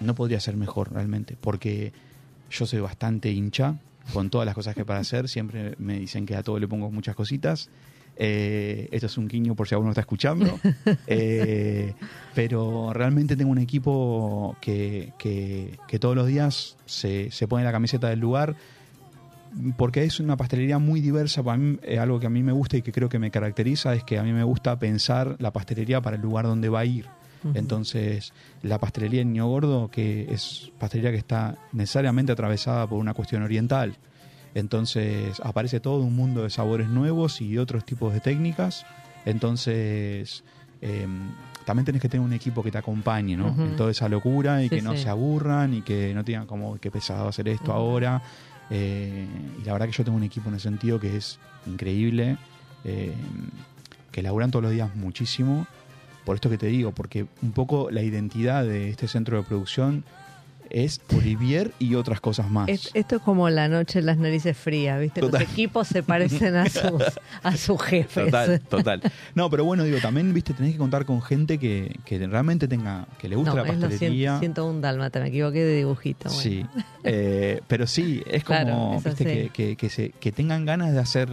no 0.00 0.14
podría 0.14 0.40
ser 0.40 0.56
mejor 0.56 0.92
realmente, 0.92 1.36
porque 1.40 1.92
yo 2.50 2.66
soy 2.66 2.80
bastante 2.80 3.30
hincha 3.30 3.76
con 4.12 4.30
todas 4.30 4.46
las 4.46 4.54
cosas 4.54 4.74
que 4.74 4.84
para 4.84 5.00
hacer, 5.00 5.28
siempre 5.28 5.74
me 5.78 5.98
dicen 5.98 6.26
que 6.26 6.36
a 6.36 6.42
todo 6.42 6.58
le 6.58 6.68
pongo 6.68 6.90
muchas 6.90 7.14
cositas. 7.14 7.68
Eh, 8.18 8.88
esto 8.92 9.06
es 9.06 9.18
un 9.18 9.28
guiño 9.28 9.54
por 9.54 9.68
si 9.68 9.74
alguno 9.74 9.90
está 9.90 10.00
escuchando. 10.00 10.58
Eh, 11.08 11.94
pero 12.34 12.92
realmente 12.92 13.36
tengo 13.36 13.50
un 13.50 13.58
equipo 13.58 14.56
que, 14.60 15.12
que- 15.18 15.78
que 15.88 15.98
todos 15.98 16.16
los 16.16 16.26
días 16.26 16.76
se, 16.86 17.30
se 17.30 17.46
pone 17.48 17.64
la 17.64 17.72
camiseta 17.72 18.08
del 18.08 18.18
lugar 18.20 18.54
porque 19.76 20.04
es 20.04 20.20
una 20.20 20.36
pastelería 20.36 20.78
muy 20.78 21.00
diversa. 21.00 21.42
Para 21.42 21.56
mí, 21.58 21.78
eh, 21.82 21.98
algo 21.98 22.20
que 22.20 22.26
a 22.26 22.30
mí 22.30 22.42
me 22.42 22.52
gusta 22.52 22.76
y 22.76 22.82
que 22.82 22.92
creo 22.92 23.08
que 23.08 23.18
me 23.18 23.30
caracteriza 23.30 23.94
es 23.94 24.04
que 24.04 24.18
a 24.18 24.22
mí 24.22 24.32
me 24.32 24.42
gusta 24.44 24.78
pensar 24.78 25.36
la 25.38 25.52
pastelería 25.52 26.00
para 26.00 26.16
el 26.16 26.22
lugar 26.22 26.44
donde 26.46 26.68
va 26.68 26.80
a 26.80 26.84
ir. 26.84 27.06
Entonces, 27.54 28.32
la 28.62 28.78
pastelería 28.78 29.22
en 29.22 29.32
Niño 29.32 29.46
Gordo, 29.48 29.88
que 29.90 30.26
es 30.32 30.72
pastelería 30.78 31.12
que 31.12 31.18
está 31.18 31.56
necesariamente 31.72 32.32
atravesada 32.32 32.86
por 32.86 32.98
una 32.98 33.14
cuestión 33.14 33.42
oriental. 33.42 33.96
Entonces, 34.54 35.38
aparece 35.44 35.80
todo 35.80 36.02
un 36.02 36.16
mundo 36.16 36.42
de 36.42 36.50
sabores 36.50 36.88
nuevos 36.88 37.40
y 37.40 37.58
otros 37.58 37.84
tipos 37.84 38.12
de 38.14 38.20
técnicas. 38.20 38.84
Entonces, 39.26 40.42
eh, 40.80 41.06
también 41.64 41.84
tenés 41.84 42.00
que 42.00 42.08
tener 42.08 42.24
un 42.24 42.32
equipo 42.32 42.62
que 42.62 42.70
te 42.70 42.78
acompañe, 42.78 43.36
¿no? 43.36 43.48
En 43.48 43.76
toda 43.76 43.90
esa 43.90 44.08
locura 44.08 44.62
y 44.62 44.68
Sí, 44.68 44.76
que 44.76 44.82
no 44.82 44.92
sí. 44.92 45.02
se 45.02 45.08
aburran 45.08 45.74
y 45.74 45.82
que 45.82 46.14
no 46.14 46.24
tengan 46.24 46.46
como 46.46 46.78
que 46.78 46.90
pesado 46.90 47.28
hacer 47.28 47.48
esto 47.48 47.72
ahora. 47.72 48.22
Eh, 48.70 49.26
y 49.60 49.64
la 49.64 49.72
verdad 49.72 49.86
que 49.86 49.92
yo 49.92 50.04
tengo 50.04 50.16
un 50.16 50.24
equipo 50.24 50.48
en 50.48 50.56
ese 50.56 50.64
sentido 50.68 50.98
que 50.98 51.16
es 51.16 51.38
increíble, 51.66 52.36
eh, 52.84 53.12
que 54.10 54.22
laburan 54.22 54.50
todos 54.50 54.62
los 54.64 54.72
días 54.72 54.94
muchísimo. 54.96 55.66
Por 56.26 56.34
esto 56.34 56.50
que 56.50 56.58
te 56.58 56.66
digo, 56.66 56.92
porque 56.92 57.24
un 57.40 57.52
poco 57.52 57.88
la 57.90 58.02
identidad 58.02 58.64
de 58.66 58.90
este 58.90 59.08
centro 59.08 59.38
de 59.38 59.44
producción 59.44 60.04
es 60.68 61.00
Olivier 61.16 61.70
y 61.78 61.94
otras 61.94 62.20
cosas 62.20 62.50
más. 62.50 62.68
Es- 62.68 62.90
esto 62.92 63.16
es 63.16 63.22
como 63.22 63.48
la 63.48 63.68
noche 63.68 64.00
en 64.00 64.06
las 64.06 64.18
narices 64.18 64.56
frías, 64.56 65.00
¿viste? 65.00 65.20
Total. 65.20 65.42
Los 65.42 65.50
equipos 65.52 65.86
se 65.86 66.02
parecen 66.02 66.56
a 66.56 66.68
sus, 66.68 67.02
a 67.44 67.56
sus 67.56 67.80
jefes. 67.80 68.24
Total, 68.24 68.60
total. 68.68 69.00
No, 69.36 69.48
pero 69.48 69.64
bueno, 69.64 69.84
digo, 69.84 69.98
también, 70.00 70.34
viste, 70.34 70.52
tenés 70.54 70.72
que 70.72 70.78
contar 70.78 71.04
con 71.06 71.22
gente 71.22 71.58
que, 71.58 71.94
que 72.04 72.18
realmente 72.26 72.66
tenga, 72.66 73.06
que 73.20 73.28
le 73.28 73.36
guste 73.36 73.50
No, 73.52 73.56
la 73.58 73.64
pastelería. 73.64 74.40
101 74.40 74.80
dálmata, 74.80 75.20
me 75.20 75.28
equivoqué 75.28 75.62
de 75.62 75.76
dibujito. 75.76 76.28
bueno. 76.28 76.42
Sí, 76.42 76.66
eh, 77.04 77.60
pero 77.68 77.86
sí, 77.86 78.24
es 78.26 78.42
como, 78.42 78.58
Claro, 78.58 79.00
viste, 79.04 79.24
que, 79.24 79.50
que, 79.50 79.76
que 79.76 79.88
se, 79.88 80.10
que 80.10 80.32
tengan 80.32 80.64
ganas 80.64 80.92
de 80.92 80.98
hacer 80.98 81.28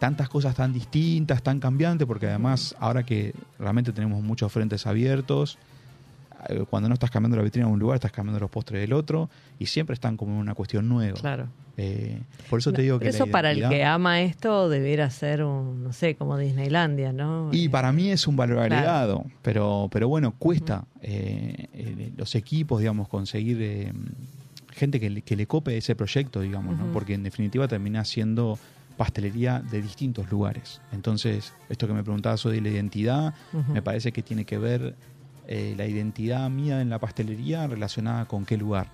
tantas 0.00 0.28
cosas 0.28 0.56
tan 0.56 0.72
distintas, 0.72 1.42
tan 1.42 1.60
cambiantes, 1.60 2.06
porque 2.08 2.26
además 2.26 2.74
ahora 2.80 3.04
que 3.04 3.32
realmente 3.58 3.92
tenemos 3.92 4.20
muchos 4.24 4.50
frentes 4.50 4.86
abiertos, 4.86 5.58
eh, 6.48 6.64
cuando 6.68 6.88
no 6.88 6.94
estás 6.94 7.10
cambiando 7.10 7.36
la 7.36 7.42
vitrina 7.44 7.66
de 7.68 7.72
un 7.74 7.78
lugar, 7.78 7.96
estás 7.96 8.10
cambiando 8.10 8.40
los 8.40 8.50
postres 8.50 8.80
del 8.80 8.94
otro, 8.94 9.28
y 9.58 9.66
siempre 9.66 9.94
están 9.94 10.16
como 10.16 10.32
en 10.32 10.38
una 10.38 10.54
cuestión 10.54 10.88
nueva. 10.88 11.20
Claro. 11.20 11.46
Eh, 11.76 12.18
por 12.48 12.58
eso 12.58 12.72
te 12.72 12.82
digo 12.82 12.98
que... 12.98 13.08
Eso 13.08 13.26
la 13.26 13.32
para 13.32 13.50
el 13.52 13.68
que 13.68 13.84
ama 13.84 14.20
esto 14.22 14.68
debiera 14.68 15.08
ser 15.10 15.44
un, 15.44 15.84
no 15.84 15.92
sé, 15.92 16.14
como 16.14 16.36
Disneylandia, 16.36 17.12
¿no? 17.12 17.50
Y 17.52 17.66
Eh, 17.66 17.70
para 17.70 17.92
mí 17.92 18.10
es 18.10 18.26
un 18.26 18.36
valor 18.36 18.56
Claro. 18.56 18.74
agregado, 18.74 19.24
pero, 19.42 19.88
pero 19.92 20.08
bueno, 20.08 20.34
cuesta 20.38 20.84
eh, 21.02 22.10
los 22.16 22.34
equipos, 22.34 22.80
digamos, 22.80 23.08
conseguir 23.08 23.92
gente 24.72 24.98
que 24.98 25.10
le, 25.10 25.22
que 25.22 25.36
le 25.36 25.46
cope 25.46 25.76
ese 25.76 25.94
proyecto, 25.94 26.40
digamos, 26.40 26.76
¿no? 26.78 26.86
Porque 26.92 27.14
en 27.14 27.22
definitiva 27.22 27.68
termina 27.68 28.04
siendo 28.04 28.58
pastelería 29.00 29.60
de 29.60 29.80
distintos 29.80 30.30
lugares. 30.30 30.82
Entonces, 30.92 31.54
esto 31.70 31.86
que 31.86 31.94
me 31.94 32.02
preguntabas 32.02 32.44
de 32.44 32.60
la 32.60 32.68
identidad, 32.68 33.32
me 33.72 33.80
parece 33.80 34.12
que 34.12 34.22
tiene 34.22 34.44
que 34.44 34.58
ver 34.58 34.94
eh, 35.48 35.72
la 35.74 35.86
identidad 35.86 36.50
mía 36.50 36.82
en 36.82 36.90
la 36.90 36.98
pastelería 36.98 37.66
relacionada 37.66 38.26
con 38.26 38.44
qué 38.44 38.58
lugar. 38.58 38.88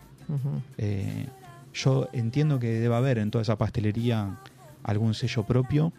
Eh, 0.78 1.26
yo 1.74 2.08
entiendo 2.12 2.60
que 2.60 2.68
debe 2.78 2.94
haber 2.94 3.18
en 3.18 3.32
toda 3.32 3.42
esa 3.42 3.56
pastelería 3.58 4.38
algún 4.84 5.12
sello 5.14 5.42
propio, 5.42 5.92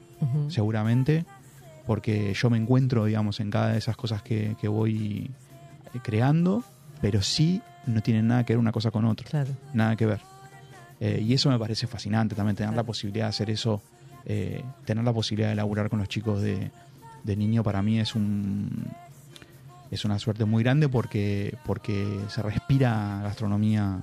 seguramente, 0.48 1.26
porque 1.86 2.34
yo 2.34 2.50
me 2.50 2.58
encuentro, 2.58 3.04
digamos, 3.04 3.42
en 3.42 3.52
cada 3.52 3.74
de 3.74 3.78
esas 3.78 3.98
cosas 3.98 4.22
que, 4.22 4.56
que 4.62 4.70
voy 4.70 5.30
eh, 5.94 6.00
creando, 6.02 6.64
pero 7.02 7.22
sí 7.22 7.62
no 7.88 8.00
tienen 8.02 8.28
nada 8.28 8.46
que 8.46 8.54
ver 8.54 8.60
una 8.60 8.72
cosa 8.72 8.90
con 8.90 9.04
otra, 9.04 9.28
Claro. 9.30 9.52
nada 9.74 9.98
que 9.98 10.06
ver. 10.06 10.22
Eh, 11.02 11.22
y 11.22 11.34
eso 11.34 11.50
me 11.50 11.60
parece 11.60 11.88
fascinante 11.88 12.36
también, 12.36 12.56
tener 12.56 12.74
la 12.74 12.84
posibilidad 12.84 13.26
de 13.26 13.30
hacer 13.30 13.50
eso, 13.52 13.82
eh, 14.30 14.62
tener 14.86 15.04
la 15.04 15.14
posibilidad 15.14 15.50
de 15.50 15.56
laburar 15.56 15.90
con 15.90 16.00
los 16.00 16.08
chicos 16.10 16.42
de, 16.42 16.70
de 17.24 17.36
niño 17.36 17.64
para 17.64 17.82
mí 17.82 18.00
es 18.00 18.14
un 18.14 18.88
es 19.90 20.04
una 20.04 20.20
suerte 20.20 20.44
muy 20.44 20.64
grande 20.64 20.90
porque, 20.90 21.56
porque 21.66 22.06
se 22.28 22.42
respira 22.42 23.22
gastronomía 23.24 24.00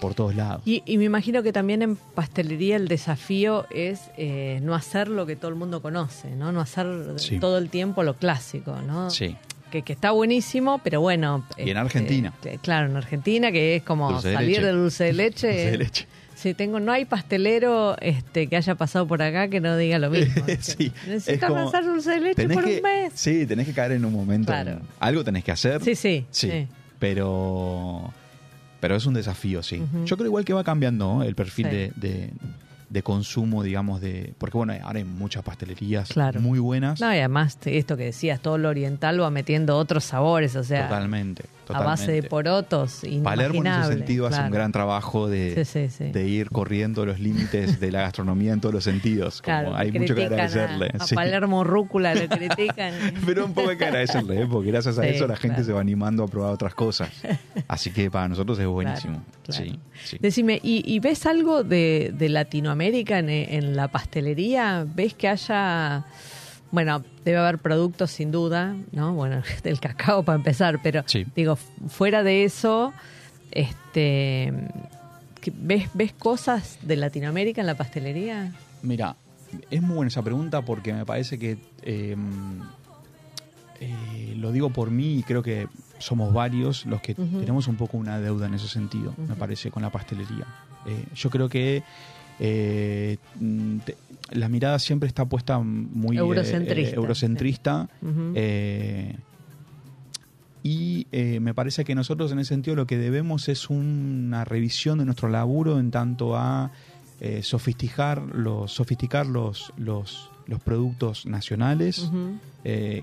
por 0.00 0.14
todos 0.14 0.34
lados. 0.34 0.62
Y, 0.64 0.82
y 0.86 0.96
me 0.96 1.04
imagino 1.04 1.42
que 1.42 1.52
también 1.52 1.82
en 1.82 1.96
pastelería 1.96 2.76
el 2.76 2.88
desafío 2.88 3.66
es 3.70 4.00
eh, 4.16 4.58
no 4.62 4.74
hacer 4.74 5.08
lo 5.08 5.26
que 5.26 5.36
todo 5.36 5.50
el 5.50 5.54
mundo 5.56 5.82
conoce, 5.82 6.34
¿no? 6.34 6.50
No 6.50 6.62
hacer 6.62 6.86
Sí. 7.18 7.38
todo 7.38 7.58
el 7.58 7.68
tiempo 7.68 8.02
lo 8.02 8.14
clásico, 8.14 8.74
¿no? 8.86 9.10
Sí, 9.10 9.36
Que, 9.70 9.82
que 9.82 9.92
está 9.92 10.12
buenísimo, 10.12 10.80
pero 10.82 11.02
bueno. 11.02 11.44
Y 11.58 11.62
en 11.62 11.68
este, 11.68 11.78
Argentina. 11.78 12.32
que- 12.42 12.56
claro, 12.58 12.88
en 12.90 12.96
Argentina, 12.96 13.52
que 13.52 13.76
es 13.76 13.82
como 13.82 14.10
Dulce 14.12 14.32
salir 14.32 14.62
del 14.64 14.76
dulce 14.76 15.04
de 15.04 15.12
leche. 15.12 15.46
Dulce 15.48 15.70
de 15.72 15.78
leche. 15.78 16.06
Sí, 16.42 16.54
tengo, 16.54 16.80
no 16.80 16.90
hay 16.90 17.04
pastelero 17.04 17.96
este, 18.00 18.48
que 18.48 18.56
haya 18.56 18.74
pasado 18.74 19.06
por 19.06 19.22
acá 19.22 19.46
que 19.48 19.60
no 19.60 19.76
diga 19.76 19.98
lo 20.00 20.10
mismo. 20.10 20.44
Sí, 20.60 20.92
como- 21.38 21.68
hacer 21.68 21.84
dulce 21.84 22.10
de 22.10 22.20
leche 22.20 22.48
por 22.48 22.64
que, 22.64 22.76
un 22.78 22.82
mes. 22.82 23.12
Sí, 23.14 23.46
tenés 23.46 23.66
que 23.66 23.72
caer 23.72 23.92
en 23.92 24.04
un 24.04 24.12
momento. 24.12 24.46
Claro. 24.52 24.80
Algo 24.98 25.22
tenés 25.22 25.44
que 25.44 25.52
hacer. 25.52 25.80
Sí, 25.84 25.94
sí, 25.94 26.26
Sí, 26.30 26.50
sí. 26.50 26.66
pero 26.98 28.12
pero 28.80 28.96
es 28.96 29.06
un 29.06 29.14
desafío, 29.14 29.62
sí. 29.62 29.80
Yo 30.04 30.16
creo 30.16 30.26
igual 30.26 30.44
que 30.44 30.52
va 30.52 30.64
cambiando 30.64 31.18
¿no? 31.18 31.22
el 31.22 31.36
perfil 31.36 31.66
Sí. 31.70 31.76
de, 31.76 31.92
de- 31.96 32.30
de 32.90 33.02
consumo, 33.02 33.62
digamos, 33.62 34.02
de 34.02 34.34
porque 34.36 34.58
bueno, 34.58 34.74
ahora 34.82 34.98
hay 34.98 35.04
muchas 35.04 35.42
pastelerías 35.42 36.10
Claro. 36.10 36.40
muy 36.42 36.58
buenas. 36.58 37.00
No, 37.00 37.06
y 37.14 37.16
además 37.18 37.56
esto 37.64 37.96
que 37.96 38.04
decías, 38.04 38.40
todo 38.40 38.58
lo 38.58 38.68
oriental 38.68 39.18
va 39.22 39.30
metiendo 39.30 39.78
otros 39.78 40.04
sabores, 40.04 40.56
o 40.56 40.62
sea, 40.64 40.88
totalmente, 40.88 41.44
a 41.74 41.82
base 41.82 42.12
de 42.12 42.22
porotos, 42.22 43.02
Palermo 43.22 43.60
en 43.60 43.66
ese 43.68 43.88
sentido 43.94 44.26
hace 44.26 44.36
un 44.36 44.40
claro. 44.42 44.54
gran 44.54 44.72
trabajo 44.72 45.28
de, 45.28 45.64
Sí, 45.64 45.88
sí, 45.88 45.88
sí. 45.96 46.04
de 46.12 46.26
ir 46.28 46.50
corriendo 46.50 47.04
los 47.06 47.20
límites 47.20 47.80
de 47.80 47.90
la 47.92 48.02
gastronomía 48.02 48.52
en 48.52 48.60
todos 48.60 48.74
los 48.74 48.84
sentidos. 48.84 49.42
Como 49.42 49.52
Claro, 49.60 49.76
hay 49.76 49.92
mucho 49.92 50.14
que 50.14 50.22
a- 50.22 50.26
agradecerle. 50.26 50.90
A, 50.98 51.04
sí. 51.06 51.14
Palermo 51.14 51.64
Rúcula 51.64 52.14
le 52.14 52.28
critican. 52.28 52.92
Pero 53.26 53.46
un 53.46 53.54
poco 53.54 53.70
hay 53.70 53.76
que 53.76 53.84
agradecerle, 53.86 54.42
¿eh? 54.42 54.46
porque 54.50 54.70
gracias 54.70 54.98
a 54.98 55.06
eso 55.06 55.26
la 55.26 55.36
gente 55.36 55.56
claro. 55.56 55.66
se 55.66 55.72
va 55.72 55.80
animando 55.80 56.24
a 56.24 56.28
probar 56.28 56.52
otras 56.52 56.74
cosas. 56.74 57.10
Así 57.68 57.90
que 57.90 58.10
para 58.10 58.28
nosotros 58.28 58.58
es 58.58 58.66
buenísimo. 58.66 59.22
claro. 59.44 59.64
Sí. 60.02 60.18
Decime, 60.20 60.60
¿y, 60.62 60.82
y 60.86 60.98
ves 61.00 61.26
algo 61.26 61.62
de, 61.64 62.12
de 62.16 62.28
Latinoamérica 62.28 63.18
en, 63.18 63.28
en 63.30 63.76
la 63.76 63.88
pastelería? 63.88 64.84
¿Ves 64.94 65.14
que 65.14 65.28
haya, 65.28 66.04
bueno, 66.72 67.04
debe 67.24 67.38
haber 67.38 67.58
productos 67.58 68.10
sin 68.10 68.32
duda, 68.32 68.74
¿no? 68.90 69.12
Bueno, 69.14 69.42
del 69.62 69.78
cacao 69.78 70.24
para 70.24 70.36
empezar, 70.36 70.80
pero 70.82 71.04
Sí. 71.06 71.24
digo, 71.36 71.56
fuera 71.88 72.22
de 72.24 72.44
eso, 72.44 72.92
este, 73.52 74.52
¿ves, 75.54 75.88
¿ves 75.94 76.12
cosas 76.14 76.78
de 76.82 76.96
Latinoamérica 76.96 77.60
en 77.60 77.66
la 77.68 77.76
pastelería? 77.76 78.52
Mira, 78.82 79.14
es 79.70 79.80
muy 79.82 79.94
buena 79.96 80.08
esa 80.08 80.22
pregunta 80.22 80.62
porque 80.62 80.92
me 80.92 81.04
parece 81.04 81.38
que 81.38 81.58
eh, 81.82 82.16
eh, 83.80 84.34
lo 84.36 84.52
digo 84.52 84.70
por 84.70 84.90
mí 84.90 85.18
y 85.18 85.22
creo 85.22 85.42
que 85.42 85.68
somos 85.98 86.32
varios 86.32 86.86
los 86.86 87.00
que 87.00 87.14
tenemos 87.14 87.68
un 87.68 87.76
poco 87.76 87.96
una 87.96 88.18
deuda 88.18 88.46
en 88.46 88.54
ese 88.54 88.68
sentido, 88.68 89.14
me 89.16 89.34
parece, 89.36 89.70
con 89.70 89.82
la 89.82 89.90
pastelería. 89.90 90.46
Eh, 90.86 91.04
yo 91.14 91.30
creo 91.30 91.48
que 91.48 91.82
eh, 92.44 93.18
mm, 93.38 93.78
te- 93.86 93.96
la 94.32 94.48
mirada 94.48 94.78
siempre 94.80 95.06
está 95.06 95.24
puesta 95.26 95.58
muy 95.60 96.16
eh, 96.16 96.20
Eurocentrista, 96.20 96.90
eh, 96.90 96.96
eurocentrista 96.96 97.88
eh, 98.34 99.16
y 100.64 101.06
eh, 101.12 101.40
me 101.40 101.54
parece 101.54 101.84
que 101.84 101.94
nosotros 101.94 102.30
en 102.32 102.38
ese 102.38 102.50
sentido 102.50 102.76
lo 102.76 102.86
que 102.86 102.96
debemos 102.98 103.48
es 103.48 103.68
una 103.70 104.44
revisión 104.44 104.98
de 104.98 105.04
nuestro 105.04 105.28
laburo 105.28 105.78
en 105.78 105.90
tanto 105.90 106.36
a 106.36 106.70
sofisticar 107.42 108.20
los, 108.34 108.72
sofisticar 108.72 109.26
los, 109.26 109.72
los, 109.76 110.28
los 110.48 110.60
productos 110.60 111.24
nacionales 111.26 112.10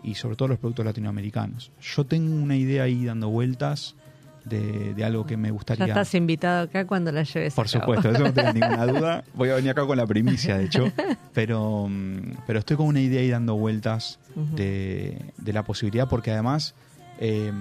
y 0.04 0.16
sobre 0.16 0.36
todo 0.36 0.50
los 0.50 0.58
productos 0.60 0.86
latinoamericanos. 0.86 1.72
Yo 1.82 2.06
tengo 2.06 2.34
una 2.36 2.58
idea 2.58 2.84
ahí 2.84 3.06
dando 3.06 3.30
vueltas 3.30 3.96
de, 4.46 4.94
de 4.94 5.04
algo 5.04 5.26
que 5.26 5.38
me 5.38 5.50
Ya 5.50 5.54
gustaría... 5.54 5.86
estás 5.88 6.14
invitado 6.16 6.64
acá 6.64 6.86
cuando 6.88 7.12
la 7.12 7.24
lleves 7.24 7.54
Por 7.54 7.68
a 7.68 7.70
cabo. 7.70 7.82
supuesto, 7.84 8.10
eso 8.12 8.24
no 8.24 8.34
tengo 8.34 8.54
ninguna 8.54 8.86
duda. 8.92 9.24
Voy 9.34 9.50
a 9.50 9.56
venir 9.56 9.72
acá 9.72 9.86
con 9.86 9.98
la 9.98 10.06
primicia, 10.08 10.58
de 10.58 10.66
hecho. 10.66 10.92
Pero, 11.34 11.88
mm, 11.90 12.38
pero 12.48 12.60
estoy 12.60 12.78
con 12.78 12.88
una 12.88 13.02
idea 13.02 13.22
ahí 13.22 13.30
dando 13.30 13.56
vueltas 13.56 14.20
de, 14.56 15.18
de 15.38 15.54
la 15.54 15.64
posibilidad, 15.64 16.08
porque 16.08 16.32
además 16.32 16.74
eh, 17.20 17.52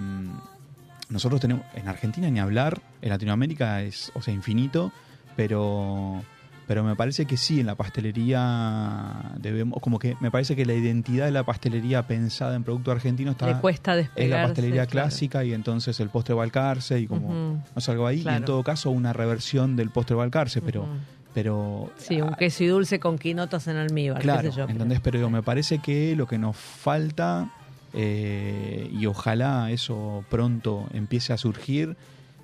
nosotros 1.10 1.40
tenemos, 1.40 1.64
en 1.74 1.88
Argentina 1.88 2.28
ni 2.30 2.38
hablar, 2.38 2.80
en 3.02 3.08
Latinoamérica 3.10 3.82
es, 3.82 4.12
o 4.14 4.22
sea, 4.22 4.32
infinito, 4.34 4.92
pero, 5.36 6.22
pero 6.68 6.84
me 6.84 6.94
parece 6.94 7.24
que 7.24 7.38
sí, 7.38 7.60
en 7.60 7.66
la 7.66 7.76
pastelería 7.76 9.32
debemos, 9.38 9.80
como 9.80 9.98
que 9.98 10.16
me 10.20 10.30
parece 10.30 10.54
que 10.54 10.66
la 10.66 10.74
identidad 10.74 11.24
de 11.24 11.30
la 11.30 11.42
pastelería 11.42 12.06
pensada 12.06 12.54
en 12.56 12.62
producto 12.62 12.92
argentino 12.92 13.30
está... 13.30 13.46
Le 13.46 13.54
cuesta 13.54 13.98
es 13.98 14.28
la 14.28 14.42
pastelería 14.42 14.84
claro. 14.84 15.06
clásica 15.06 15.44
y 15.44 15.54
entonces 15.54 15.98
el 15.98 16.10
postre 16.10 16.34
Balcarce 16.34 17.00
y 17.00 17.06
como 17.06 17.32
no 17.32 17.62
es 17.74 17.88
algo 17.88 18.06
ahí 18.06 18.22
y 18.22 18.28
en 18.28 18.44
todo 18.44 18.62
caso 18.62 18.90
una 18.90 19.14
reversión 19.14 19.76
del 19.76 19.88
postre 19.88 20.14
Balcarce 20.14 20.60
pero 20.60 20.86
pero 21.32 21.90
Sí, 21.96 22.20
un 22.20 22.34
queso 22.34 22.64
y 22.64 22.66
dulce 22.66 23.00
con 23.00 23.16
quinotas 23.16 23.66
en 23.68 23.76
almíbar, 23.76 24.20
claro 24.20 24.42
qué 24.42 24.50
sé 24.50 24.58
yo. 24.58 24.68
¿entendés? 24.68 25.00
pero 25.00 25.18
digo, 25.18 25.30
me 25.30 25.42
parece 25.42 25.78
que 25.78 26.14
lo 26.16 26.26
que 26.26 26.36
nos 26.36 26.54
falta 26.54 27.48
eh, 27.94 28.90
y 28.92 29.06
ojalá 29.06 29.70
eso 29.70 30.22
pronto 30.28 30.86
empiece 30.92 31.32
a 31.32 31.38
surgir 31.38 31.96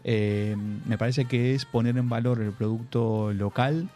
eh, 0.07 0.55
me 0.87 0.99
parece 0.99 1.25
que 1.25 1.55
es 1.55 1.65
poner 1.65 1.97
en 1.97 2.11
valor 2.11 2.43
el 2.43 2.53
producto 2.53 3.33
local 3.33 3.89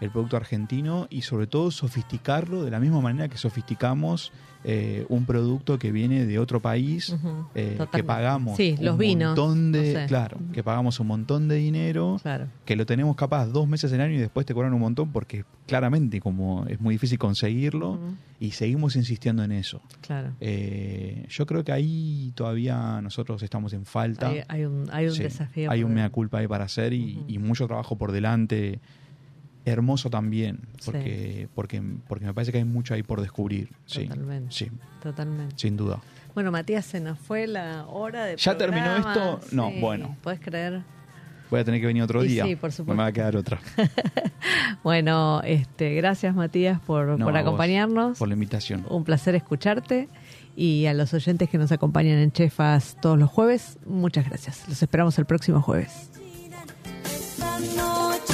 El 0.00 0.10
producto 0.10 0.36
argentino 0.36 1.06
y 1.10 1.22
sobre 1.22 1.46
todo 1.46 1.70
sofisticarlo 1.70 2.64
de 2.64 2.70
la 2.70 2.80
misma 2.80 3.00
manera 3.00 3.28
que 3.28 3.38
sofisticamos 3.38 4.32
eh, 4.66 5.04
un 5.10 5.26
producto 5.26 5.78
que 5.78 5.92
viene 5.92 6.24
de 6.24 6.38
otro 6.38 6.58
país 6.60 7.14
eh, 7.54 7.78
que 7.92 8.02
pagamos 8.02 8.56
Sí, 8.56 8.74
un 8.78 8.84
los 8.86 8.96
vinos, 8.96 9.28
montón 9.36 9.72
de 9.72 9.92
no 9.92 10.00
sé. 10.00 10.06
claro 10.06 10.38
que 10.54 10.62
pagamos 10.62 10.98
un 11.00 11.06
montón 11.08 11.48
de 11.48 11.56
dinero 11.56 12.18
Claro. 12.22 12.46
que 12.64 12.74
lo 12.74 12.86
tenemos 12.86 13.14
capaz 13.14 13.44
dos 13.46 13.68
meses 13.68 13.92
en 13.92 14.00
año 14.00 14.14
y 14.14 14.18
después 14.18 14.46
te 14.46 14.54
cobran 14.54 14.72
un 14.72 14.80
montón 14.80 15.12
porque 15.12 15.44
claramente 15.66 16.18
como 16.20 16.64
es 16.66 16.80
muy 16.80 16.94
difícil 16.94 17.18
conseguirlo 17.18 17.98
y 18.40 18.52
seguimos 18.52 18.96
insistiendo 18.96 19.44
en 19.44 19.52
eso 19.52 19.82
Claro. 20.00 20.32
Eh, 20.40 21.26
yo 21.28 21.44
creo 21.44 21.62
que 21.62 21.72
ahí 21.72 22.32
todavía 22.34 23.02
nosotros 23.02 23.42
estamos 23.42 23.74
en 23.74 23.84
falta 23.84 24.28
Hay, 24.28 24.40
hay 24.48 24.64
un, 24.64 24.88
hay 24.92 25.06
un 25.08 25.12
Sí, 25.14 25.22
desafío. 25.24 25.70
hay 25.70 25.84
un 25.84 25.92
mea 25.92 26.08
culpa 26.08 26.38
ahí 26.38 26.48
para 26.48 26.64
hacer 26.64 26.94
y 26.94 27.38
mucho 27.38 27.66
trabajo 27.66 27.96
por 27.98 28.12
delante 28.12 28.80
hermoso 29.64 30.10
también 30.10 30.60
Sí. 30.78 30.84
porque 30.90 31.48
porque 31.54 31.82
porque 32.06 32.24
me 32.26 32.34
parece 32.34 32.52
que 32.52 32.58
hay 32.58 32.64
mucho 32.64 32.94
ahí 32.94 33.02
por 33.02 33.20
descubrir 33.20 33.70
sí 33.86 34.04
Totalmente. 34.06 34.54
sí 34.54 34.70
Totalmente. 35.02 35.54
sin 35.58 35.76
duda 35.76 36.00
Bueno, 36.34 36.50
Matías, 36.50 36.84
se 36.84 37.00
nos 37.00 37.18
fue 37.18 37.46
la 37.46 37.86
hora 37.86 38.24
de 38.26 38.36
¿Ya 38.36 38.56
terminó 38.58 38.96
esto? 38.96 39.40
No, 39.52 39.70
Sí, 39.70 39.80
bueno. 39.80 40.16
¿Puedes 40.22 40.40
creer? 40.40 40.82
voy 41.50 41.60
a 41.60 41.64
tener 41.64 41.80
que 41.80 41.86
venir 41.86 42.02
otro 42.02 42.24
Y 42.24 42.28
día 42.28 42.44
sí, 42.44 42.56
por 42.56 42.70
No 42.70 42.72
supuesto. 42.72 42.96
me 42.96 43.02
va 43.04 43.08
a 43.08 43.12
quedar 43.12 43.36
otra 43.36 43.60
Bueno, 44.82 45.40
este, 45.44 45.94
gracias 45.94 46.34
Matías 46.34 46.80
por, 46.80 47.06
No, 47.18 47.24
por 47.24 47.32
vos, 47.32 47.40
acompañarnos. 47.40 48.18
por 48.18 48.28
la 48.28 48.34
invitación 48.34 48.84
Un 48.88 49.04
placer 49.04 49.34
escucharte. 49.34 50.08
Y 50.56 50.86
a 50.86 50.94
los 50.94 51.12
oyentes 51.14 51.48
que 51.48 51.58
nos 51.58 51.72
acompañan 51.72 52.18
en 52.18 52.30
Chefas 52.30 52.96
todos 53.02 53.18
los 53.18 53.28
jueves, 53.28 53.78
muchas 53.86 54.28
gracias. 54.28 54.62
Los 54.68 54.80
esperamos 54.82 55.18
el 55.18 55.24
próximo 55.26 55.60
jueves. 55.60 56.10
Esta 57.04 57.58
noche 57.76 58.33